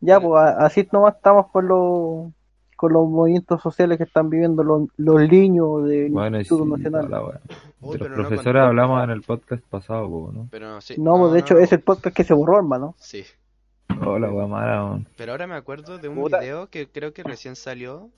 Ya, 0.00 0.20
pues 0.20 0.42
así 0.58 0.86
nomás 0.92 1.16
estamos 1.16 1.50
con 1.50 1.68
los 1.68 2.32
con 2.76 2.92
los 2.92 3.08
movimientos 3.08 3.62
sociales 3.62 3.98
que 3.98 4.04
están 4.04 4.28
viviendo 4.28 4.62
los, 4.62 4.88
los 4.96 5.28
niños 5.28 5.84
del 5.84 6.10
Bueno, 6.10 6.38
Instituto 6.38 6.64
sí, 6.76 6.82
Nacional. 6.82 7.10
la. 7.10 7.22
Uy, 7.80 7.98
los 7.98 8.10
no 8.10 8.14
profesores 8.14 8.62
hablamos 8.62 9.02
en 9.04 9.10
el 9.10 9.22
podcast 9.22 9.62
pasado, 9.64 10.08
po, 10.08 10.32
¿no? 10.32 10.48
Pero 10.50 10.80
sí. 10.80 10.96
No, 10.98 11.16
pues, 11.18 11.32
de 11.32 11.40
hecho 11.40 11.58
es 11.58 11.72
el 11.72 11.80
podcast 11.80 12.14
que 12.16 12.24
se 12.24 12.34
borró, 12.34 12.56
hermano. 12.58 12.94
Sí. 12.98 13.24
La 13.88 14.30
wea 14.30 14.46
mala, 14.46 14.84
weón. 14.84 15.08
Pero 15.16 15.32
ahora 15.32 15.46
me 15.46 15.54
acuerdo 15.54 15.98
de 15.98 16.08
un 16.08 16.16
Puta. 16.16 16.40
video 16.40 16.68
que 16.68 16.88
creo 16.88 17.12
que 17.12 17.22
recién 17.22 17.54
salió 17.56 18.10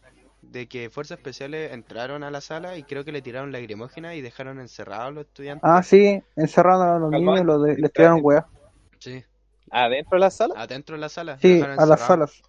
de 0.43 0.69
que 0.69 0.91
fuerzas 0.91 1.19
especiales 1.19 1.73
entraron 1.73 2.23
a 2.23 2.31
la 2.31 2.41
sala 2.41 2.77
y 2.77 2.83
creo 2.85 3.05
que 3.05 3.13
le 3.13 3.21
tiraron 3.23 3.53
lagrimógena 3.53 4.15
y 4.15 4.21
dejaron 4.23 4.59
encerrados 4.61 5.09
a 5.09 5.11
los 5.11 5.27
estudiantes. 5.27 5.63
Ah, 5.65 5.83
sí, 5.83 6.23
encerraron 6.37 6.89
a 6.89 6.99
los 6.99 7.11
Calma, 7.11 7.33
niños 7.33 7.41
y 7.41 7.45
los 7.45 7.63
de, 7.63 7.77
les 7.77 7.93
tiraron 7.93 8.21
weá. 8.23 8.47
Sí, 8.99 9.23
¿Adentro 9.71 10.17
de 10.17 10.21
la 10.21 10.31
sala? 10.31 10.55
adentro 10.57 10.97
de 10.97 11.01
la 11.01 11.09
sala. 11.09 11.39
Sí, 11.39 11.61
a 11.61 11.87
las 11.87 12.01
salas. 12.01 12.43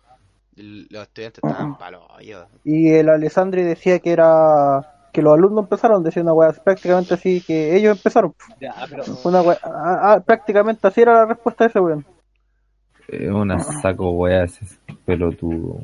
Los 0.55 1.03
estudiantes 1.03 1.43
estaban 1.43 1.78
palos. 1.78 2.03
hoyo. 2.18 2.47
Y 2.63 2.89
el 2.89 3.09
Alessandri 3.09 3.63
decía 3.63 3.99
que 3.99 4.11
era 4.11 4.93
que 5.13 5.22
los 5.22 5.34
alumnos 5.34 5.63
empezaron, 5.63 6.03
decía 6.03 6.22
una 6.24 6.34
weá 6.34 6.51
prácticamente 6.51 7.13
así, 7.13 7.41
que 7.41 7.76
ellos 7.76 7.97
empezaron. 7.97 8.34
Ya, 8.59 8.74
pero... 8.89 9.03
Una 9.24 9.41
weá, 9.41 9.57
ah, 9.63 10.13
ah, 10.13 10.20
prácticamente 10.24 10.88
así 10.88 11.01
era 11.01 11.13
la 11.13 11.26
respuesta 11.26 11.63
de 11.63 11.70
ese 11.70 11.80
weón. 11.80 12.05
Es 13.07 13.32
una 13.32 13.59
saco 13.59 14.11
wea 14.11 14.43
ese 14.43 14.65
pelotudo. 15.05 15.82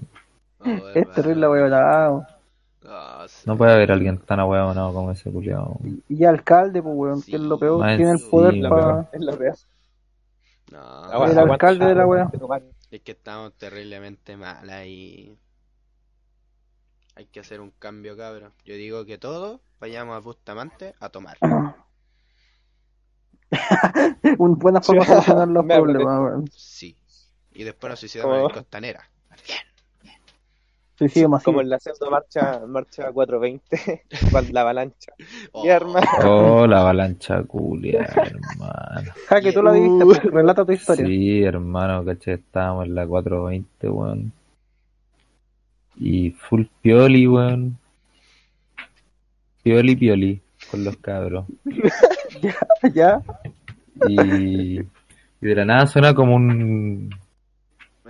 Oh, 0.59 0.89
Es 0.93 1.09
terrible 1.11 1.47
weón. 1.47 1.73
Ah, 1.73 3.25
sí. 3.27 3.43
No 3.47 3.57
puede 3.57 3.73
haber 3.73 3.91
alguien 3.91 4.17
tan 4.19 4.39
ahueonado 4.39 4.93
como 4.93 5.11
ese 5.11 5.31
culiao. 5.31 5.79
Y 6.09 6.25
alcalde, 6.25 6.81
pues 6.81 6.95
weón, 6.95 7.21
que 7.21 7.35
es 7.35 7.41
lo 7.41 7.57
peor, 7.57 7.79
Más 7.79 7.97
tiene 7.97 8.11
el 8.11 8.29
poder 8.29 8.69
para... 8.69 9.09
Es 9.11 9.21
lo 9.21 9.37
peor. 9.37 9.55
No, 10.73 10.79
Aguanta, 10.81 11.43
El 11.43 11.51
alcalde 11.51 11.85
de 11.85 11.93
la 11.95 12.01
aguanta. 12.01 12.35
es 12.89 13.01
que 13.01 13.11
estamos 13.11 13.53
terriblemente 13.53 14.35
mal 14.35 14.67
ahí. 14.71 15.37
Hay 17.15 17.27
que 17.27 17.41
hacer 17.41 17.61
un 17.61 17.69
cambio, 17.69 18.17
cabrón. 18.17 18.51
Yo 18.65 18.73
digo 18.73 19.05
que 19.05 19.19
todos 19.19 19.61
vayamos 19.79 20.15
a 20.15 20.19
Bustamante 20.19 20.95
a 20.99 21.09
tomar. 21.09 21.37
Una 24.39 24.55
buena 24.55 24.81
forma 24.81 25.01
de 25.01 25.07
solucionar 25.11 25.47
los 25.47 25.63
problemas, 25.67 26.19
weón. 26.19 26.47
Sí. 26.51 26.97
Y 27.51 27.63
después 27.63 27.91
nos 27.91 27.99
suicidamos 27.99 28.35
¿Cómo? 28.37 28.47
en 28.49 28.53
Costanera. 28.55 29.07
Suicidio 31.03 31.27
masivo. 31.27 31.51
Como 31.51 31.61
en 31.61 31.69
la 31.69 31.79
pseudo 31.79 32.09
marcha, 32.09 32.61
marcha 32.65 33.11
420, 33.11 34.03
con 34.31 34.53
la 34.53 34.61
avalancha. 34.61 35.11
Oh, 35.51 35.65
hermano. 35.65 36.07
Oh, 36.23 36.65
la 36.65 36.79
avalancha 36.79 37.43
culia, 37.43 38.03
hermano. 38.15 39.11
Jaque, 39.27 39.51
tú 39.51 39.61
la 39.61 39.73
viviste, 39.73 40.05
pues, 40.05 40.23
relata 40.23 40.65
tu 40.65 40.71
historia. 40.71 41.05
Sí, 41.05 41.43
hermano, 41.43 42.05
caché, 42.05 42.33
estábamos 42.33 42.85
en 42.85 42.95
la 42.95 43.05
420, 43.05 43.89
weón. 43.89 44.31
Y 45.97 46.31
full 46.31 46.63
pioli, 46.81 47.27
weón. 47.27 47.77
Pioli, 49.61 49.95
pioli, 49.97 50.41
con 50.71 50.85
los 50.85 50.95
cabros. 50.97 51.45
ya, 52.93 53.21
Y, 54.07 54.79
y 54.79 54.85
de 55.41 55.55
la 55.55 55.65
nada 55.65 55.85
suena 55.85 56.13
como 56.13 56.35
un, 56.35 57.09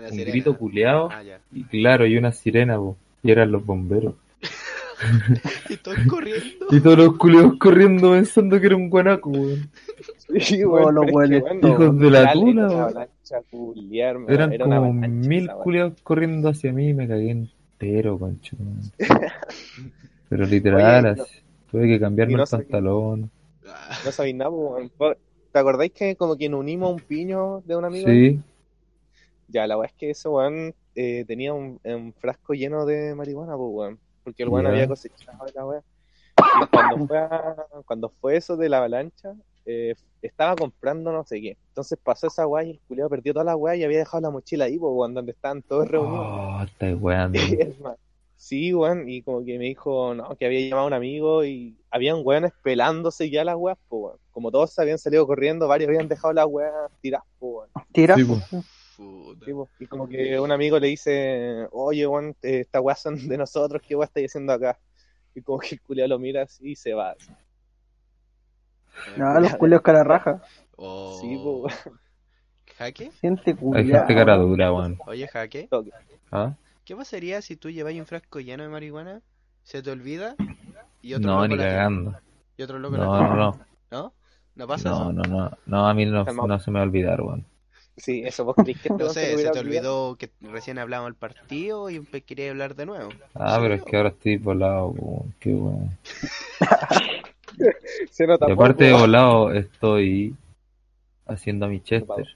una 0.05 0.11
un 0.11 0.15
sirena. 0.17 0.31
grito 0.31 0.57
culeado. 0.57 1.09
Ah. 1.11 1.23
Y 1.51 1.63
claro, 1.65 2.05
y 2.05 2.17
una 2.17 2.31
sirena, 2.31 2.77
po. 2.77 2.95
Y 3.23 3.31
eran 3.31 3.51
los 3.51 3.65
bomberos. 3.65 4.15
Y 5.69 5.73
estoy 5.73 6.07
corriendo. 6.07 6.65
Y 6.71 6.79
todos 6.79 6.97
los 6.97 7.17
culiados 7.17 7.57
corriendo 7.59 8.11
pensando 8.11 8.57
que 8.61 8.67
era 8.67 8.75
un 8.77 8.89
guanaco, 8.89 9.31
weón. 9.31 9.69
Sí, 10.39 10.63
weón, 10.63 10.95
los 10.95 11.11
buenos 11.11 11.41
bueno, 11.41 11.67
hijos 11.67 11.99
de 11.99 12.09
la 12.09 12.21
dale, 12.21 12.41
tula, 12.41 12.63
era 12.65 12.67
una 12.87 13.07
weón. 13.51 14.25
Eran 14.29 14.53
era 14.53 14.63
como 14.65 14.75
avalancha 14.75 15.07
mil 15.09 15.49
culiados 15.61 16.01
corriendo 16.03 16.49
hacia 16.49 16.71
mí 16.71 16.89
y 16.89 16.93
me 16.93 17.07
cagué 17.07 17.31
entero, 17.31 18.17
concho. 18.17 18.55
Pero 20.29 20.45
literal, 20.45 21.05
Oye, 21.05 21.15
no- 21.15 21.23
así. 21.23 21.35
tuve 21.69 21.87
que 21.87 21.99
cambiarme 21.99 22.35
no 22.35 22.43
el 22.43 22.49
pantalón. 22.49 23.31
No 24.05 24.11
sabéis 24.11 24.35
nada. 24.35 24.51
¿Te 25.51 25.59
acordáis 25.59 25.91
que 25.91 26.15
como 26.15 26.35
que 26.37 26.49
nos 26.49 26.61
unimos 26.61 26.89
a 26.89 26.93
un 26.93 26.99
piño 26.99 27.61
de 27.65 27.75
un 27.75 27.85
amigo? 27.85 28.07
Sí, 28.07 28.39
Ya, 29.53 29.67
la 29.67 29.77
weá 29.77 29.87
es 29.87 29.93
que 29.93 30.09
ese 30.09 30.27
weón 30.27 30.73
eh, 30.95 31.23
tenía 31.27 31.53
un, 31.53 31.79
un 31.83 32.13
frasco 32.13 32.53
lleno 32.53 32.85
de 32.85 33.13
marihuana, 33.15 33.55
pues 33.55 33.69
weón. 33.71 33.99
Porque 34.23 34.43
el 34.43 34.49
weón 34.49 34.65
había 34.71 34.87
cosechado 34.87 35.45
la 35.53 35.65
weá. 35.65 35.81
Y 36.63 36.65
cuando 36.67 37.07
fue, 37.07 37.17
a- 37.19 37.55
cuando 37.85 38.09
fue 38.19 38.35
eso 38.35 38.57
de 38.57 38.67
la 38.67 38.77
avalancha, 38.77 39.33
eh, 39.65 39.93
estaba 40.21 40.55
comprando 40.55 41.11
no 41.11 41.23
sé 41.23 41.39
qué. 41.39 41.55
Entonces 41.69 41.99
pasó 42.03 42.27
esa 42.27 42.47
weá 42.47 42.63
y 42.63 42.71
el 42.71 42.79
culiao 42.87 43.09
perdió 43.09 43.31
toda 43.33 43.45
la 43.45 43.55
weá 43.55 43.75
y 43.75 43.83
había 43.83 43.99
dejado 43.99 44.21
la 44.21 44.31
mochila 44.31 44.65
ahí, 44.65 44.77
pues 44.79 44.91
weón, 44.93 45.13
donde 45.13 45.33
estaban 45.33 45.61
todos 45.61 45.87
reunidos. 45.87 46.25
Oh, 46.25 46.65
weando. 46.99 47.37
Hermano. 47.59 47.97
Sí, 48.35 48.73
weón, 48.73 49.07
y 49.07 49.21
como 49.21 49.45
que 49.45 49.57
me 49.57 49.65
dijo, 49.65 50.13
no, 50.15 50.35
que 50.35 50.45
había 50.47 50.67
llamado 50.67 50.85
a 50.85 50.87
un 50.87 50.93
amigo 50.93 51.45
y 51.45 51.77
habían 51.91 52.17
weones 52.23 52.51
pelándose 52.61 53.29
ya 53.29 53.45
las 53.45 53.55
weas, 53.55 53.77
pues 53.87 54.01
weón. 54.03 54.17
Como 54.31 54.51
todos 54.51 54.73
se 54.73 54.81
habían 54.81 54.97
salido 54.97 55.25
corriendo, 55.27 55.67
varios 55.67 55.87
habían 55.89 56.07
dejado 56.09 56.33
las 56.33 56.47
weas 56.47 56.73
tiradas, 57.01 57.25
pues 57.39 57.51
weón. 57.53 57.69
tira. 57.93 58.15
Sí, 58.15 58.23
puta. 58.25 58.47
Sí. 59.45 59.51
Y 59.79 59.87
como 59.87 60.07
que 60.07 60.39
un 60.39 60.51
amigo 60.51 60.79
le 60.79 60.87
dice, 60.87 61.67
oye, 61.71 62.05
weón, 62.07 62.35
estas 62.41 62.81
weas 62.81 63.01
son 63.01 63.27
de 63.27 63.37
nosotros, 63.37 63.81
¿qué 63.87 63.95
weas 63.95 64.09
estáis 64.09 64.31
haciendo 64.31 64.53
acá? 64.53 64.77
Y 65.35 65.41
como 65.41 65.59
que 65.59 65.75
el 65.75 65.81
culiao 65.81 66.07
lo 66.07 66.19
mira 66.19 66.43
así 66.43 66.71
y 66.71 66.75
se 66.75 66.93
va. 66.93 67.15
No, 69.17 69.39
los 69.39 69.55
culeos 69.55 69.81
cara 69.81 70.03
raja. 70.03 70.41
Oh. 70.75 71.17
Sí. 71.19 71.39
¿Jaque? 72.77 73.11
Gente 73.21 73.51
Hay 73.51 73.55
culia. 73.55 73.99
gente 73.99 74.15
cara 74.15 74.35
dura, 74.37 74.71
weón. 74.73 74.97
Oye, 75.05 75.27
Jaque. 75.27 75.67
¿Ah? 76.31 76.55
¿Qué 76.85 76.95
pasaría 76.95 77.41
si 77.41 77.55
tú 77.55 77.69
lleváis 77.69 77.99
un 77.99 78.05
frasco 78.05 78.39
lleno 78.39 78.63
de 78.63 78.69
marihuana, 78.69 79.21
se 79.63 79.81
te 79.81 79.91
olvida 79.91 80.35
y 81.01 81.13
otro 81.13 81.27
No, 81.27 81.35
loco 81.41 81.47
ni 81.47 81.57
cagando. 81.57 82.15
Y 82.57 82.63
otro 82.63 82.79
loco 82.79 82.97
No, 82.97 83.03
la 83.13 83.19
tiene? 83.19 83.29
no, 83.29 83.35
no. 83.37 83.59
¿No? 83.91 84.13
¿No 84.55 84.67
pasa 84.67 84.89
No, 84.89 84.95
eso? 84.95 85.13
no, 85.13 85.21
no. 85.23 85.57
No, 85.65 85.87
a 85.87 85.93
mí 85.93 86.05
no, 86.05 86.23
no 86.25 86.59
se 86.59 86.71
me 86.71 86.79
va 86.79 86.83
a 86.83 86.87
olvidar, 86.87 87.21
weón. 87.21 87.45
Sí, 87.95 88.23
eso 88.25 88.43
vos 88.43 88.55
creís 88.55 88.79
que 88.81 88.89
este 88.89 89.03
No 89.03 89.05
weón 89.05 89.13
sé, 89.13 89.37
se 89.37 89.49
te 89.51 89.59
olvidado? 89.59 90.09
olvidó 90.09 90.15
que 90.17 90.31
recién 90.41 90.79
hablábamos 90.79 91.11
del 91.11 91.15
partido 91.19 91.89
y 91.89 92.03
quería 92.03 92.49
hablar 92.51 92.75
de 92.75 92.85
nuevo. 92.85 93.09
Ah, 93.35 93.57
pero 93.61 93.75
es 93.75 93.83
que 93.83 93.97
ahora 93.97 94.09
estoy 94.09 94.37
volado, 94.37 94.87
weón. 94.87 95.33
Qué 95.39 95.53
weón. 95.53 95.89
Se 98.11 98.25
nota 98.27 98.47
Y 98.49 98.51
aparte 98.51 98.85
de 98.85 98.93
volado, 98.93 99.51
estoy 99.53 100.35
haciendo 101.27 101.67
mi 101.67 101.81
Chester. 101.81 102.27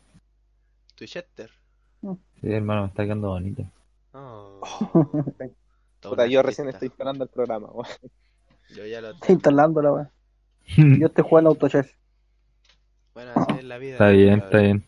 Tu 0.95 1.05
Chester. 1.05 1.49
Sí, 2.41 2.51
hermano, 2.51 2.81
me 2.83 2.87
está 2.87 3.03
quedando 3.03 3.29
bonito. 3.29 3.63
Oh. 4.13 4.61
Puta, 6.01 6.27
yo 6.27 6.41
recién 6.43 6.69
estoy 6.69 6.89
esperando 6.89 7.23
el 7.23 7.29
programa, 7.29 7.67
weón. 7.71 7.87
Yo 8.75 8.85
ya 8.85 9.01
lo 9.01 9.11
Está 9.11 9.31
instalando 9.31 9.81
la 9.81 9.91
weá. 9.93 10.11
Yo 10.77 11.07
estoy 11.07 11.23
jugando 11.27 11.49
autochess. 11.49 11.87
Bueno, 13.13 13.31
así 13.35 13.59
es 13.59 13.63
la 13.63 13.77
vida. 13.77 13.93
Está 13.93 14.09
bien, 14.09 14.39
está 14.39 14.57
bien. 14.59 14.83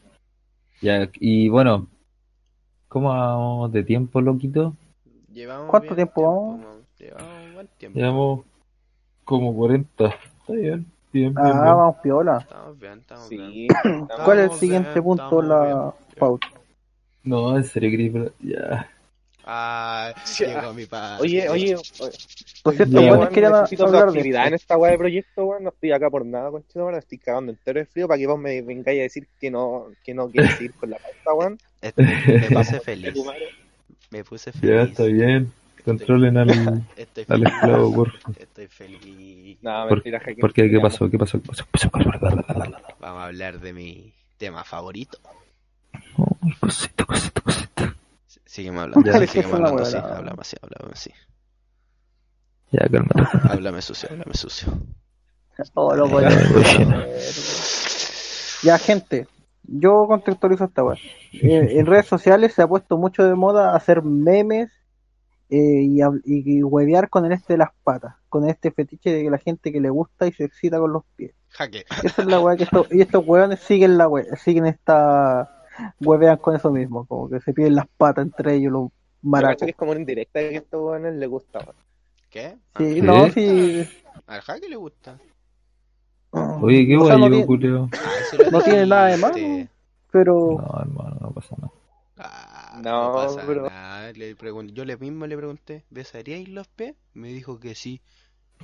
Ya, 0.82 1.10
y 1.16 1.50
bueno, 1.50 1.88
¿cómo 2.88 3.10
vamos 3.10 3.72
de 3.72 3.84
tiempo, 3.84 4.22
loquito? 4.22 4.76
Llevamos 5.32 5.72
¿Cuánto 5.72 5.88
bien 5.88 5.96
tiempo 5.96 6.22
vamos? 6.24 6.60
mo- 6.60 6.86
Llevamos 6.98 7.54
buen 7.54 7.68
tiempo. 7.78 8.00
Llevamos 8.00 8.46
como 9.26 9.56
40. 9.56 10.08
Está 10.08 10.54
bien, 10.54 10.86
bien, 11.14 11.34
bien. 11.34 11.36
Ah, 11.36 11.62
bien. 11.64 11.76
vamos 11.76 11.96
piola. 12.04 12.40
Estamos 12.42 12.80
bien, 12.80 13.00
estamos 13.00 13.30
bien. 13.30 13.52
Sí. 13.52 13.68
¿Cuál 14.26 14.40
es 14.40 14.52
el 14.54 14.60
siguiente 14.60 14.94
bien, 14.94 15.04
punto 15.04 15.42
la 15.42 15.94
bien. 16.16 16.18
pauta? 16.20 16.48
No, 17.24 17.56
en 17.58 17.64
serio, 17.64 18.34
ya. 18.40 18.90
Ah, 19.52 20.14
llegó 20.39 20.74
mi 20.74 20.86
padre. 20.86 21.24
Oye, 21.24 21.50
oye, 21.50 21.76
oye. 21.76 21.84
Por 22.62 22.76
cierto, 22.76 23.02
Ya, 23.02 23.12
weón, 23.14 23.28
querían 23.30 23.54
necesito 23.54 23.86
hablar 23.86 24.02
de 24.06 24.12
proactividad 24.12 24.47
en 24.47 24.54
esta 24.54 24.78
weá 24.78 24.91
de 24.91 24.97
proyecto, 25.00 25.45
weón. 25.45 25.64
No 25.64 25.70
estoy 25.70 25.91
acá 25.91 26.10
por 26.12 26.24
nada, 26.26 26.52
conchito, 26.52 26.86
weón. 26.86 26.95
Estoy 27.00 27.18
cagando 27.18 27.52
entero 27.52 27.80
de 27.80 27.86
frío 27.86 28.08
para 28.08 28.20
que 28.20 28.28
vos 28.28 28.39
me 28.39 28.62
vengáis 28.62 29.00
a 29.00 29.04
decir 29.04 29.28
que 29.39 29.50
no, 29.50 29.88
que 30.04 30.14
no 30.14 30.30
quieres 30.30 30.52
seguir 30.56 30.74
con 30.74 30.91
la 30.91 30.97
pauta, 30.97 31.34
weón. 31.34 31.58
Este, 31.82 32.04
me 32.04 32.50
puse 32.58 32.80
feliz. 32.82 33.14
Me 34.12 34.24
puse 34.24 34.52
Ya, 34.52 34.60
feliz. 34.60 34.89
está 34.91 35.04
bien. 35.06 35.52
Controlen 35.86 36.38
al, 36.38 36.84
Estoy 36.97 37.26
al 37.30 37.43
esclavo, 37.47 37.93
por. 37.95 38.12
Estoy 38.38 38.68
feliz. 38.68 39.58
No, 39.62 39.88
¿Por, 39.88 39.97
mentira. 40.06 40.22
¿por 40.41 40.54
qué? 40.54 40.70
¿Qué 40.70 40.80
pasó? 40.80 41.10
¿Qué 41.10 41.18
pasó? 41.18 41.41
¿Qué 41.41 41.47
pasó? 41.47 41.64
¿Qué 41.64 41.72
pasó? 41.72 41.89
Vamos 43.00 43.22
a 43.22 43.26
hablar 43.26 43.60
de 43.62 43.74
mi 43.74 44.14
tema 44.38 44.64
favorito. 44.66 45.18
Oh, 46.18 46.38
cosita, 46.60 47.06
cosita, 47.06 47.41
cosita. 47.41 47.79
Sí, 48.50 48.64
Sígueme 48.64 48.80
hablando, 48.80 49.06
Ya. 49.06 49.14
sígueme 49.14 49.28
que 49.28 49.39
es 49.41 49.45
una 49.45 49.56
hablando 49.58 49.84
así, 49.84 49.97
háblame 49.97 50.38
así, 50.41 50.58
háblame 50.60 50.91
así. 50.93 51.12
Ya, 52.72 52.88
cálmate. 52.89 53.38
Háblame 53.47 53.82
sucio, 53.84 54.10
háblame 54.12 54.34
sucio. 54.34 54.74
Oh, 55.76 55.93
lo 55.93 56.08
voy 56.08 56.24
a 56.24 56.30
Ya, 58.64 58.80
gente, 58.80 59.28
yo 59.62 60.08
contextualizo 60.08 60.66
esta 60.66 60.84
weá. 60.84 60.97
Eh, 61.32 61.78
en 61.78 61.86
redes 61.86 62.08
sociales 62.08 62.54
se 62.56 62.64
ha 62.64 62.68
puesto 62.68 62.97
mucho 62.97 63.24
de 63.24 63.36
moda 63.36 63.76
hacer 63.76 64.02
memes 64.02 64.72
eh, 65.52 65.84
y, 65.84 66.00
y, 66.26 66.64
huevear 66.64 67.08
con 67.10 67.26
el 67.26 67.34
este 67.34 67.54
de 67.54 67.58
las 67.58 67.70
patas, 67.84 68.16
con 68.30 68.50
este 68.50 68.72
fetiche 68.72 69.12
de 69.12 69.22
que 69.24 69.30
la 69.30 69.38
gente 69.38 69.72
que 69.72 69.80
le 69.80 69.91
gusta 69.91 70.26
y 70.26 70.32
se 70.32 70.45
excita 70.45 70.80
con 70.80 70.91
los 70.91 71.04
pies. 71.16 71.36
Jaque. 71.50 71.86
Esa 72.04 72.24
es 72.24 72.28
la 72.28 72.39
weá 72.39 72.56
que 72.58 72.64
esto, 72.64 72.88
y 72.89 73.02
estos 73.02 73.24
weones 73.28 73.60
siguen 73.60 73.95
la 74.00 74.08
we- 74.08 74.26
siguen 74.38 74.66
esta 74.66 75.59
huevean 76.00 76.38
con 76.38 76.56
eso 76.56 76.72
mismo, 76.72 77.06
como 77.06 77.30
que 77.30 77.40
se 77.42 77.54
piden 77.54 77.76
las 77.76 77.88
patas 77.98 78.26
entre 78.26 78.56
ellos 78.56 78.72
los 78.72 78.84
Yo 78.84 78.92
Maraco. 79.22 79.52
cacho 79.54 79.66
que 79.66 79.72
es 79.72 79.78
como 79.78 79.92
una 79.92 80.00
indirecta 80.00 80.40
que 80.40 80.48
a 80.56 80.60
estos 80.60 80.82
weones 80.82 81.16
les 81.16 81.30
gusta. 81.30 81.60
¿Qué? 82.30 82.58
Sí, 82.78 82.94
¿Sí? 82.96 83.02
no, 83.02 83.30
sí. 83.32 83.88
Al 84.28 84.42
jaque 84.42 84.70
le 84.70 84.76
gusta. 84.76 85.20
Oye, 86.32 86.86
qué 86.86 86.96
O 86.98 87.06
sea, 87.06 87.16
no 87.16 87.20
guay, 87.22 87.32
tiene- 87.32 87.46
culeo. 87.48 87.90
Ah, 87.94 88.12
No 88.52 88.62
tiene 88.62 88.86
nada 88.86 89.08
de 89.08 89.18
malo. 89.18 89.36
Pero 90.12 90.58
No, 90.62 90.82
hermano, 90.82 91.18
no 91.22 91.32
pasa 91.32 91.56
nada. 91.58 91.72
Ah, 92.18 92.82
No, 92.84 93.08
no, 93.08 93.14
pasa 93.14 93.44
nada. 93.46 94.12
Le 94.14 94.36
pregun- 94.38 94.72
yo 94.74 94.86
le 94.86 94.98
mismo 94.98 95.26
le 95.28 95.38
pregunté, 95.38 95.86
¿besaríais 95.90 96.50
los 96.50 96.68
pies? 96.68 96.96
Me 97.14 97.30
dijo 97.30 97.60
que 97.60 97.76
sí. 97.76 98.02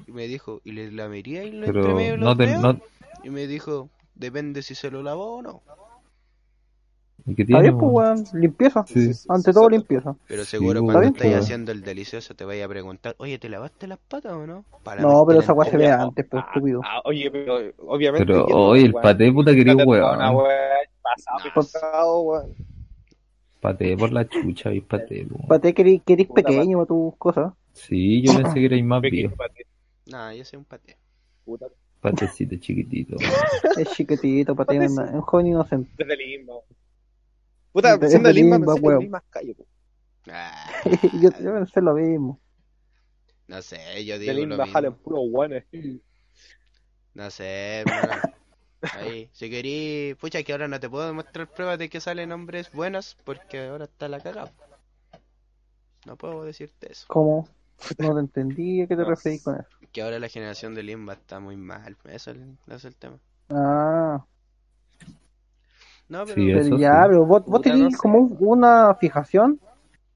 Y 0.07 0.11
me 0.11 0.27
dijo, 0.27 0.61
¿y 0.63 0.73
le 0.73 0.91
lameríais 0.91 1.53
los 1.53 1.69
entre 1.69 1.81
Pero 1.81 1.95
medio 1.95 2.11
de 2.11 2.17
no 2.17 2.25
los 2.25 2.37
te, 2.37 2.45
dedos? 2.47 2.61
no, 2.61 2.79
Y 3.23 3.29
me 3.29 3.47
dijo, 3.47 3.89
depende 4.13 4.61
si 4.61 4.75
se 4.75 4.91
lo 4.91 5.01
lavó 5.01 5.37
o 5.37 5.41
no. 5.41 5.61
¿Y 7.25 7.35
qué 7.35 7.41
está 7.43 7.59
tiene, 7.59 7.61
bien, 7.61 7.77
pues, 7.77 7.91
weón? 7.93 8.23
Limpieza. 8.33 8.85
Sí. 8.87 9.11
Ante 9.29 9.51
todo, 9.53 9.69
limpieza. 9.69 10.15
Pero 10.27 10.43
Sí, 10.43 10.51
seguro 10.51 10.81
pues, 10.81 10.93
cuando 10.93 11.01
bien, 11.01 11.13
estáis 11.13 11.33
pues. 11.33 11.43
haciendo 11.45 11.71
el 11.71 11.81
delicioso 11.81 12.35
te 12.35 12.45
vaya 12.45 12.65
a 12.65 12.69
preguntar, 12.69 13.15
oye, 13.19 13.37
¿te 13.39 13.49
lavaste 13.49 13.87
las 13.87 13.99
patas 13.99 14.33
o 14.33 14.45
no? 14.47 14.65
Para 14.83 15.01
No, 15.01 15.25
pero 15.25 15.39
esa 15.39 15.53
weá 15.53 15.69
se 15.69 15.77
ve 15.77 15.87
antes, 15.91 16.25
pues, 16.29 16.43
ah, 16.43 16.47
estúpido. 16.53 16.81
ah, 16.83 17.01
oye, 17.05 17.29
pero 17.31 17.57
obviamente. 17.87 18.25
Pero 18.25 18.45
hoy 18.45 18.83
el 18.85 18.93
paté, 18.93 19.31
puta, 19.31 19.51
weón. 19.51 20.15
una 20.15 20.31
weá 20.31 20.75
pasado, 21.01 21.39
Nah. 21.43 21.53
pasado, 21.53 22.21
weón. 22.21 22.55
Paté 23.59 23.97
por 23.97 24.11
la 24.11 24.27
chucha, 24.27 24.71
y 24.73 24.81
paté, 24.81 25.25
po. 25.25 25.47
Pate, 25.47 25.73
que 25.73 25.81
eres, 25.81 26.01
que 26.05 26.13
eres 26.13 26.27
Puta 26.27 26.43
pequeño 26.43 26.77
para 26.77 26.87
tus 26.87 27.15
cosas. 27.17 27.53
Sí, 27.73 28.21
yo 28.21 28.33
pensé 28.35 28.53
que 28.59 28.65
erais 28.65 28.83
más 28.85 29.01
Pequeño 29.01 29.29
viejo. 29.29 29.35
paté, 29.35 29.65
Nah, 30.07 30.33
yo 30.33 30.45
soy 30.45 30.57
un 30.59 30.65
paté. 30.65 30.97
puta. 31.43 31.67
Patecito 32.01 32.55
chiquitito. 32.57 33.15
Es 33.77 33.89
chiquitito, 33.93 34.55
Pate, 34.55 34.75
Pate, 34.75 34.85
es 34.85 34.93
sí. 34.93 35.01
un 35.13 35.21
joven 35.21 35.47
inocente. 35.47 35.89
Desde 35.97 36.15
Lima. 36.17 36.53
Puta, 37.75 37.99
siendo 38.07 38.29
de 38.29 38.33
Lima, 38.33 38.57
Lima, 38.57 38.65
pensé 38.73 38.81
que 38.81 38.89
po. 39.55 39.67
Ah, 40.31 40.65
yo, 41.21 41.29
yo 41.39 41.53
pensé 41.53 41.81
lo 41.81 41.93
mismo. 41.93 42.39
no 43.47 43.61
sé, 43.61 44.05
yo 44.05 44.17
digo 44.17 44.45
lo 44.47 44.57
Lima 44.57 44.57
mismo. 44.57 44.73
jalen 44.73 44.95
puro 44.95 45.17
guanes. 45.29 45.65
No 47.13 47.29
sé, 47.31 47.79
hermano. 47.81 48.23
Ahí, 48.91 49.29
si 49.33 49.49
querís, 49.49 50.15
pucha, 50.17 50.43
que 50.43 50.51
ahora 50.53 50.67
no 50.67 50.79
te 50.79 50.89
puedo 50.89 51.13
mostrar 51.13 51.51
pruebas 51.51 51.79
de 51.79 51.89
que 51.89 51.99
salen 51.99 52.31
hombres 52.31 52.71
buenos 52.71 53.17
porque 53.23 53.67
ahora 53.67 53.85
está 53.85 54.07
la 54.07 54.19
cagada. 54.21 54.53
No 56.05 56.17
puedo 56.17 56.45
decirte 56.45 56.91
eso. 56.91 57.07
¿Cómo? 57.07 57.47
No 57.97 58.13
te 58.13 58.19
entendí 58.21 58.81
a 58.81 58.87
qué 58.87 58.95
te 58.95 59.03
No 59.03 59.09
referís 59.09 59.43
con 59.43 59.55
eso. 59.55 59.67
Que 59.91 60.01
ahora 60.01 60.19
la 60.19 60.29
generación 60.29 60.75
de 60.75 60.83
Limba 60.83 61.13
está 61.13 61.39
muy 61.39 61.57
mal. 61.57 61.97
Eso 62.05 62.31
es 62.31 62.37
el, 62.37 62.57
ese 62.67 62.75
es 62.75 62.85
el 62.85 62.95
tema. 62.97 63.19
Ah, 63.49 64.25
No, 66.07 66.23
pero 66.25 66.39
ya, 66.41 66.63
sí. 66.63 67.07
pero 67.09 67.25
vos, 67.25 67.43
vos 67.45 67.61
tenés 67.61 67.93
no 67.93 67.97
como 67.97 68.19
un- 68.19 68.37
una 68.39 68.95
fijación 68.95 69.59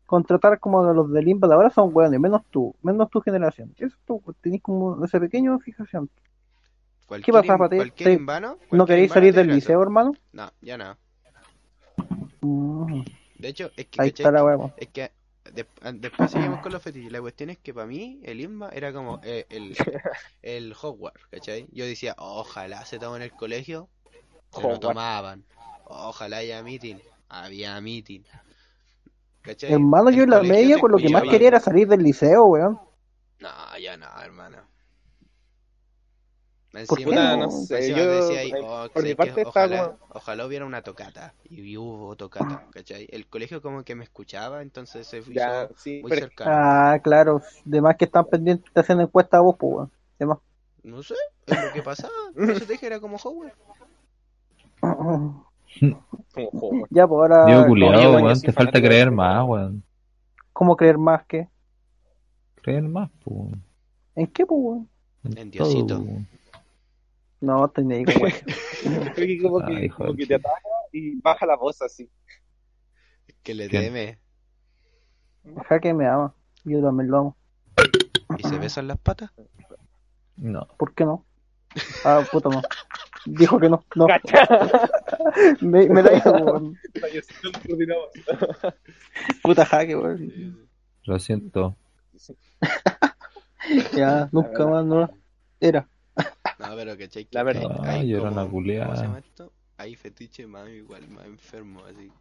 con 0.06 0.24
tratar 0.24 0.60
como 0.60 0.86
de 0.86 0.94
los 0.94 1.12
de 1.12 1.22
Limba 1.22 1.48
de 1.48 1.54
ahora 1.54 1.70
son 1.70 1.92
hueones, 1.94 2.20
menos 2.20 2.42
tú, 2.50 2.76
menos 2.82 3.10
tu 3.10 3.22
generación. 3.22 3.74
Eso 3.78 3.96
tú 4.06 4.22
tenés 4.42 4.62
como 4.62 5.04
esa 5.06 5.20
pequeña 5.20 5.58
fijación. 5.60 6.10
cualquier, 7.08 7.34
pasa, 7.36 7.58
Pate? 7.58 7.76
cualquier 7.78 8.10
¿Te- 8.10 8.16
limbano, 8.18 8.58
¿No 8.72 8.86
queréis 8.86 9.12
salir 9.12 9.34
del 9.34 9.48
eso. 9.48 9.56
liceo, 9.56 9.82
hermano? 9.82 10.14
No, 10.34 10.52
ya 10.62 10.78
no. 10.78 10.98
Mm, 12.42 13.02
De 13.38 13.48
hecho, 13.50 13.72
es 13.78 13.86
que, 13.88 14.02
ahí 14.02 14.10
¿cachai? 14.10 14.26
está 14.26 14.32
la 14.32 14.44
hueá. 14.44 14.74
Es 14.78 14.88
que 14.90 15.12
de- 15.54 15.66
ah, 15.82 15.92
después 15.94 16.32
seguimos 16.32 16.60
con 16.60 16.72
los 16.72 16.82
fetiches. 16.82 17.12
La 17.12 17.22
cuestión 17.22 17.50
es 17.50 17.58
que 17.58 17.74
para 17.74 17.88
mí 17.88 18.20
el 18.24 18.40
IMBA 18.42 18.70
era 18.70 18.94
como 18.94 19.20
eh, 19.24 19.46
el, 19.50 19.76
el 20.42 20.74
Hogwarts, 20.80 21.26
¿cachai? 21.32 21.68
Yo 21.72 21.86
decía, 21.86 22.16
ojalá 22.18 22.86
se 22.86 23.00
toma 23.00 23.18
en 23.18 23.24
el 23.24 23.32
colegio, 23.32 23.88
se 24.52 24.62
lo 24.62 24.68
Hogwarts. 24.68 24.82
tomaban. 24.82 25.44
Ojalá 25.90 26.38
haya 26.38 26.62
meeting, 26.62 26.98
había 27.30 27.82
meeting. 27.82 28.22
¿Cachai? 29.42 29.74
Hermano, 29.74 30.12
yo 30.12 30.24
en 30.24 30.30
la 30.30 30.44
media 30.44 30.80
con 30.80 30.92
lo 30.92 30.98
que 30.98 31.10
más 31.10 31.24
quería 31.24 31.48
era 31.48 31.60
salir 31.60 31.88
del 31.88 32.04
liceo, 32.04 32.46
weón. 32.46 32.80
No, 33.40 33.78
ya 33.82 33.98
no, 33.98 34.08
hermano. 34.22 34.58
¿Por 36.72 36.82
Encima- 36.82 36.98
qué 36.98 37.06
Puta, 37.06 37.38
no? 37.38 37.50
sé, 37.50 37.90
yo 37.90 38.06
decía 38.06 38.40
ahí, 38.42 38.52
oh, 38.64 38.88
ojalá, 39.48 39.86
como 39.86 39.98
ojalá 40.10 40.46
hubiera 40.46 40.66
una 40.68 40.84
tocata. 40.84 41.34
Y 41.46 41.76
hubo 41.78 42.16
tocata, 42.16 42.68
¿cachai? 42.72 43.08
El 43.10 43.28
colegio 43.28 43.60
como 43.64 43.84
que 43.84 43.96
me 43.96 44.04
escuchaba, 44.04 44.62
entonces 44.62 45.08
se 45.08 45.18
hizo 45.18 45.32
ya, 45.32 45.68
sí, 45.76 46.02
muy 46.04 46.10
pero 46.12 46.28
cercano. 46.28 46.52
Ah, 46.54 47.00
claro. 47.04 47.42
Demás 47.66 47.96
que 47.98 48.06
están 48.06 48.26
pendientes 48.26 48.72
te 48.72 48.80
hacen 48.80 49.02
encuesta 49.02 49.38
a 49.38 49.42
vos, 49.42 49.56
pues, 49.58 49.74
weón. 49.74 49.92
Demás. 50.20 50.38
No 50.84 51.02
sé, 51.02 51.16
es 51.48 51.64
lo 51.64 51.74
que 51.74 51.82
pasaba. 51.82 52.14
Eso 52.38 52.66
te 52.68 52.74
dije, 52.74 52.86
era 52.86 53.00
como 53.00 53.18
Howard. 53.18 53.54
como 56.34 56.49
juego. 56.51 56.88
Ya, 56.89 57.07
pues 57.07 57.32
ahora. 57.32 57.67
Culiado, 57.67 58.15
weón, 58.15 58.41
te 58.41 58.51
falta 58.51 58.82
creer 58.82 59.11
más, 59.11 59.47
weón. 59.47 59.84
¿Cómo 60.53 60.76
creer 60.76 60.97
más 60.97 61.26
que? 61.26 61.47
Creer 62.61 62.84
más, 62.84 63.09
pues. 63.24 63.53
¿En 64.15 64.28
qué, 64.28 64.45
pues, 64.45 64.59
weón? 64.61 64.89
En 65.36 65.51
Diosito. 65.51 65.99
todo. 65.99 66.07
No. 67.41 67.72
Creo 67.72 68.05
que 69.15 69.41
como 69.41 69.65
que, 69.65 69.89
como 69.89 70.13
que 70.13 70.26
te 70.26 70.36
ataca 70.36 70.59
y 70.91 71.20
baja 71.22 71.45
la 71.45 71.55
voz 71.55 71.82
así. 71.82 72.09
Que 73.43 73.53
le 73.53 73.70
¿Quién? 73.70 73.84
teme. 73.84 74.20
Deja 75.43 75.80
que 75.80 75.93
me 75.93 76.07
ama. 76.07 76.34
Yo 76.65 76.82
también 76.82 77.09
lo 77.09 77.17
amo. 77.17 77.38
¿Y 78.38 78.43
se 78.47 78.57
besan 78.57 78.88
las 78.88 78.97
patas? 78.97 79.32
No. 80.36 80.67
¿Por 80.78 80.93
qué 80.93 81.05
no? 81.05 81.26
Ah, 82.03 82.24
puta 82.32 82.49
no. 82.49 82.61
Dijo 83.26 83.59
que 83.59 83.70
no. 83.70 83.84
No. 83.95 84.07
Me, 85.61 85.88
me 85.89 86.01
la 86.01 86.13
hizo, 86.13 86.32
weón. 86.32 86.78
Puta 89.43 89.65
jaque, 89.65 89.95
weón. 89.95 90.70
Lo 91.03 91.20
siento. 91.20 91.76
Ya, 93.95 94.28
nunca 94.32 94.65
más, 94.65 94.84
no. 94.86 95.09
Era. 95.59 95.88
No, 96.57 96.76
pero 96.76 96.97
que 96.97 97.07
cheque. 97.07 97.28
La 97.32 97.43
verdad. 97.43 97.70
Ah, 97.84 98.01
yo 98.01 98.17
era 98.20 98.32
una 98.32 98.45
culiada. 98.45 98.86
¿Cómo 98.88 98.95
se 98.97 99.03
llama 99.03 99.20
esto? 99.20 99.51
Hay 99.78 99.95
fetiche 99.95 100.47
más 100.47 100.67
igual, 100.70 101.07
más 101.09 101.26
enfermo, 101.26 101.84
así. 101.86 102.11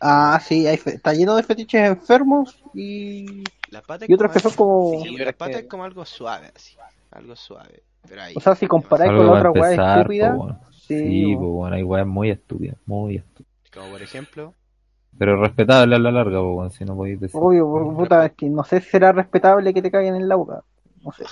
Ah, 0.00 0.40
sí, 0.44 0.66
hay 0.66 0.76
fe- 0.76 0.94
está 0.94 1.12
lleno 1.14 1.36
de 1.36 1.42
fetiches 1.44 1.86
enfermos 1.88 2.56
y. 2.74 3.44
La 3.70 3.80
pata 3.82 4.06
Y 4.08 4.14
otros 4.14 4.32
que 4.32 4.40
como 4.40 4.50
son 4.50 4.56
como. 4.56 5.02
Sí, 5.04 5.16
la 5.16 5.32
pata 5.32 5.52
que- 5.52 5.58
es 5.60 5.66
como 5.66 5.84
algo 5.84 6.04
suave, 6.04 6.50
así. 6.56 6.76
Algo 7.12 7.36
suave. 7.36 7.82
Pero 8.08 8.22
ahí. 8.22 8.34
O 8.36 8.40
sea, 8.40 8.54
si 8.54 8.66
comparáis 8.66 9.12
con 9.12 9.26
la 9.26 9.32
otra 9.32 9.50
weá 9.50 9.70
empezar, 9.70 9.98
estúpida. 9.98 10.34
po, 10.34 10.44
weón. 10.44 10.58
Sí, 10.72 11.34
pues 11.36 11.50
bueno, 11.50 11.76
hay 11.76 11.82
weas 11.82 12.06
muy 12.06 12.30
estúpidas, 12.30 12.76
muy 12.86 13.16
estúpidas. 13.16 13.52
Como 13.74 13.90
por 13.90 14.02
ejemplo. 14.02 14.54
Pero 15.18 15.40
respetable 15.40 15.96
a 15.96 15.98
la 15.98 16.10
larga, 16.10 16.40
pues 16.40 16.54
bueno, 16.54 16.70
si 16.70 16.84
no 16.84 16.96
podéis 16.96 17.20
decir. 17.20 17.40
Obvio, 17.42 17.66
pu- 17.66 17.96
puta, 17.96 18.24
es 18.26 18.32
que 18.32 18.48
no 18.48 18.64
sé 18.64 18.80
si 18.80 18.88
será 18.90 19.12
respetable 19.12 19.74
que 19.74 19.82
te 19.82 19.90
caguen 19.90 20.14
en 20.16 20.28
la 20.28 20.36
boca. 20.36 20.62
No 21.04 21.12
sé. 21.12 21.24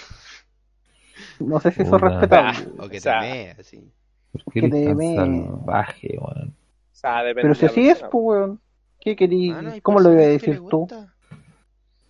No 1.41 1.61
sé 1.61 1.71
si 1.71 1.83
eso 1.83 1.97
es 1.97 2.03
respetable. 2.03 2.69
O 2.79 2.89
que 2.89 2.99
O 2.99 3.01
sea, 3.01 3.21
te 3.21 3.27
mee, 3.27 3.51
así. 3.53 3.93
¿Por 4.33 4.53
qué 4.53 4.61
que 4.63 4.69
te 4.71 4.95
salvaje, 5.15 6.19
weón? 6.21 6.49
O 6.49 6.99
sea, 6.99 7.23
Pero 7.35 7.55
si 7.55 7.67
así 7.67 7.89
es, 7.89 8.01
pues, 8.03 8.13
weón. 8.13 8.61
¿Qué 9.01 9.15
querí? 9.15 9.51
Ah, 9.51 9.63
no, 9.63 9.73
¿Cómo 9.83 10.01
lo 10.01 10.13
iba 10.13 10.21
a 10.23 10.25
que 10.25 10.31
decir 10.33 10.61
tú? 10.69 10.89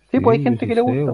Sí, 0.09 0.19
pues 0.19 0.37
hay 0.37 0.43
gente 0.43 0.67
que 0.67 0.75
le 0.75 0.81
gusta. 0.81 1.13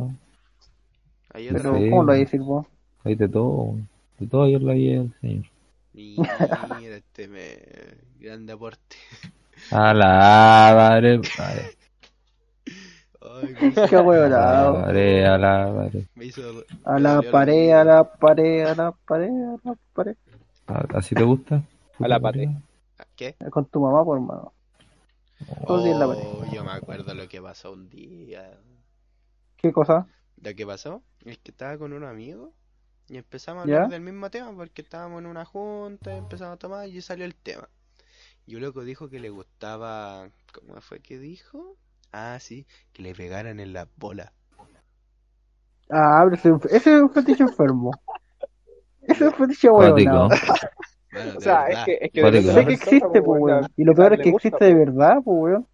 Hay 1.33 1.49
Pero. 1.49 1.73
¿cómo 1.73 2.03
lo 2.03 2.07
vas 2.07 2.15
a 2.15 2.19
decir 2.19 2.41
vos? 2.41 2.67
Hay 3.03 3.15
de 3.15 3.27
todo. 3.27 3.75
De 4.19 4.27
todo 4.27 4.43
hay 4.43 4.55
en 4.55 4.65
la 4.65 4.73
vida 4.73 4.99
del 5.01 5.13
señor. 5.21 5.45
Mira, 5.93 6.97
este 6.97 7.27
me. 7.27 7.57
Grande 8.19 8.53
aporte. 8.53 8.95
A 9.71 9.93
la 9.93 10.73
madre. 10.75 11.21
Ay, 13.21 13.55
Qué 13.89 13.95
A 13.95 14.03
la 14.03 14.71
madre, 14.71 15.25
a 15.25 15.37
la 15.37 15.89
me 16.15 16.25
hizo- 16.25 16.63
A 16.83 16.99
la 16.99 17.21
pared, 17.21 17.71
a 17.71 17.83
la 17.83 18.03
pared, 18.03 18.65
a 18.65 18.75
la 18.75 18.91
pared, 18.91 19.29
a 19.29 19.57
la 19.63 19.75
pared. 19.93 20.15
¿A- 20.67 20.97
¿Así 20.97 21.15
te 21.15 21.23
gusta? 21.23 21.63
A 21.99 22.07
la 22.07 22.19
pared. 22.19 22.49
¿Qué? 23.15 23.35
Con 23.51 23.65
tu 23.65 23.79
mamá, 23.79 24.03
por 24.03 24.19
día 25.83 25.93
en 25.93 25.99
la 25.99 26.07
pared. 26.07 26.23
Oh, 26.25 26.45
yo 26.51 26.63
me 26.63 26.71
acuerdo 26.71 27.13
lo 27.13 27.27
que 27.29 27.41
pasó 27.41 27.71
un 27.71 27.89
día. 27.89 28.57
¿Qué 29.57 29.71
cosa? 29.71 30.07
Lo 30.41 30.53
que 30.55 30.65
pasó 30.65 31.01
es 31.23 31.37
que 31.37 31.51
estaba 31.51 31.77
con 31.77 31.93
un 31.93 32.03
amigo 32.03 32.53
y 33.09 33.17
empezamos 33.17 33.65
a 33.65 33.67
¿Ya? 33.67 33.75
hablar 33.75 33.89
del 33.91 34.01
mismo 34.01 34.29
tema 34.29 34.53
porque 34.55 34.81
estábamos 34.81 35.19
en 35.19 35.27
una 35.27 35.45
junta 35.45 36.13
y 36.13 36.17
empezamos 36.17 36.55
a 36.55 36.57
tomar 36.57 36.87
y 36.87 37.01
salió 37.01 37.25
el 37.25 37.35
tema. 37.35 37.67
Y 38.45 38.55
un 38.55 38.61
loco 38.61 38.83
dijo 38.83 39.09
que 39.09 39.19
le 39.19 39.29
gustaba. 39.29 40.29
¿Cómo 40.53 40.79
fue 40.81 40.99
que 40.99 41.17
dijo? 41.17 41.77
Ah, 42.11 42.37
sí, 42.39 42.65
que 42.91 43.01
le 43.01 43.15
pegaran 43.15 43.59
en 43.59 43.73
las 43.73 43.87
bolas. 43.97 44.31
Ah, 45.89 46.25
pero 46.25 46.59
ese, 46.69 46.77
es 46.77 47.01
un 47.01 47.09
fetiche 47.09 47.43
enfermo. 47.43 47.91
Ese 49.01 49.25
es 49.25 49.33
un 49.33 49.37
fetiche. 49.37 49.69
Bueno, 49.69 49.95
de 49.95 50.07
O 51.37 51.41
sea, 51.41 51.67
es 51.67 51.79
que, 51.85 51.97
es 52.01 52.11
que 52.11 52.21
de 52.21 52.41
Sé 52.41 52.53
la 52.53 52.65
que 52.65 52.73
existe, 52.73 53.07
pues, 53.09 53.23
pues, 53.25 53.41
weón. 53.41 53.67
Y 53.75 53.83
lo 53.83 53.93
peor 53.93 54.13
es 54.13 54.21
que 54.21 54.31
gusta, 54.31 54.47
existe 54.47 54.65
de 54.65 54.73
verdad, 54.73 55.15
pues, 55.23 55.37
weón. 55.37 55.67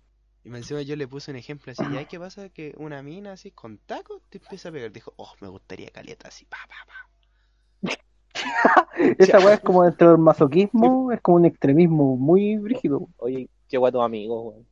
Y 0.43 0.49
encima 0.49 0.81
yo 0.81 0.95
le 0.95 1.07
puse 1.07 1.31
un 1.31 1.37
ejemplo 1.37 1.71
así, 1.71 1.83
¿ya 1.93 2.05
qué 2.05 2.19
pasa? 2.19 2.49
Que 2.49 2.73
una 2.77 3.03
mina 3.03 3.33
así 3.33 3.51
con 3.51 3.77
tacos 3.77 4.21
te 4.29 4.39
empieza 4.39 4.69
a 4.69 4.71
pegar. 4.71 4.91
Dijo, 4.91 5.13
oh, 5.17 5.33
me 5.41 5.47
gustaría 5.47 5.89
caleta 5.91 6.29
así, 6.29 6.45
pa, 6.45 6.57
pa, 6.67 6.75
pa. 6.87 7.08
Esa 9.17 9.39
weá 9.39 9.53
es 9.55 9.59
como 9.61 9.83
dentro 9.83 10.09
del 10.11 10.17
masoquismo, 10.17 11.11
es 11.11 11.21
como 11.21 11.37
un 11.37 11.45
extremismo 11.45 12.15
muy 12.17 12.57
brígido. 12.57 13.07
Oye, 13.17 13.49
qué 13.67 13.77
guay 13.77 13.91
tus 13.91 14.01
amigos, 14.03 14.43
weón. 14.53 14.65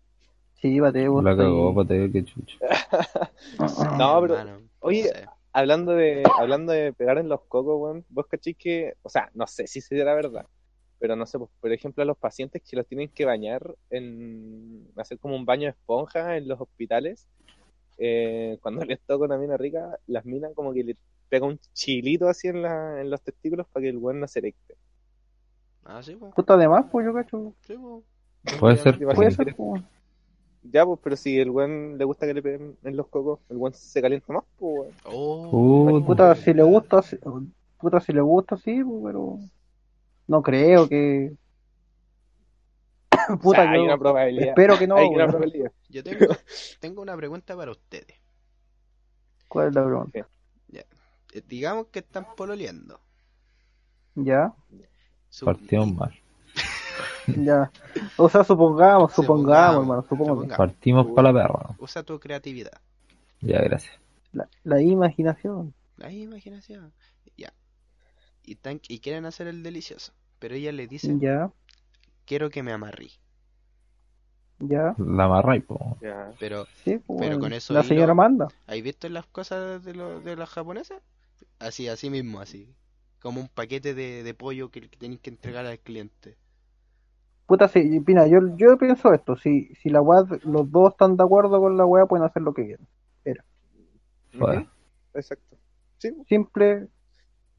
Sí, 0.56 0.82
Pate, 0.82 1.08
vos 1.08 1.24
La 1.24 1.38
cagó, 1.38 1.74
pate, 1.76 2.12
que 2.12 2.26
chucha. 2.26 2.58
No, 3.98 4.20
pero- 4.22 4.38
Hermano, 4.38 4.62
oye, 4.80 5.04
no 5.04 5.10
sé. 5.10 5.26
Hablando 5.54 5.94
de, 5.94 6.24
hablando 6.40 6.72
de 6.72 6.94
pegar 6.94 7.18
en 7.18 7.30
los 7.30 7.42
cocos, 7.42 7.80
weón, 7.80 8.06
vos 8.10 8.28
cachis 8.28 8.56
que, 8.58 8.94
o 9.02 9.10
sea, 9.10 9.30
no 9.34 9.48
sé 9.48 9.66
si 9.66 9.82
sería 9.82 10.04
la 10.06 10.14
verdad, 10.14 10.46
pero 11.00 11.16
no 11.16 11.26
sé, 11.26 11.40
pues, 11.40 11.50
por 11.60 11.72
ejemplo, 11.72 12.04
a 12.04 12.06
los 12.06 12.18
pacientes 12.18 12.62
que 12.62 12.76
los 12.76 12.86
tienen 12.86 13.10
que 13.10 13.26
bañar 13.26 13.76
en 13.90 14.88
hacer 14.98 15.18
como 15.18 15.36
un 15.36 15.46
baño 15.46 15.64
de 15.64 15.70
esponja 15.70 16.38
en 16.38 16.48
los 16.48 16.62
hospitales, 16.62 17.28
eh, 17.98 18.60
cuando 18.62 18.86
les 18.86 19.00
toca 19.02 19.26
una 19.26 19.38
mina 19.40 19.58
rica, 19.58 19.98
las 20.06 20.26
minas 20.26 20.52
como 20.54 20.74
que 20.74 20.84
le 20.84 20.96
pega 21.30 21.46
un 21.46 21.60
chilito 21.74 22.28
así 22.30 22.48
en, 22.48 22.62
la, 22.62 23.02
en 23.02 23.10
los 23.10 23.22
testículos 23.22 23.68
para 23.68 23.84
que 23.84 23.90
el 23.90 23.98
weón 23.98 24.20
no 24.20 24.28
se 24.28 24.40
erecte. 24.40 24.76
Ah, 25.86 26.02
sí, 26.04 26.16
pues. 26.16 26.34
Puta 26.34 26.58
de 26.58 26.68
más, 26.68 26.86
pues 26.92 27.06
yo 27.06 27.14
cacho. 27.14 27.54
Sí, 27.62 27.74
po. 27.76 28.04
Puede 28.60 28.78
ser. 28.78 28.98
Puede 29.16 29.32
ser, 29.32 29.56
pues. 29.56 29.84
Ya, 30.64 30.86
pues, 30.86 31.00
pero 31.02 31.16
si 31.16 31.40
el 31.40 31.50
weón 31.50 31.98
le 31.98 32.04
gusta 32.04 32.26
que 32.26 32.34
le 32.34 32.42
peguen 32.42 32.78
en 32.84 32.98
los 32.98 33.08
cocos, 33.08 33.40
el 33.50 33.58
weón 33.58 33.74
se 33.74 34.02
calienta 34.02 34.34
más, 34.34 34.44
pues, 34.58 34.74
weón. 34.74 34.96
Oh, 35.06 36.04
Puta, 36.06 36.36
si 36.36 36.54
le 36.54 36.64
gusta, 36.64 37.02
si- 37.02 37.18
puta, 37.80 38.00
si 38.02 38.12
le 38.12 38.22
gusta, 38.22 38.58
sí, 38.58 38.84
pues, 38.84 39.02
pero 39.06 39.40
no 40.28 40.42
creo 40.42 40.90
que. 40.90 41.34
O 43.30 43.38
Puta, 43.42 43.64
sea, 43.64 43.72
hay 43.72 43.80
yo 43.80 43.86
una 43.86 43.98
probabilidad. 43.98 44.50
espero 44.50 44.78
que 44.78 44.88
no, 44.88 44.96
hay 44.98 45.08
una 45.08 45.28
probabilidad. 45.28 45.72
Yo 45.90 46.04
tengo, 46.04 46.26
tengo 46.80 47.02
una 47.02 47.16
pregunta 47.16 47.56
para 47.56 47.72
ustedes. 47.72 48.16
¿Cuál 49.48 49.70
es 49.70 49.76
la 49.76 49.86
pregunta? 49.86 50.28
Eh, 51.34 51.42
digamos 51.48 51.88
que 51.88 52.00
están 52.00 52.26
pololeando. 52.36 53.00
Ya, 54.16 54.54
Su- 55.30 55.46
Partimos 55.46 55.94
mal. 55.94 56.14
ya. 57.28 57.72
O 58.18 58.30
sea, 58.30 58.44
supongamos, 58.44 59.14
supongamos, 59.14 59.14
Supongamos, 59.14 59.82
hermano, 59.82 60.02
supongamos. 60.04 60.38
supongamos. 60.44 60.58
Partimos 60.58 61.08
para 61.16 61.32
la 61.32 61.42
perra. 61.42 61.76
Usa 61.80 62.04
tu 62.04 62.20
creatividad. 62.20 62.82
Ya, 63.42 63.60
gracias. 63.62 63.94
La, 64.34 64.48
la 64.64 64.82
imaginación. 64.82 65.74
La 65.98 66.12
imaginación. 66.12 66.92
Ya. 67.38 67.54
Y, 68.44 68.56
tan- 68.56 68.82
y 68.88 69.00
quieren 69.00 69.26
hacer 69.26 69.48
el 69.48 69.62
delicioso. 69.64 70.14
Pero 70.40 70.56
ella 70.56 70.72
le 70.72 70.88
dice, 70.88 71.16
Ya, 71.20 71.52
quiero 72.26 72.50
que 72.50 72.64
me 72.64 72.72
amarrí. 72.72 73.12
ya. 74.60 74.96
La 74.98 75.26
amarráis, 75.26 75.64
po. 75.64 75.98
Ya. 76.02 76.32
Pero, 76.40 76.66
Sí, 76.84 76.98
pues, 76.98 77.02
Pero 77.08 77.18
bueno, 77.18 77.40
con 77.40 77.54
eso 77.54 77.74
la 77.74 77.84
señora 77.84 78.14
manda. 78.16 78.48
¿has 78.68 78.82
visto 78.82 79.08
las 79.10 79.26
cosas 79.28 79.84
de, 79.84 79.94
lo- 79.94 80.20
de 80.22 80.36
las 80.36 80.50
japonesas? 80.50 81.02
Así, 81.60 81.88
así 81.88 82.10
mismo, 82.10 82.40
así. 82.40 82.76
Como 83.20 83.40
un 83.42 83.48
paquete 83.48 83.94
de, 83.94 84.24
de 84.24 84.34
pollo 84.34 84.72
que, 84.72 84.82
que 84.90 84.98
tenéis 84.98 85.22
que 85.22 85.30
entregar 85.30 85.66
al 85.68 85.80
cliente. 85.80 86.36
Puta, 87.46 87.68
sí, 87.68 88.00
Pina, 88.02 88.28
yo, 88.28 88.40
yo 88.58 88.78
pienso 88.78 89.12
esto, 89.14 89.36
si, 89.38 89.74
si 89.76 89.90
la 89.90 90.02
weá, 90.02 90.24
los 90.44 90.72
dos 90.72 90.92
están 90.92 91.18
de 91.18 91.24
acuerdo 91.24 91.60
con 91.60 91.76
la 91.78 91.86
weá, 91.86 92.06
pueden 92.06 92.26
hacer 92.26 92.42
lo 92.44 92.54
que 92.54 92.66
quieran. 92.66 92.88
Joder. 94.40 94.64
Ujú, 94.64 94.68
Exacto. 95.14 95.58
Sí, 96.00 96.12
Simple, 96.28 96.88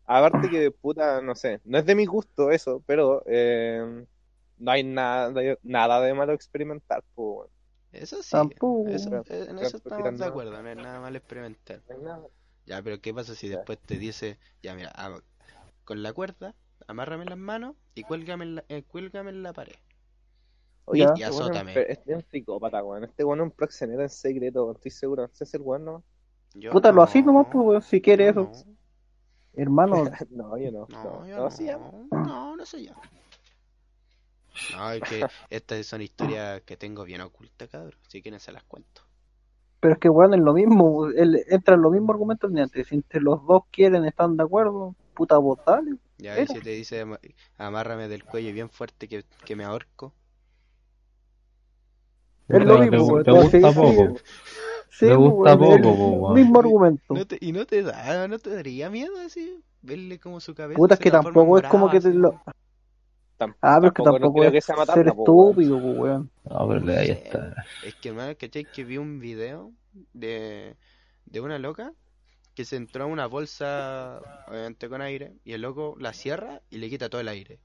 aparte 0.06 0.48
que, 0.50 0.70
puta, 0.70 1.20
no 1.22 1.34
sé, 1.34 1.60
no 1.64 1.78
es 1.78 1.86
de 1.86 1.94
mi 1.94 2.06
gusto 2.06 2.50
eso, 2.50 2.82
pero 2.86 3.22
eh, 3.26 4.04
no 4.58 4.70
hay 4.70 4.82
nada 4.84 5.30
de, 5.30 5.58
nada 5.62 6.00
de 6.00 6.14
malo 6.14 6.32
experimentar, 6.32 7.02
pues. 7.14 7.50
Eso 7.92 8.22
sí. 8.22 8.36
Tampoco. 8.36 8.84
eso- 8.84 9.24
en 9.28 9.58
eso 9.58 9.78
estamos 9.78 10.18
de 10.18 10.24
acuerdo. 10.26 10.62
No 10.62 10.68
es 10.68 10.76
nada 10.76 11.00
mal 11.00 11.16
experimentar. 11.16 11.82
No 11.88 11.94
hay 11.96 12.02
nada. 12.02 12.28
Ya, 12.68 12.80
pero 12.82 13.00
¿qué 13.00 13.12
pasa 13.12 13.34
si 13.34 13.48
después 13.48 13.78
te 13.80 13.98
dice, 13.98 14.38
ya 14.62 14.74
mira, 14.76 14.92
am- 14.94 15.22
con 15.84 16.02
la 16.02 16.12
cuerda, 16.12 16.54
amárrame 16.88 17.24
las 17.26 17.38
manos 17.38 17.76
y 17.94 18.04
cuélgame 18.04 18.44
en 18.44 18.54
la, 18.56 18.64
eh, 18.68 18.84
cuélgame 18.84 19.30
en 19.30 19.42
la 19.42 19.52
pared? 19.52 19.76
Oye, 20.86 21.04
este 21.04 21.20
Y 21.20 21.22
weón 21.30 21.48
es 21.48 21.54
un 21.54 21.60
azótame. 21.60 21.74
Este 21.74 22.12
es 22.12 22.16
un 22.16 22.24
psicópata, 22.30 22.82
weón. 22.82 23.04
Este 23.04 23.24
weón 23.24 23.40
es 23.40 23.44
un 23.44 23.50
proxeneta 23.52 24.02
en 24.02 24.08
secreto. 24.08 24.72
Estoy 24.72 24.90
seguro. 24.90 25.24
Ese 25.26 25.44
es 25.44 25.54
el 25.54 25.62
weón, 25.62 25.84
¿no? 25.84 26.04
Yo 26.54 26.72
puta, 26.72 26.92
lo 26.92 27.02
no, 27.02 27.04
así 27.04 27.22
nomás, 27.22 27.46
pues, 27.52 27.64
weón, 27.66 27.82
si 27.82 28.00
quiere 28.02 28.28
yo 28.28 28.30
eso. 28.30 28.50
no, 28.50 28.64
Hermano, 29.54 30.04
no, 30.30 30.56
yo 30.58 30.70
no. 30.72 30.88
No, 30.88 31.04
No, 31.04 31.26
yo 31.26 31.40
no, 31.40 31.50
no, 31.50 31.50
sí, 31.50 31.64
ya. 31.66 31.78
no, 32.10 32.56
no 32.56 32.66
sé 32.66 32.84
yo. 32.84 32.94
No, 34.68 34.92
es 34.92 35.02
que 35.02 35.28
estas 35.50 35.84
son 35.86 36.00
historias 36.00 36.62
que 36.62 36.76
tengo 36.76 37.04
bien 37.04 37.20
ocultas, 37.22 37.68
cabrón. 37.68 37.98
Si 38.08 38.22
quieren 38.22 38.40
se 38.40 38.52
las 38.52 38.62
cuento. 38.64 39.02
Pero 39.80 39.94
es 39.94 40.00
que 40.00 40.08
weón 40.08 40.34
es 40.34 40.40
lo 40.40 40.52
mismo, 40.54 41.06
él, 41.08 41.42
entra 41.48 41.74
en 41.74 41.82
los 41.82 41.92
mismos 41.92 42.10
argumentos 42.10 42.52
de 42.52 42.62
antes. 42.62 42.86
Si 42.88 42.94
entre 42.96 43.20
los 43.20 43.44
dos 43.46 43.62
quieren, 43.70 44.04
están 44.04 44.36
de 44.36 44.42
acuerdo, 44.44 44.94
puta, 45.14 45.38
vos 45.38 45.58
dale. 45.66 45.96
Ya, 46.18 46.40
y 46.40 46.46
si 46.46 46.60
te 46.60 46.70
dice 46.70 47.00
"Ama- 47.02 47.20
amárrame 47.58 48.08
del 48.08 48.24
cuello 48.24 48.52
bien 48.52 48.68
fuerte 48.70 49.06
que, 49.08 49.24
que 49.44 49.56
me 49.56 49.64
ahorco. 49.64 50.12
Es 52.48 52.64
lo 52.64 52.78
mismo, 52.78 53.22
te- 53.22 53.30
gusta 53.30 53.72
poco. 53.72 54.16
sí, 54.90 55.06
pues, 55.06 55.16
gusta 55.16 55.58
poco, 55.58 55.74
el. 55.74 56.34
Mismo 56.34 56.58
argumento. 56.58 57.14
No 57.14 57.26
te, 57.26 57.38
y 57.40 57.52
no 57.52 57.66
te 57.66 57.82
da, 57.82 58.26
no 58.26 58.38
te 58.38 58.50
daría 58.50 58.90
miedo 58.90 59.12
así, 59.24 59.62
verle 59.82 60.18
como 60.18 60.40
su 60.40 60.54
cabeza 60.54 60.78
Puta, 60.78 60.94
es 60.94 61.00
que 61.00 61.10
tampoco 61.10 61.58
es 61.58 61.68
como 61.68 61.90
que 61.90 62.00
te 62.00 62.12
lo... 62.12 62.40
Ah, 63.60 63.76
pero 63.80 63.88
es 63.88 63.92
que 63.94 64.02
no 64.02 64.12
tampoco 64.12 64.40
creo 64.40 64.52
que 64.52 64.58
es 64.58 64.64
sea 64.64 64.74
ser 64.76 64.86
matarla, 64.86 65.10
estúpido, 65.12 65.76
weón. 65.76 66.30
No, 66.44 66.68
pero 66.68 66.98
ahí 66.98 67.06
Sí. 67.06 67.12
está. 67.12 67.54
Es 67.84 67.94
que, 67.96 68.08
hermano, 68.08 68.34
¿cachai? 68.38 68.64
Que 68.64 68.84
vi 68.84 68.98
un 68.98 69.20
video 69.20 69.72
de, 70.12 70.76
de 71.26 71.40
una 71.40 71.58
loca 71.58 71.92
que 72.54 72.64
se 72.64 72.76
entró 72.76 73.04
a 73.04 73.06
una 73.06 73.26
bolsa, 73.26 74.20
obviamente 74.48 74.88
con 74.88 75.00
aire, 75.02 75.34
y 75.44 75.52
el 75.52 75.62
loco 75.62 75.94
la 76.00 76.12
cierra 76.12 76.60
y 76.70 76.78
le 76.78 76.90
quita 76.90 77.08
todo 77.08 77.20
el 77.20 77.28
aire. 77.28 77.60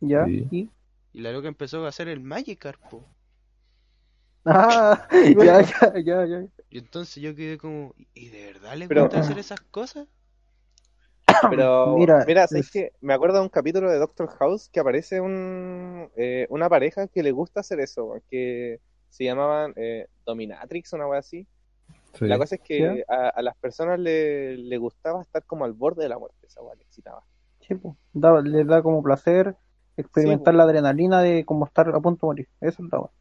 Ya, 0.00 0.24
Sí. 0.24 0.46
y... 0.50 0.70
Y 1.12 1.20
la 1.22 1.32
loca 1.32 1.48
empezó 1.48 1.84
a 1.84 1.88
hacer 1.88 2.08
el 2.08 2.20
Magikarp, 2.20 2.80
po. 2.90 3.04
Ah, 4.44 5.06
ya, 5.12 5.62
ya, 5.62 5.92
ya, 6.00 6.26
ya. 6.26 6.44
Y 6.70 6.78
entonces 6.78 7.22
yo 7.22 7.34
quedé 7.34 7.58
como, 7.58 7.94
¿y 8.14 8.28
de 8.28 8.46
verdad 8.52 8.76
le 8.76 8.88
Pero- 8.88 9.02
gusta 9.02 9.20
hacer 9.20 9.38
esas 9.38 9.60
cosas? 9.60 10.06
Pero, 11.50 11.96
Mira, 11.96 12.24
mira, 12.26 12.46
¿sabes 12.46 12.66
es- 12.66 12.72
qué? 12.72 12.92
Me 13.00 13.14
acuerdo 13.14 13.36
de 13.38 13.42
un 13.42 13.48
capítulo 13.48 13.90
de 13.90 13.98
Doctor 13.98 14.28
House 14.38 14.68
que 14.72 14.80
aparece 14.80 15.20
un, 15.20 16.08
eh, 16.16 16.46
una 16.50 16.68
pareja 16.68 17.06
que 17.08 17.22
le 17.22 17.32
gusta 17.32 17.60
hacer 17.60 17.80
eso, 17.80 18.14
que 18.30 18.80
se 19.10 19.24
llamaban 19.24 19.72
eh, 19.76 20.06
Dominatrix, 20.24 20.92
una 20.94 21.06
wea 21.06 21.20
así. 21.20 21.46
Sí. 22.14 22.26
La 22.26 22.38
cosa 22.38 22.56
es 22.56 22.60
que 22.62 23.04
a, 23.08 23.28
a 23.28 23.42
las 23.42 23.56
personas 23.56 23.98
le, 23.98 24.56
le 24.56 24.78
gustaba 24.78 25.20
estar 25.22 25.44
como 25.44 25.64
al 25.64 25.72
borde 25.72 26.02
de 26.02 26.08
la 26.08 26.18
muerte, 26.18 26.46
esa 26.46 26.62
wea 26.62 26.74
le 26.74 26.82
excitaba. 26.82 27.22
Sí, 27.60 27.74
pues, 27.74 27.94
da- 28.12 28.40
les 28.40 28.66
da 28.66 28.82
como 28.82 29.02
placer 29.02 29.54
experimentar 29.96 30.54
Sí, 30.54 30.58
la 30.58 30.64
adrenalina 30.64 31.22
de 31.22 31.44
como 31.44 31.66
estar 31.66 31.88
a 31.88 32.00
punto 32.00 32.26
de 32.26 32.28
morir. 32.28 32.48
Eso 32.60 32.68
es 32.70 32.78
entonces- 32.80 33.14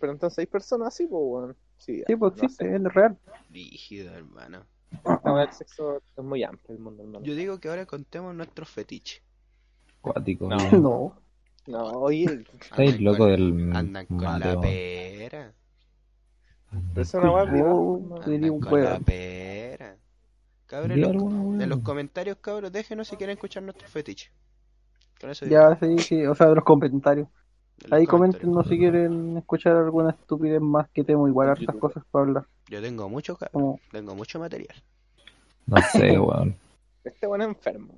pero 0.00 0.12
entonces 0.12 0.38
hay 0.38 0.46
personas 0.46 0.88
así, 0.88 1.06
pues, 1.06 1.22
weón. 1.24 1.56
Sí, 1.76 2.02
Sí, 2.06 2.16
pues 2.16 2.32
no 2.36 2.42
existe, 2.42 2.64
sé. 2.68 2.74
es 2.76 2.94
real. 2.94 3.16
Rígido, 3.50 4.12
hermano. 4.14 4.64
La 5.04 5.32
wea 5.32 5.44
del 5.46 5.52
sexo 5.52 6.02
es 6.16 6.24
muy 6.24 6.42
amplio 6.42 6.74
el 6.76 6.82
mundo, 6.82 7.02
hermano. 7.02 7.24
Yo 7.24 7.34
digo 7.34 7.58
que 7.60 7.68
ahora 7.68 7.86
contemos 7.86 8.34
nuestros 8.34 8.68
fetiches. 8.68 9.22
Cuático. 10.00 10.48
No. 10.48 10.56
No. 10.80 11.14
No, 11.66 11.84
oye, 12.00 12.24
Estáis 12.60 12.98
loco 13.00 13.18
con- 13.18 13.30
del 13.30 13.76
Andan 13.76 14.06
con 14.06 14.22
la 14.40 14.60
pera. 14.60 15.52
es 16.96 17.14
una. 17.14 17.44
Sería 18.24 18.36
Andan 18.36 18.50
un 18.50 18.60
con 18.60 18.82
la 18.84 18.98
pera. 19.00 19.96
En 20.70 21.00
los, 21.00 21.10
alguna 21.10 21.40
weá. 21.42 21.62
en 21.64 21.68
los 21.70 21.78
comentarios, 21.80 22.36
cabros, 22.40 22.70
déjenos 22.72 23.08
si 23.08 23.16
quieren 23.16 23.34
escuchar 23.34 23.62
nuestros 23.62 23.90
fetiches. 23.90 24.30
Con 25.20 25.30
eso 25.30 25.46
Ya, 25.46 25.76
sí, 25.80 25.98
sí, 25.98 26.26
o 26.26 26.34
sea, 26.34 26.48
de 26.48 26.54
los 26.56 26.64
comentarios. 26.64 27.28
Ahí 27.90 28.06
coméntenos 28.06 28.66
si 28.68 28.76
quieren 28.78 29.36
escuchar 29.38 29.76
alguna 29.76 30.10
estupidez 30.10 30.60
más 30.60 30.88
que 30.90 31.04
tengo 31.04 31.28
igual 31.28 31.48
hartas 31.50 31.66
YouTube. 31.66 31.80
cosas 31.80 32.04
para 32.10 32.24
hablar. 32.26 32.44
Yo 32.68 32.80
tengo 32.82 33.08
mucho. 33.08 33.38
Como 33.52 33.80
Tengo 33.92 34.14
mucho 34.14 34.38
material. 34.40 34.74
No 35.66 35.76
sé, 35.92 36.18
weón. 36.18 36.56
Este 37.04 37.26
weón 37.26 37.42
es 37.42 37.48
enfermo. 37.48 37.94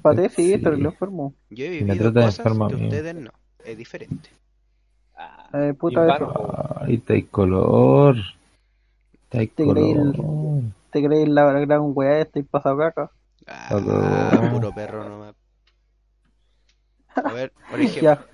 Pate, 0.00 0.28
sí, 0.30 0.34
Sí. 0.46 0.52
este 0.54 0.70
lo 0.70 0.88
enfermo. 0.90 1.34
Yo 1.50 1.64
he 1.64 1.70
Me 1.70 1.76
vivido 1.94 1.96
trata 2.12 2.20
de 2.20 2.26
cosas 2.26 2.38
enfermo 2.38 2.64
a 2.64 2.68
que 2.68 2.76
mí. 2.76 2.84
ustedes 2.84 3.14
no. 3.16 3.30
Es 3.64 3.76
diferente. 3.76 4.30
Ah, 5.16 5.48
Eh, 5.52 5.74
puta, 5.74 6.00
Invano, 6.02 6.30
eso. 6.30 6.78
Ahí 6.84 6.94
está 6.94 7.14
el 7.14 7.28
color. 7.28 8.16
Está 9.24 9.38
el 9.42 9.50
Te 9.50 9.68
creí 9.68 9.90
el- 9.90 10.16
color. 10.16 10.62
¿Te 10.92 11.04
crees 11.04 11.28
la 11.28 11.52
gran 11.60 11.92
weá 11.94 12.20
esta 12.20 12.38
y 12.38 12.42
pasado 12.42 12.78
caca? 12.78 13.10
Ah, 13.46 13.68
Loco. 13.72 14.50
puro 14.54 14.72
perro 14.74 15.08
nomás. 15.08 15.34
A 17.16 17.32
ver, 17.32 17.52
por 17.70 17.80
ejemplo. 17.80 18.02
Ya. 18.02 18.26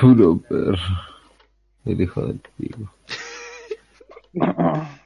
Puro 0.00 0.38
perro. 0.48 0.76
El 1.84 2.00
hijo 2.00 2.26
del 2.26 2.40
pico. 2.56 2.90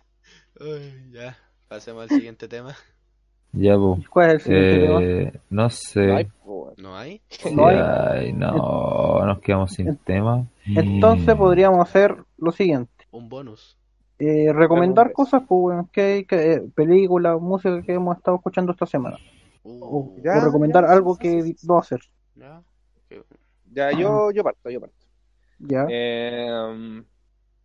Ay, 0.60 1.10
ya, 1.12 1.36
pasemos 1.68 2.02
al 2.04 2.08
siguiente 2.10 2.48
tema. 2.48 2.74
Ya, 3.52 3.74
po. 3.76 3.98
¿Cuál 4.10 4.30
es 4.30 4.34
el 4.34 4.40
siguiente 4.42 4.86
tema? 4.86 5.02
Eh, 5.02 5.40
no 5.50 5.62
No 5.64 5.70
sé. 5.70 6.12
hay, 6.12 6.24
po, 6.24 6.64
weón. 6.64 6.74
¿No 6.78 6.96
hay? 6.96 7.20
Sí, 7.28 7.54
No 7.54 7.66
hay. 7.66 7.76
ay, 7.78 8.32
no, 8.32 9.24
nos 9.26 9.40
quedamos 9.40 9.72
sin 9.72 9.96
tema. 9.98 10.46
Entonces 10.66 11.34
podríamos 11.34 11.80
hacer 11.80 12.16
lo 12.38 12.50
siguiente. 12.52 12.90
Un 13.10 13.28
bonus. 13.28 13.76
Eh, 14.18 14.52
recomendar 14.52 15.12
cosas, 15.12 15.42
pues, 15.48 15.60
bueno, 15.60 15.88
que 15.92 16.00
hay, 16.00 16.24
que, 16.24 16.52
eh, 16.54 16.62
películas, 16.74 17.40
música 17.40 17.82
que 17.82 17.92
hemos 17.94 18.16
estado 18.16 18.36
escuchando 18.36 18.72
esta 18.72 18.86
semana. 18.86 19.18
O, 19.64 19.70
Uh, 20.16 20.22
Ya, 20.24 20.38
o 20.38 20.44
recomendar 20.46 20.84
ya, 20.84 20.92
algo 20.92 21.14
sí, 21.16 21.20
que 21.22 21.42
sí, 21.42 21.54
sí. 21.58 21.66
no 21.66 21.78
hacer. 21.78 22.00
ya. 22.36 22.62
Ya, 23.72 23.90
yo, 23.92 24.30
yo 24.30 24.42
parto, 24.44 24.70
yo 24.70 24.80
parto. 24.80 24.96
Ya. 25.58 25.86
Eh, 25.88 27.02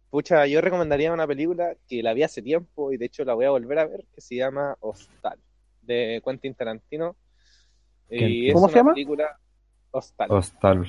pucha, 0.10 0.46
yo 0.48 0.62
recomendaría 0.62 1.12
una 1.14 1.28
película 1.28 1.76
que 1.88 2.02
la 2.04 2.14
vi 2.14 2.24
hace 2.24 2.42
tiempo 2.42 2.92
y 2.92 2.98
de 2.98 3.06
hecho 3.06 3.26
la 3.26 3.34
voy 3.34 3.46
a 3.46 3.50
volver 3.52 3.80
a 3.80 3.88
ver, 3.88 4.06
que 4.14 4.22
se 4.22 4.36
llama 4.36 4.76
Hostal, 4.80 5.40
de 5.82 6.22
Quentin 6.24 6.56
Tarantino. 6.56 7.16
Y 8.10 8.48
es 8.50 8.54
¿Cómo 8.54 8.68
se 8.68 8.74
una 8.74 8.80
llama? 8.80 8.94
película 8.94 9.40
Hostal. 9.92 10.32
Hostal. 10.32 10.88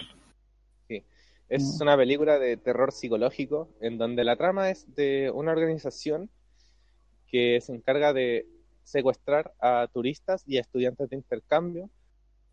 Es 1.49 1.79
Mm. 1.79 1.83
una 1.83 1.97
película 1.97 2.39
de 2.39 2.59
terror 2.59 2.93
psicológico 2.93 3.71
en 3.81 3.97
donde 3.97 4.23
la 4.23 4.37
trama 4.37 4.69
es 4.69 4.95
de 4.95 5.31
una 5.33 5.53
organización 5.53 6.29
que 7.27 7.59
se 7.63 7.75
encarga 7.75 8.13
de 8.13 8.47
secuestrar 8.85 9.55
a 9.59 9.89
turistas 9.91 10.45
y 10.47 10.59
a 10.59 10.61
estudiantes 10.61 11.09
de 11.09 11.17
intercambio 11.17 11.89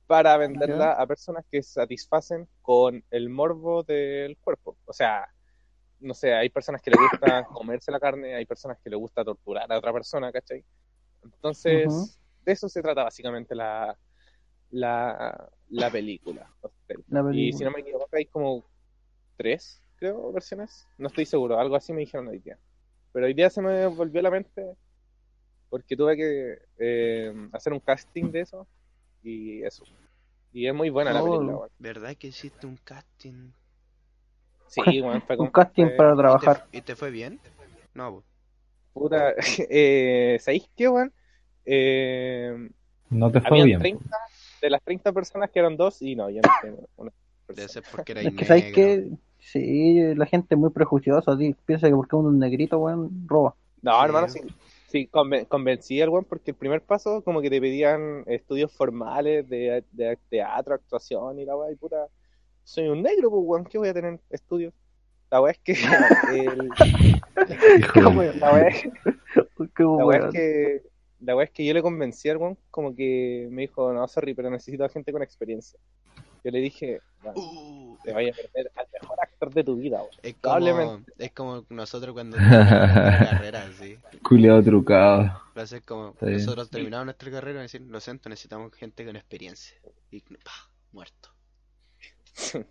para 0.07 0.37
venderla 0.37 0.93
a 0.93 1.07
personas 1.07 1.45
que 1.49 1.63
satisfacen 1.63 2.47
con 2.61 3.03
el 3.09 3.29
morbo 3.29 3.83
del 3.83 4.37
cuerpo. 4.37 4.77
O 4.85 4.93
sea, 4.93 5.27
no 5.99 6.13
sé, 6.13 6.33
hay 6.33 6.49
personas 6.49 6.81
que 6.81 6.91
le 6.91 6.97
gusta 6.97 7.45
comerse 7.53 7.91
la 7.91 7.99
carne, 7.99 8.35
hay 8.35 8.45
personas 8.45 8.77
que 8.83 8.89
le 8.89 8.95
gusta 8.95 9.23
torturar 9.23 9.71
a 9.71 9.77
otra 9.77 9.91
persona, 9.91 10.31
¿cachai? 10.31 10.63
Entonces, 11.23 12.19
de 12.43 12.51
eso 12.51 12.69
se 12.69 12.81
trata 12.81 13.03
básicamente 13.03 13.55
la, 13.55 13.97
la, 14.69 15.49
la 15.69 15.89
película. 15.89 16.51
Y 17.33 17.53
si 17.53 17.63
no 17.63 17.71
me 17.71 17.79
equivoco, 17.79 18.07
hay 18.11 18.25
como 18.25 18.63
tres, 19.37 19.81
creo, 19.97 20.31
versiones. 20.31 20.87
No 20.99 21.07
estoy 21.07 21.25
seguro, 21.25 21.59
algo 21.59 21.75
así 21.75 21.93
me 21.93 22.01
dijeron 22.01 22.27
hoy 22.27 22.39
día. 22.39 22.59
Pero 23.11 23.25
hoy 23.25 23.33
día 23.33 23.49
se 23.49 23.61
me 23.61 23.87
volvió 23.87 24.19
a 24.19 24.23
la 24.23 24.31
mente 24.31 24.75
porque 25.69 25.95
tuve 25.95 26.15
que 26.15 26.59
eh, 26.77 27.49
hacer 27.53 27.73
un 27.73 27.79
casting 27.79 28.31
de 28.31 28.41
eso 28.41 28.67
y 29.25 29.63
eso. 29.63 29.83
Y 30.53 30.67
es 30.67 30.73
muy 30.73 30.89
buena 30.89 31.11
la 31.11 31.21
Oh. 31.21 31.25
película, 31.25 31.57
weón. 31.57 31.69
¿Verdad 31.79 32.15
que 32.15 32.27
hiciste 32.27 32.65
un 32.67 32.77
casting? 32.77 33.51
Sí, 34.67 34.81
weón, 35.01 35.21
fue 35.21 35.35
Un 35.35 35.37
como- 35.37 35.51
casting 35.51 35.87
para 35.97 36.09
¿Y 36.09 36.15
te, 36.15 36.17
trabajar. 36.17 36.65
y 36.71 36.81
te 36.81 36.95
fue 36.95 37.11
bien? 37.11 37.39
No, 37.93 38.11
po. 38.11 38.23
Puta, 38.93 39.33
eh, 39.69 40.37
¿sabéis 40.39 40.69
qué, 40.75 40.87
weón? 40.87 41.11
Eh, 41.65 42.69
No 43.09 43.31
te 43.31 43.41
fue 43.41 43.63
bien. 43.63 43.79
30, 43.79 44.05
de 44.61 44.69
las 44.69 44.81
30 44.83 45.11
personas 45.11 45.49
que 45.51 45.59
eran 45.59 45.75
dos, 45.77 46.01
y 46.01 46.15
no, 46.15 46.29
yo 46.29 46.41
no 46.41 46.49
sé, 46.61 46.73
una 46.97 47.11
Debe 47.47 47.67
ser 47.67 47.83
porque 47.91 48.13
era 48.13 48.21
Es 48.21 48.33
que 48.33 48.45
sabéis 48.45 48.73
que 48.73 49.09
sí, 49.39 50.15
la 50.15 50.25
gente 50.25 50.55
es 50.55 50.59
muy 50.59 50.71
prejuiciosa, 50.71 51.37
tío. 51.37 51.55
piensa 51.65 51.87
que 51.87 51.93
porque 51.93 52.15
uno 52.15 52.29
es 52.29 52.33
un 52.33 52.39
negrito, 52.39 52.79
weón, 52.79 53.27
roba. 53.27 53.53
No, 53.83 53.99
Sí. 53.99 54.05
hermano, 54.05 54.29
sí, 54.29 54.39
sí 54.95 55.09
conven- 55.11 55.45
convencí 55.47 56.01
al 56.01 56.07
weón 56.09 56.23
porque 56.23 56.51
el 56.51 56.57
primer 56.57 56.81
paso 56.81 57.21
como 57.21 57.41
que 57.41 57.49
te 57.49 57.59
pedían 57.59 58.23
estudios 58.27 58.71
formales 58.71 59.47
de, 59.49 59.83
de 59.91 60.17
teatro, 60.29 60.73
actuación 60.73 61.37
y 61.37 61.43
la 61.45 61.57
weá, 61.57 61.69
y 61.71 61.75
puta, 61.75 62.07
soy 62.63 62.87
un 62.87 63.01
negro, 63.03 63.29
pues 63.29 63.41
weón, 63.45 63.65
¿qué 63.65 63.77
voy 63.77 63.89
a 63.89 63.93
tener 63.93 64.19
estudios? 64.29 64.73
La 65.29 65.41
weá 65.41 65.51
es 65.51 65.59
que 65.59 65.73
el- 66.31 66.69
la 68.39 68.53
weá 68.53 68.67
es- 68.69 68.83
Qué 69.75 69.83
la 69.83 70.05
weá 70.05 70.19
weón. 70.19 70.27
es 70.29 70.33
que 70.33 70.81
la 71.19 71.35
weá 71.35 71.43
es 71.45 71.51
que 71.51 71.65
yo 71.65 71.73
le 71.73 71.81
convencí 71.81 72.29
al 72.29 72.37
weón 72.37 72.57
como 72.71 72.95
que 72.95 73.47
me 73.51 73.63
dijo, 73.63 73.91
no, 73.91 74.07
sorry, 74.07 74.33
pero 74.33 74.49
necesito 74.49 74.85
a 74.85 74.89
gente 74.89 75.11
con 75.11 75.21
experiencia. 75.23 75.77
Yo 76.45 76.51
le 76.51 76.59
dije, 76.59 77.01
"Weón, 77.23 77.35
Uh, 77.37 77.97
te 78.03 78.13
vaya 78.13 78.31
a 78.31 78.35
perder 78.35 78.71
al 78.75 78.85
mejor 78.93 79.17
actor 79.19 79.51
de 79.51 79.63
tu 79.63 79.75
vida, 79.77 79.97
weón. 79.97 80.11
es, 80.21 80.35
como, 80.35 81.01
es 81.17 81.31
como 81.31 81.65
nosotros 81.69 82.13
cuando 82.13 82.37
terminamos 82.37 82.79
nuestra 82.79 83.29
carrera, 83.31 83.69
sí. 83.79 83.97
Culeado 84.21 84.61
trucado. 84.63 85.41
Ser 85.65 85.81
como 85.83 86.09
Está 86.09 86.27
bien. 86.27 86.37
nosotros 86.37 86.69
terminamos 86.69 87.05
nuestra 87.07 87.31
carrera 87.31 87.59
y 87.59 87.63
decir, 87.63 87.81
lo 87.81 87.99
siento, 87.99 88.29
necesitamos 88.29 88.71
gente 88.75 89.03
con 89.05 89.15
experiencia. 89.15 89.75
Y 90.11 90.21
pa, 90.21 90.51
muerto. 90.91 91.29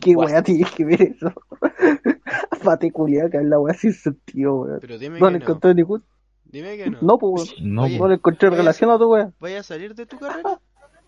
Qué 0.00 0.16
weá 0.16 0.42
tienes 0.42 0.70
que 0.70 0.84
ver 0.86 1.02
eso. 1.02 1.32
Pate 2.64 2.90
culiada 2.92 3.28
que 3.28 3.36
es 3.38 3.44
la 3.44 3.58
weá 3.58 3.74
sin 3.74 3.92
sentido, 3.92 4.54
weón. 4.62 4.78
Pero 4.80 4.98
dime 4.98 5.18
No 5.20 5.26
que 5.26 5.32
le 5.32 5.38
no. 5.38 5.44
encontré 5.44 5.74
ningún. 5.74 6.02
Dime 6.44 6.76
que 6.76 6.88
no. 6.90 6.98
No, 7.02 7.18
pues. 7.18 7.54
No, 7.60 7.82
Oye, 7.84 7.98
No 7.98 8.08
le 8.08 8.14
encontré 8.14 8.48
Oye, 8.48 8.56
relación 8.58 8.90
a 8.90 8.98
tu 8.98 9.10
weá. 9.12 9.32
Vaya 9.40 9.60
a 9.60 9.62
salir 9.62 9.94
de 9.94 10.06
tu 10.06 10.18
carrera. 10.18 10.60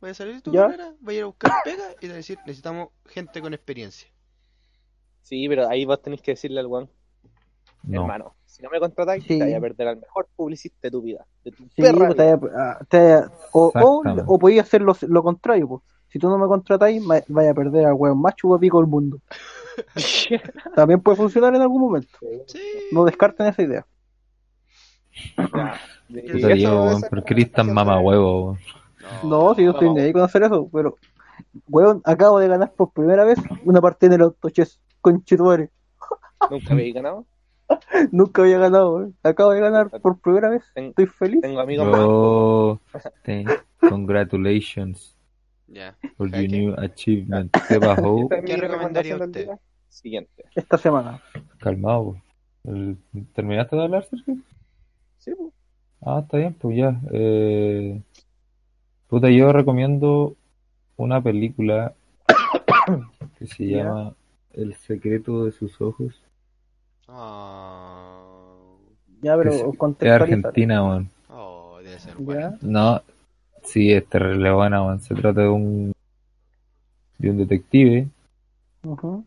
Vaya 0.05 0.13
a 0.13 0.15
salir 0.17 0.35
de 0.35 0.43
tu 0.43 0.53
¿Ya? 0.53 0.65
carrera. 0.67 0.93
Vaya 1.01 1.17
a 1.17 1.19
ir 1.19 1.23
a 1.23 1.27
buscar 1.29 1.53
pega 1.65 1.85
y 1.93 2.01
te 2.01 2.09
va 2.09 2.13
a 2.13 2.17
decir, 2.17 2.39
necesitamos 2.45 2.89
gente 3.07 3.41
con 3.41 3.55
experiencia. 3.55 4.07
Sí, 5.23 5.49
pero 5.49 5.67
ahí 5.67 5.87
vos 5.87 6.03
tenés 6.03 6.21
que 6.21 6.33
decirle 6.33 6.61
al 6.61 6.69
no. 6.69 6.89
hermano, 7.89 8.35
si 8.45 8.63
no 8.63 8.69
me 8.69 8.79
contratáis, 8.81 9.25
Sí. 9.25 9.39
te 9.39 9.45
voy 9.47 9.55
a 9.55 9.61
perder 9.63 9.89
al 9.89 9.97
mejor 9.97 10.29
publicista 10.37 10.77
de 10.83 10.91
tu 10.91 11.01
vida, 11.01 11.25
de 11.43 11.53
tu 11.53 11.65
Sí, 11.75 11.81
perra 11.81 12.09
pues, 12.09 12.17
te 12.19 12.23
vida. 12.25 12.37
vaya- 12.37 12.79
te 12.87 12.99
vaya- 12.99 13.31
o, 13.53 13.73
o, 13.75 14.03
o 14.27 14.39
podías 14.39 14.67
hacer 14.67 14.83
lo, 14.83 14.95
lo 15.09 15.23
contrario, 15.23 15.69
pues. 15.69 15.83
Si 16.11 16.19
tú 16.19 16.29
no 16.29 16.37
me 16.37 16.47
contratáis, 16.49 17.03
vaya 17.29 17.51
a 17.51 17.55
perder 17.55 17.87
al 17.87 17.95
weón 17.95 18.21
más 18.21 18.37
chupapico 18.37 18.81
del 18.81 18.89
mundo. 18.91 19.21
También 20.77 21.01
puede 21.01 21.17
funcionar 21.17 21.55
en 21.55 21.63
algún 21.63 21.81
momento. 21.81 22.19
Sí. 22.45 22.61
No 22.93 23.07
descarten 23.07 23.47
esa 23.47 23.63
idea. 23.63 23.87
Ya. 25.39 25.81
Eso- 26.15 26.91
esa 26.91 27.09
¿por 27.09 27.25
qué 27.25 27.33
eres 27.33 27.53
tan 27.53 27.73
mama 27.73 27.99
huevo? 28.01 28.59
Weón? 29.05 29.31
No, 29.31 29.55
si 29.55 29.65
yo 29.65 29.71
estoy 29.73 29.91
ni 29.93 30.01
ahí 30.01 30.13
con 30.13 30.23
hacer 30.23 30.43
eso, 30.43 30.69
pero, 30.73 30.97
weón, 31.69 32.01
acabo 32.05 32.39
de 32.39 32.49
ganar 32.49 32.73
por 32.73 32.91
primera 32.93 33.25
vez 33.25 33.39
una 33.65 33.81
partida 33.81 34.15
en 34.15 34.21
el 34.21 34.27
autochess 34.27 34.81
con 35.01 35.23
Chituare. 35.25 35.71
Nunca 36.51 36.73
habéis 36.75 36.95
ganado. 36.95 37.27
Nunca 38.13 38.43
había 38.43 38.59
ganado, 38.59 38.95
weón. 38.97 39.17
Acabo 39.23 39.51
de 39.53 39.61
ganar 39.61 39.91
por 40.01 40.19
primera 40.21 40.51
vez. 40.51 40.65
Ten- 40.75 40.87
Estoy 40.91 41.07
feliz. 41.07 41.41
Tengo 41.41 41.61
amigos 41.61 42.79
te- 43.23 43.45
congratulations 43.89 45.17
Ya. 45.67 45.97
for 46.17 46.29
your 46.29 46.43
Jaque. 46.43 46.49
new 46.49 46.75
achievement. 46.79 47.57
Es 47.57 47.81
mi 47.81 48.29
¿Qué 48.45 48.57
recomendaría 48.57 49.17
usted? 49.17 49.49
Siguiente. 49.89 50.45
Esta 50.55 50.77
semana. 50.79 51.21
calmado. 51.59 52.17
¿Terminaste 53.35 53.77
de 53.77 53.83
hablar, 53.83 54.05
Sergio? 54.05 54.37
Sí, 55.19 55.33
pues. 55.37 55.53
Ah, 56.03 56.21
está 56.23 56.37
bien, 56.39 56.55
pues 56.55 56.77
ya. 56.77 57.01
Eh, 57.13 58.03
puta, 59.09 59.31
yo 59.31 59.53
recomiendo 59.53 60.35
una 60.97 61.21
película 61.21 61.95
que 63.39 63.47
se 63.47 63.65
llama 63.67 64.15
El 64.53 64.75
secreto 64.75 65.45
de 65.45 65.53
sus 65.53 65.81
ojos. 65.81 66.21
Oh, 67.09 68.77
Ya, 69.23 69.37
pero 69.37 69.51
Es- 69.53 69.63
argentina, 70.23 70.85
weón. 70.85 71.11
oh, 71.31 71.79
debe 71.83 71.99
ser. 71.99 72.15
No, 72.63 73.01
sí, 73.63 73.93
es 73.93 74.07
terrible 74.09 74.53
buena, 74.53 74.83
weón. 74.85 75.01
Se 75.01 75.15
trata 75.15 75.43
de 75.43 75.49
un 75.49 75.93
de 77.19 77.31
un 77.31 77.39
detective 77.39 78.09
Ujú. 78.85 79.25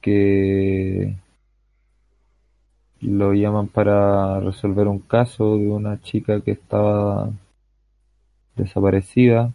que 0.00 1.16
lo 3.00 3.32
llaman 3.32 3.66
para 3.68 4.38
resolver 4.40 4.86
un 4.86 5.00
caso 5.00 5.56
de 5.56 5.68
una 5.68 6.00
chica 6.00 6.40
que 6.40 6.52
estaba 6.52 7.30
desaparecida 8.56 9.52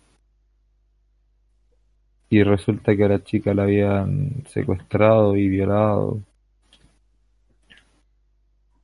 y 2.30 2.42
resulta 2.44 2.96
que 2.96 3.04
a 3.04 3.10
la 3.10 3.24
chica 3.24 3.54
la 3.54 3.64
habían 3.64 4.46
secuestrado 4.48 5.36
y 5.36 5.50
violado. 5.50 6.22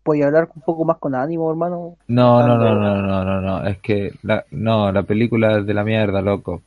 ¿Puedes 0.03 0.23
hablar 0.25 0.49
un 0.55 0.61
poco 0.61 0.85
más 0.85 0.97
con 0.97 1.13
ánimo, 1.15 1.49
hermano? 1.49 1.97
No, 2.07 2.45
no, 2.45 2.57
no, 2.57 2.75
no, 2.75 3.01
no, 3.01 3.23
no, 3.25 3.41
no, 3.41 3.65
es 3.67 3.79
que 3.79 4.11
la, 4.23 4.45
no, 4.51 4.91
la 4.91 5.03
película 5.03 5.59
es 5.59 5.65
de 5.65 5.73
la 5.73 5.83
mierda, 5.83 6.21
loco. 6.21 6.63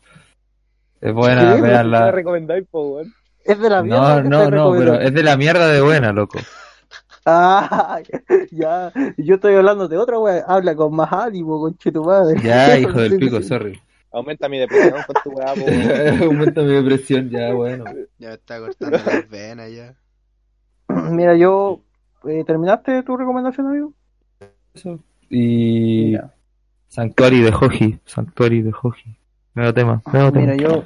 Es 1.01 1.13
buena, 1.13 1.57
¿Qué? 1.57 1.61
¿La 1.63 1.63
véanla. 1.69 2.11
recomendáis, 2.11 2.67
po, 2.69 2.95
weón? 2.97 3.15
Es 3.45 3.59
de 3.61 3.71
la 3.71 3.83
No, 3.83 3.87
mierda 3.87 4.23
no, 4.23 4.43
estoy 4.43 4.51
no, 4.51 4.73
pero 4.77 4.95
es 5.01 5.13
de 5.15 5.23
la 5.23 5.37
mierda 5.37 5.69
de 5.69 5.81
buena, 5.81 6.13
loco. 6.13 6.39
Ah, 7.27 8.01
ya. 8.53 8.93
Yo 9.17 9.35
estoy 9.35 9.55
hablando 9.57 9.89
de 9.89 9.97
otra 9.99 10.19
wea. 10.19 10.45
Habla 10.47 10.77
con 10.77 10.95
más 10.95 11.13
ánimo, 11.13 11.59
conche 11.61 11.91
tu 11.91 12.05
madre. 12.05 12.41
Ya, 12.41 12.79
hijo 12.79 13.01
del 13.01 13.17
pico, 13.19 13.43
sorry. 13.43 13.79
Aumenta 14.13 14.49
mi 14.49 14.59
depresión 14.59 15.03
con 15.07 15.17
tu 15.23 15.31
weá. 15.31 15.53
Aumenta 16.25 16.63
mi 16.63 16.73
depresión, 16.73 17.29
ya, 17.29 17.53
bueno. 17.53 17.85
Ya 18.19 18.29
me 18.29 18.35
está 18.35 18.61
cortando 18.61 18.97
las 19.05 19.29
venas 19.29 19.71
ya. 19.73 19.95
Mira, 21.11 21.35
yo. 21.37 21.81
eh, 22.25 22.45
¿Terminaste 22.47 23.03
tu 23.03 23.17
recomendación, 23.17 23.67
amigo? 23.67 23.93
Eso. 24.73 25.01
Y. 25.29 26.17
Sanctuary 26.89 27.43
de 27.43 27.51
Hoji, 27.53 27.99
Sanctuary 28.05 28.63
de 28.63 28.73
Hoji. 28.81 29.17
Nuevo 29.55 29.75
tema, 29.75 30.01
nuevo 30.13 30.33
tema. 30.33 30.53
Mira, 30.53 30.57
yo. 30.57 30.85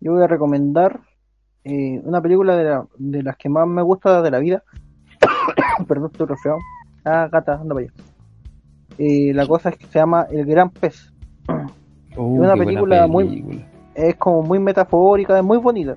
Yo 0.00 0.12
voy 0.12 0.22
a 0.22 0.26
recomendar 0.26 1.00
eh, 1.64 2.00
una 2.04 2.20
película 2.22 2.56
de, 2.56 2.64
la- 2.64 2.86
de 2.96 3.22
las 3.22 3.36
que 3.36 3.48
más 3.48 3.66
me 3.66 3.82
gusta 3.82 4.22
de 4.22 4.30
la 4.30 4.38
vida. 4.38 4.62
Perdón, 5.88 6.10
estoy 6.12 6.26
resfriado. 6.26 6.58
Ah, 7.04 7.28
gata, 7.30 7.54
anda 7.54 7.74
para 7.74 7.86
allá. 7.86 7.94
Eh, 8.98 9.32
la 9.34 9.46
cosa 9.46 9.70
es 9.70 9.76
que 9.78 9.86
se 9.86 9.98
llama 9.98 10.26
El 10.30 10.44
Gran 10.46 10.70
Pez. 10.70 11.12
Uh, 12.16 12.22
una 12.22 12.52
qué 12.52 12.58
buena 12.58 12.64
película 12.64 13.06
muy-. 13.08 13.64
Es 13.92 14.14
como 14.14 14.42
muy 14.42 14.60
metafórica, 14.60 15.36
es 15.36 15.42
muy 15.42 15.58
bonita. 15.58 15.96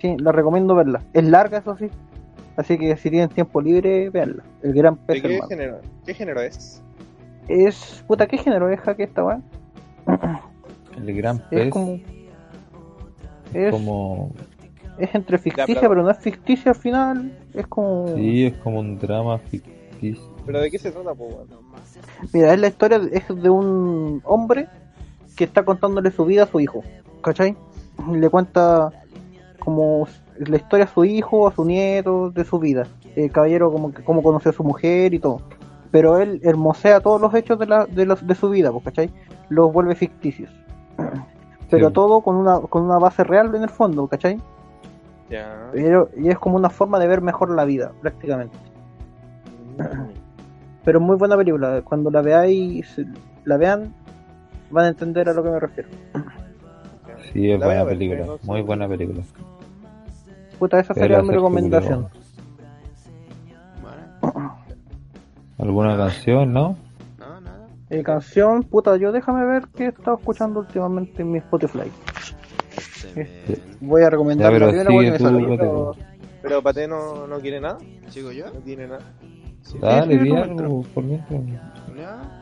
Sí, 0.00 0.16
la 0.18 0.32
recomiendo 0.32 0.74
verla. 0.74 1.02
Es 1.12 1.22
larga, 1.22 1.58
eso 1.58 1.76
sí. 1.76 1.88
Así 2.56 2.76
que 2.76 2.96
si 2.96 3.10
tienen 3.10 3.28
tiempo 3.28 3.60
libre, 3.60 4.10
veanla. 4.10 4.42
El 4.64 4.72
Gran 4.72 4.96
¿De 4.96 5.00
Pez, 5.06 5.22
qué 5.22 5.28
hermano. 5.34 5.48
género, 5.48 5.78
qué 6.04 6.14
género 6.14 6.40
es? 6.40 6.82
Es. 7.46 8.04
Puta, 8.08 8.26
¿qué 8.26 8.38
género 8.38 8.68
es 8.70 8.80
que 8.80 9.04
esta 9.04 9.22
weá? 9.24 9.40
El 10.96 11.14
gran 11.14 11.36
Es 11.36 11.44
pez 11.48 11.70
como. 11.70 11.92
es 11.92 12.02
Es. 13.54 13.70
como 13.70 14.32
es 14.98 15.14
entre 15.14 15.38
ficticia, 15.38 15.88
pero- 15.88 16.02
no 16.02 16.10
es 16.10 16.18
ficticia 16.18 16.72
al 16.72 16.76
final. 16.78 17.32
Es 17.54 17.66
como. 17.66 18.08
Sí, 18.16 18.46
es 18.46 18.56
como 18.58 18.80
un 18.80 18.98
drama 18.98 19.38
ficticio. 19.38 20.22
¿Pero 20.44 20.60
de 20.60 20.70
qué 20.70 20.78
se 20.78 20.90
trata, 20.92 21.12
weón? 21.12 21.46
Mira, 22.32 22.52
es 22.54 22.60
la 22.60 22.68
historia 22.68 23.00
es 23.12 23.24
de 23.28 23.50
un 23.50 24.20
hombre 24.24 24.68
que 25.36 25.44
está 25.44 25.64
contándole 25.64 26.10
su 26.10 26.24
vida 26.24 26.44
a 26.44 26.46
su 26.46 26.60
hijo, 26.60 26.82
¿cachai? 27.22 27.56
Le 28.12 28.28
cuenta 28.30 28.90
como 29.58 30.06
la 30.38 30.56
historia 30.56 30.84
a 30.84 30.88
su 30.88 31.04
hijo, 31.04 31.48
a 31.48 31.52
su 31.52 31.64
nieto, 31.64 32.30
de 32.30 32.44
su 32.44 32.58
vida. 32.58 32.86
El 33.16 33.32
caballero 33.32 33.72
como 33.72 33.92
que 33.92 34.04
cómo 34.04 34.22
conoció 34.22 34.50
a 34.50 34.54
su 34.54 34.62
mujer 34.64 35.14
y 35.14 35.18
todo. 35.18 35.40
Pero 35.90 36.18
él 36.18 36.40
hermosea 36.44 37.00
todos 37.00 37.20
los 37.20 37.34
hechos 37.34 37.58
de, 37.58 37.66
la, 37.66 37.86
de, 37.86 38.04
los- 38.06 38.26
de 38.26 38.34
su 38.34 38.50
vida, 38.50 38.70
pues, 38.70 38.84
¿cachai? 38.84 39.10
Los 39.48 39.72
vuelve 39.72 39.94
ficticios. 39.94 40.50
Pero 41.70 41.88
Sí. 41.88 41.94
todo 41.94 42.20
con 42.20 42.36
una, 42.36 42.60
con 42.60 42.82
una 42.84 42.98
base 42.98 43.24
real 43.24 43.52
en 43.54 43.62
el 43.64 43.70
fondo, 43.70 44.06
¿cachai? 44.06 44.38
Ya. 45.30 45.70
Pero, 45.72 46.10
y 46.16 46.28
es 46.28 46.38
como 46.38 46.56
una 46.56 46.70
forma 46.70 46.98
de 46.98 47.08
ver 47.08 47.20
mejor 47.20 47.50
la 47.54 47.64
vida, 47.64 47.92
prácticamente. 48.00 48.56
Mm. 49.78 50.10
Pero 50.84 51.00
muy 51.00 51.16
buena 51.16 51.36
película. 51.36 51.82
Cuando 51.82 52.10
la 52.10 52.22
veáis, 52.22 53.00
la 53.44 53.56
vean, 53.56 53.92
van 54.70 54.84
a 54.84 54.88
entender 54.88 55.28
a 55.28 55.32
lo 55.34 55.42
que 55.42 55.50
me 55.50 55.58
refiero. 55.60 55.88
Sí, 57.32 57.50
es 57.50 57.58
La 57.58 57.66
buena 57.66 57.84
ver, 57.84 57.98
película, 57.98 58.26
no 58.26 58.38
sé. 58.38 58.46
muy 58.46 58.62
buena 58.62 58.88
película. 58.88 59.22
Puta, 60.58 60.78
esa 60.78 60.94
sería 60.94 61.20
mi 61.22 61.34
recomendación. 61.34 62.08
Bueno, 64.22 64.56
¿Alguna 65.58 65.96
canción, 65.96 66.52
no? 66.52 66.76
no, 67.18 67.40
nada. 67.40 67.66
Eh, 67.90 68.02
canción, 68.02 68.62
puta, 68.62 68.96
yo 68.96 69.12
déjame 69.12 69.44
ver 69.44 69.64
qué 69.74 69.84
he 69.86 69.88
estado 69.88 70.16
escuchando 70.18 70.60
últimamente 70.60 71.22
en 71.22 71.32
mi 71.32 71.38
Spotify. 71.38 71.90
Voy 73.80 74.02
a 74.02 74.10
recomendar 74.10 74.52
Ya, 74.52 74.58
pero 74.58 74.66
la 74.66 74.70
primera 74.72 74.90
sigue 74.90 74.98
weá 74.98 75.06
que 75.06 75.12
me 75.12 75.18
tú, 75.18 75.24
salió. 75.24 75.56
Pero, 75.58 75.96
pero 76.42 76.62
Pate 76.62 76.88
no, 76.88 77.26
no 77.26 77.38
quiere 77.40 77.60
nada. 77.60 77.78
¿Sigo 78.08 78.32
yo? 78.32 78.46
No 78.46 78.60
tiene 78.60 78.86
nada. 78.86 79.02
Sí. 79.62 79.78
Dale, 79.80 80.18
di 80.18 80.36
algo, 80.36 80.82
por 80.94 81.04
mientras. 81.04 81.40
Ya. 81.96 82.40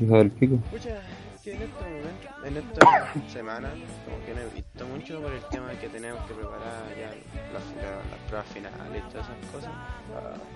Hijo 0.00 0.18
del 0.18 0.30
pico. 0.30 0.58
Escucha, 0.72 0.96
es 1.34 1.40
que 1.42 1.52
en 1.54 1.62
este 1.62 1.84
momento, 1.84 2.46
en 2.46 2.56
esta 2.56 3.12
semana, 3.32 3.68
como 4.04 4.24
que 4.24 4.32
no 4.34 4.40
he 4.40 4.54
visto 4.54 4.86
mucho 4.86 5.20
por 5.20 5.32
el 5.32 5.42
tema 5.50 5.68
de 5.68 5.76
que 5.78 5.88
tenemos 5.88 6.24
que 6.24 6.34
preparar 6.34 6.84
ya 6.96 7.08
las, 7.52 7.62
la- 7.76 8.00
las 8.10 8.20
pruebas 8.28 8.46
finales 8.54 9.02
y 9.06 9.12
todas 9.12 9.26
esas 9.28 9.50
cosas. 9.52 9.70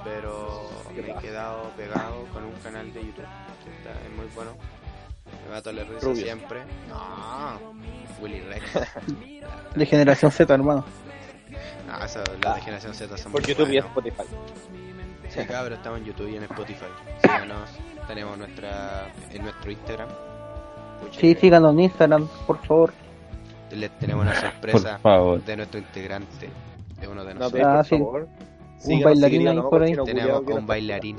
Pero 0.05 0.71
me 0.95 1.11
he 1.11 1.15
quedado 1.21 1.71
pegado 1.77 2.25
con 2.33 2.45
un 2.45 2.53
canal 2.63 2.87
de 2.95 3.01
YouTube 3.01 3.27
que 3.65 3.71
está, 3.77 3.91
es 3.91 4.17
muy 4.17 4.27
bueno. 4.35 4.53
Me 5.45 5.51
va 5.53 5.57
a 5.59 5.63
toda 5.63 5.77
la 5.77 5.85
risa 5.85 6.07
Rubio. 6.07 6.23
siempre. 6.25 6.61
No, 6.89 7.75
Willy 8.21 8.41
Rex. 8.41 8.65
De 9.75 9.87
generación 9.87 10.31
Z, 10.31 10.53
hermano. 10.55 10.85
No, 11.87 12.05
eso, 12.05 12.23
las 12.43 12.57
de 12.57 12.61
generación 12.63 12.95
Z 12.95 13.17
son 13.17 13.33
Por 13.33 13.43
YouTube 13.47 13.69
y 13.69 13.81
buenos. 13.81 13.87
Spotify. 13.87 14.23
Sí, 15.31 15.41
cabrón, 15.49 15.73
estamos 15.75 15.99
en 16.01 16.05
YouTube 16.07 16.29
y 16.29 16.37
en 16.37 16.43
Spotify. 16.45 16.87
Síganos, 17.23 17.71
tenemos 18.07 18.37
nuestra, 18.39 19.07
en 19.31 19.43
nuestro 19.43 19.71
Instagram. 19.71 20.09
Pucha, 21.01 21.21
Sí, 21.21 21.35
síganos 21.37 21.73
en 21.73 21.81
Instagram, 21.81 22.29
por 22.47 22.59
favor. 22.67 22.93
Les 23.71 23.91
tenemos 23.99 24.25
una 24.25 24.35
sorpresa 24.41 24.99
de 25.47 25.57
nuestro 25.57 25.79
integrante, 25.79 26.51
de 27.01 27.09
uno 27.09 27.25
de 27.25 27.35
No, 27.35 27.41
nosotros. 27.41 27.53
pero 27.63 27.69
Ah, 27.71 27.77
por 27.77 27.85
sí. 27.87 27.99
favor. 27.99 28.29
Un 28.85 29.03
bailarín 29.03 29.49
ahí 29.49 29.57
no, 29.57 29.69
por 29.71 29.83
ahí. 29.83 29.95
Tenemos 30.05 30.45
no 30.45 30.55
un 30.57 30.67
bailarín 30.67 31.17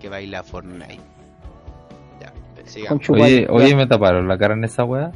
que 0.00 0.08
baila 0.08 0.42
Fortnite. 0.42 1.00
Con. 2.88 3.20
Oye, 3.20 3.46
oye, 3.50 3.74
me 3.76 3.86
taparon 3.86 4.26
la 4.28 4.36
cara 4.38 4.54
en 4.54 4.64
esa 4.64 4.84
wea. 4.84 5.10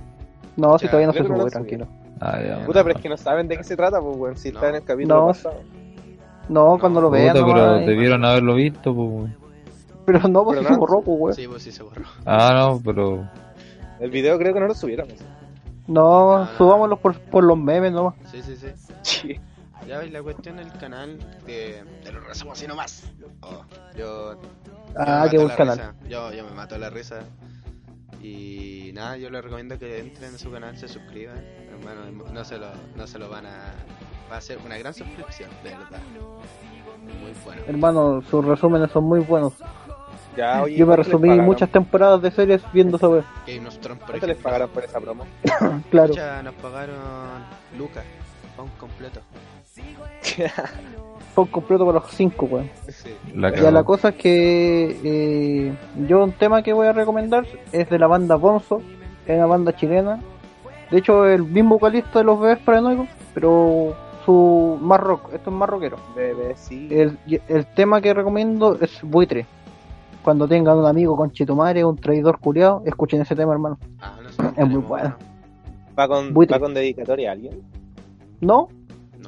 No, 0.56 0.78
si 0.78 0.86
Ya, 0.86 0.90
todavía 0.90 1.06
no 1.08 1.12
se 1.12 1.20
no 1.22 1.36
sube, 1.38 1.50
tranquilo. 1.50 1.86
Ah, 2.20 2.38
ya. 2.44 2.66
Puta, 2.66 2.82
pero 2.82 2.96
es 2.96 3.02
que 3.02 3.08
no 3.08 3.16
saben 3.16 3.46
de 3.48 3.56
qué 3.56 3.64
se 3.64 3.76
trata, 3.76 4.00
pues, 4.00 4.16
weón. 4.16 4.36
Si 4.36 4.50
No. 4.50 4.58
está 4.58 4.68
en 4.70 4.74
el 4.76 4.82
capítulo 4.84 5.14
No. 5.20 5.26
pasado. 5.28 5.60
No, 6.48 6.78
cuando 6.80 7.00
lo 7.00 7.08
Puta, 7.10 7.20
vean, 7.20 7.34
pero 7.34 7.46
nomás, 7.46 7.82
eh. 7.82 7.86
debieron 7.86 8.24
haberlo 8.24 8.54
visto, 8.54 8.94
pues. 8.94 9.30
Pero 10.06 10.20
no, 10.28 10.44
pues 10.44 10.66
se 10.66 10.74
borró, 10.76 11.00
pues, 11.02 11.18
weón. 11.20 11.34
Sí, 11.34 11.46
pues 11.46 11.62
sí 11.62 11.70
se 11.72 11.82
borró. 11.82 12.02
Ah, 12.26 12.50
no, 12.54 12.80
pero. 12.84 13.28
El 14.00 14.10
video 14.10 14.38
creo 14.38 14.52
que 14.54 14.60
no 14.60 14.66
lo 14.66 14.74
subieron. 14.74 15.08
No, 15.86 16.36
Ah. 16.38 16.50
subámoslo 16.58 16.96
por, 16.96 17.18
por 17.20 17.44
los 17.44 17.56
memes 17.58 17.92
nomás. 17.92 18.14
Sí, 18.30 18.42
sí, 18.42 18.54
sí. 19.02 19.40
Ya 19.86 19.98
ves 19.98 20.12
la 20.12 20.22
cuestión 20.22 20.56
del 20.56 20.70
canal 20.72 21.18
de, 21.46 21.82
de 22.04 22.12
los 22.12 22.24
resumos 22.26 22.58
así 22.58 22.66
nomás. 22.66 23.10
Oh, 23.40 23.64
yo, 23.96 24.38
Ah, 24.96 25.26
qué 25.30 25.36
buen 25.36 25.48
la 25.48 25.56
canal. 25.56 25.76
risa. 25.78 25.94
Yo, 26.08 26.32
yo 26.32 26.44
me 26.44 26.50
mato 26.52 26.76
la 26.78 26.90
risa. 26.90 27.20
Y 28.20 28.90
nada, 28.94 29.16
yo 29.16 29.30
les 29.30 29.42
recomiendo 29.42 29.78
que 29.78 29.98
entren 30.00 30.30
en 30.32 30.38
su 30.38 30.50
canal, 30.50 30.76
se 30.76 30.88
suscriban. 30.88 31.38
Hermano, 31.70 32.24
no 32.32 32.44
se 32.44 32.58
lo, 32.58 32.66
no 32.96 33.06
se 33.06 33.18
lo 33.18 33.28
van 33.28 33.46
a. 33.46 33.74
Va 34.30 34.36
a 34.36 34.40
ser 34.40 34.58
una 34.64 34.76
gran 34.76 34.92
suscripción, 34.92 35.48
de 35.62 35.70
verdad. 35.70 36.00
Muy 37.02 37.32
bueno. 37.44 37.62
Hermano, 37.66 38.20
sus 38.22 38.44
resúmenes 38.44 38.90
son 38.90 39.04
muy 39.04 39.20
buenos. 39.20 39.54
Ya, 40.36 40.62
oye, 40.62 40.76
Yo 40.76 40.86
me 40.86 40.94
¿cuánto 40.94 41.02
les 41.02 41.06
resumí 41.20 41.40
muchas 41.40 41.70
temporadas 41.70 42.20
de 42.20 42.30
series 42.30 42.62
viendo 42.72 42.96
esa 42.96 43.08
wea. 43.08 43.24
Game 43.46 43.66
of 43.66 43.78
Thrones, 43.78 44.00
por 44.00 44.10
¿Cuánto 44.10 44.26
les 44.26 44.36
pagaron 44.36 44.70
por 44.70 44.84
esa 44.84 45.00
promo? 45.00 45.24
Claro. 45.90 46.12
Nos 46.42 46.54
pagaron 46.54 46.96
Lucas, 47.78 48.04
un 48.58 48.68
completo. 48.78 49.20
Fue 51.34 51.44
un 51.44 51.50
completo 51.50 51.86
para 51.86 52.00
los 52.00 52.10
cinco, 52.10 52.46
weón. 52.46 52.70
Sí. 52.88 53.10
La 53.34 53.54
Ya 53.54 53.70
la 53.70 53.84
cosa 53.84 54.10
es 54.10 54.14
que 54.16 54.98
eh, 55.04 55.74
yo 56.08 56.24
un 56.24 56.32
tema 56.32 56.62
que 56.62 56.72
voy 56.72 56.86
a 56.86 56.92
recomendar 56.92 57.46
es 57.70 57.88
de 57.88 57.98
la 57.98 58.06
banda 58.06 58.34
Bonzo, 58.36 58.82
es 59.26 59.36
una 59.36 59.46
banda 59.46 59.74
chilena. 59.76 60.20
De 60.90 60.98
hecho, 60.98 61.26
el 61.26 61.44
mismo 61.44 61.78
vocalista 61.78 62.18
de 62.20 62.24
los 62.24 62.40
bebés 62.40 62.58
paranoicos, 62.58 63.08
pero 63.34 63.94
su 64.24 64.78
más 64.80 64.98
rock, 65.00 65.32
esto 65.34 65.50
es 65.50 65.56
más 65.56 65.68
rockero. 65.68 65.96
Bebé, 66.16 66.54
sí. 66.56 66.88
El, 66.90 67.18
el 67.48 67.66
tema 67.74 68.00
que 68.00 68.14
recomiendo 68.14 68.76
es 68.80 69.00
Buitre. 69.02 69.46
Cuando 70.22 70.48
tengan 70.48 70.76
un 70.78 70.86
amigo 70.86 71.16
con 71.16 71.30
Chitumare, 71.30 71.84
un 71.84 71.96
traidor 71.96 72.38
culiado, 72.38 72.82
escuchen 72.84 73.20
ese 73.20 73.36
tema, 73.36 73.52
hermano. 73.52 73.78
Ah, 74.00 74.16
Es 74.56 74.66
muy 74.68 74.82
bueno. 74.82 75.14
¿Va 75.98 76.08
con. 76.08 76.34
¿Va 76.34 76.58
con 76.58 76.74
dedicatoria 76.74 77.30
a 77.30 77.32
alguien? 77.32 77.62
No, 78.40 78.68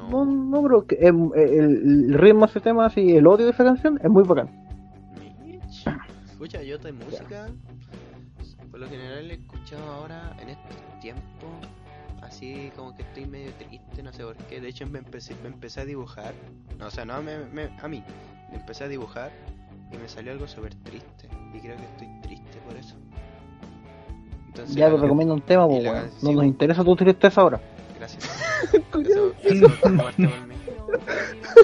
uno. 0.07 0.25
no, 0.25 0.25
no, 0.25 0.61
bro, 0.61 0.85
que, 0.85 0.97
em, 1.01 1.31
el, 1.35 2.09
el 2.11 2.13
ritmo 2.15 2.41
de 2.45 2.51
ese 2.51 2.59
tema, 2.59 2.85
así, 2.85 3.15
el 3.15 3.27
odio 3.27 3.45
de 3.45 3.51
esa 3.51 3.63
canción 3.63 3.99
es 4.03 4.09
muy 4.09 4.23
bacán. 4.23 4.49
Escucha, 6.31 6.61
yo 6.63 6.77
de 6.79 6.91
música, 6.91 7.47
por 8.71 8.79
lo 8.79 8.87
general 8.89 9.29
he 9.29 9.35
escuchado 9.35 9.83
ahora 9.91 10.35
en 10.41 10.49
estos 10.49 10.75
tiempos, 10.99 11.49
así 12.21 12.71
como 12.75 12.95
que 12.95 13.03
estoy 13.03 13.25
medio 13.27 13.51
triste, 13.53 14.01
no 14.03 14.11
sé 14.11 14.23
por 14.23 14.35
qué. 14.35 14.59
De 14.59 14.67
hecho, 14.69 14.87
me 14.87 14.99
empecé, 14.99 15.35
me 15.43 15.49
empecé 15.49 15.81
a 15.81 15.85
dibujar, 15.85 16.33
no, 16.79 16.87
o 16.87 16.91
sea, 16.91 17.05
no 17.05 17.21
me, 17.21 17.37
me- 17.53 17.69
a 17.81 17.87
mí, 17.87 18.03
me 18.49 18.57
empecé 18.57 18.85
a 18.85 18.87
dibujar 18.87 19.31
y 19.93 19.97
me 19.97 20.07
salió 20.07 20.31
algo 20.31 20.47
súper 20.47 20.73
triste. 20.75 21.27
Y 21.53 21.59
creo 21.59 21.75
que 21.77 21.83
estoy 21.83 22.07
triste 22.21 22.57
por 22.65 22.75
eso. 22.75 22.95
Entonces, 24.47 24.75
Ya 24.75 24.89
te 24.89 24.97
recomiendo 24.97 25.33
un 25.33 25.41
tema, 25.41 25.67
canción- 25.67 26.09
No 26.23 26.31
nos 26.33 26.45
interesa 26.45 26.83
tu 26.83 26.95
tristeza 26.95 27.41
ahora. 27.41 27.61
Gracias. 28.93 29.07
Eso, 29.07 29.33
eso, 29.43 29.81
comparte 29.81 30.27
por 30.27 30.47
mí. 30.47 30.55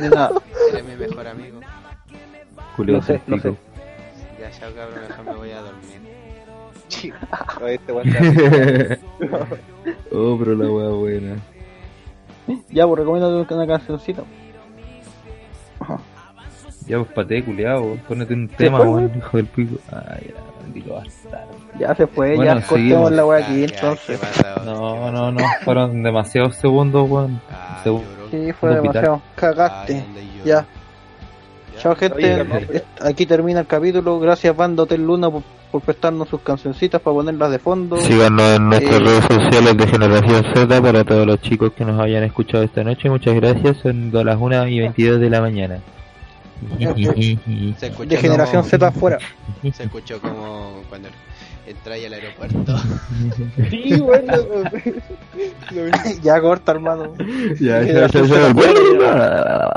De 0.01 0.10
nada. 0.10 0.41
Eres 0.72 0.86
mi 0.86 0.95
mejor 0.95 1.28
amigo. 1.28 1.60
Julio 2.76 2.95
Lo 2.95 3.01
sé. 3.01 3.22
Ya, 4.39 4.51
chao, 4.51 4.72
cabrón, 4.76 5.01
mejor 5.08 5.26
me 5.26 5.36
voy 5.36 5.51
a 5.51 5.62
dormir. 5.62 6.08
Este 7.68 7.91
oh, 10.12 10.38
pero 10.39 10.55
la 10.55 10.72
wea 10.72 10.89
buena. 10.89 11.36
Ya, 12.70 12.88
pues 12.88 12.99
recomiendo 12.99 13.45
una 13.49 13.68
cancioncita. 13.68 14.24
Ya, 16.88 16.98
pues 16.98 17.12
pate, 17.14 17.44
culiao. 17.44 17.98
Ponete 18.08 18.34
un 18.34 18.48
tema, 18.48 18.80
weón, 18.82 19.12
hijo 19.18 19.38
del 19.38 19.46
pico. 19.48 19.76
Ah, 19.92 20.16
ya, 20.26 20.34
maldito 20.62 20.94
bastardo. 20.94 21.48
Ya 21.80 21.94
se 21.96 22.08
fue, 22.08 22.36
Bueno, 22.36 22.60
ya 22.60 22.66
cortemos 22.68 23.12
la 23.12 23.24
Ya, 23.40 23.46
aquí 23.46 23.64
entonces. 23.64 24.20
¿qué 24.20 24.26
pasa, 24.26 24.56
qué 24.56 24.66
No, 24.66 25.12
no, 25.12 25.32
no. 25.32 25.40
Fueron 25.64 26.02
demasiados 26.04 26.56
segundos, 26.56 27.10
weón. 27.10 27.42
Ah, 27.52 27.82
Segu-. 27.84 28.04
Sí, 28.32 28.52
fue 28.54 28.76
demasiado. 28.76 29.22
Cagaste. 29.36 29.98
Ah. 30.08 30.20
Ya. 30.46 30.54
Ya. 30.54 30.66
Chao 31.80 31.96
gente, 31.96 32.16
Oye, 32.42 32.84
aquí 33.02 33.26
termina 33.28 33.60
el 33.60 33.68
capítulo. 33.68 34.20
Gracias 34.20 34.56
Banda 34.56 34.82
Hotel 34.84 35.06
Luna 35.06 35.30
por, 35.30 35.44
por 35.72 35.82
prestarnos 35.82 36.28
sus 36.28 36.42
cancioncitas 36.42 37.00
para 37.00 37.14
ponerlas 37.14 37.52
de 37.52 37.60
fondo. 37.60 37.98
Síganos 37.98 38.42
en 38.56 38.70
nuestras 38.70 38.96
Eh, 39.00 39.04
redes 39.04 39.26
sociales 39.26 39.78
de 39.78 39.88
Generación 39.88 40.44
Z 40.56 40.82
para 40.82 41.04
todos 41.04 41.28
los 41.28 41.40
chicos 41.42 41.74
que 41.74 41.86
nos 41.86 42.00
hayan 42.02 42.24
escuchado 42.24 42.64
esta 42.64 42.84
noche. 42.84 43.10
Muchas 43.12 43.36
gracias. 43.36 43.78
Son 43.78 44.10
las 44.12 44.38
1 44.40 44.68
y 44.70 44.80
22 44.80 45.20
de 45.20 45.30
la 45.30 45.40
mañana. 45.42 45.80
Se 47.78 47.88
escuchó 47.88 48.10
De 48.10 48.18
generación 48.18 48.62
como- 48.62 48.70
Z 48.70 48.88
afuera. 48.88 49.20
Se 49.74 49.84
escuchó 49.84 50.20
como 50.22 50.82
cuando 50.89 51.10
entráis 51.66 52.05
al 52.05 52.14
aeropuerto. 52.14 52.78
Sí, 53.70 53.99
bueno. 53.99 54.34
ya 56.24 56.39
corta 56.41 56.72
hermano. 56.72 57.14
ya, 57.60 57.84
Generación 57.84 58.28
Z 58.28 58.51
afuera. 58.51 59.72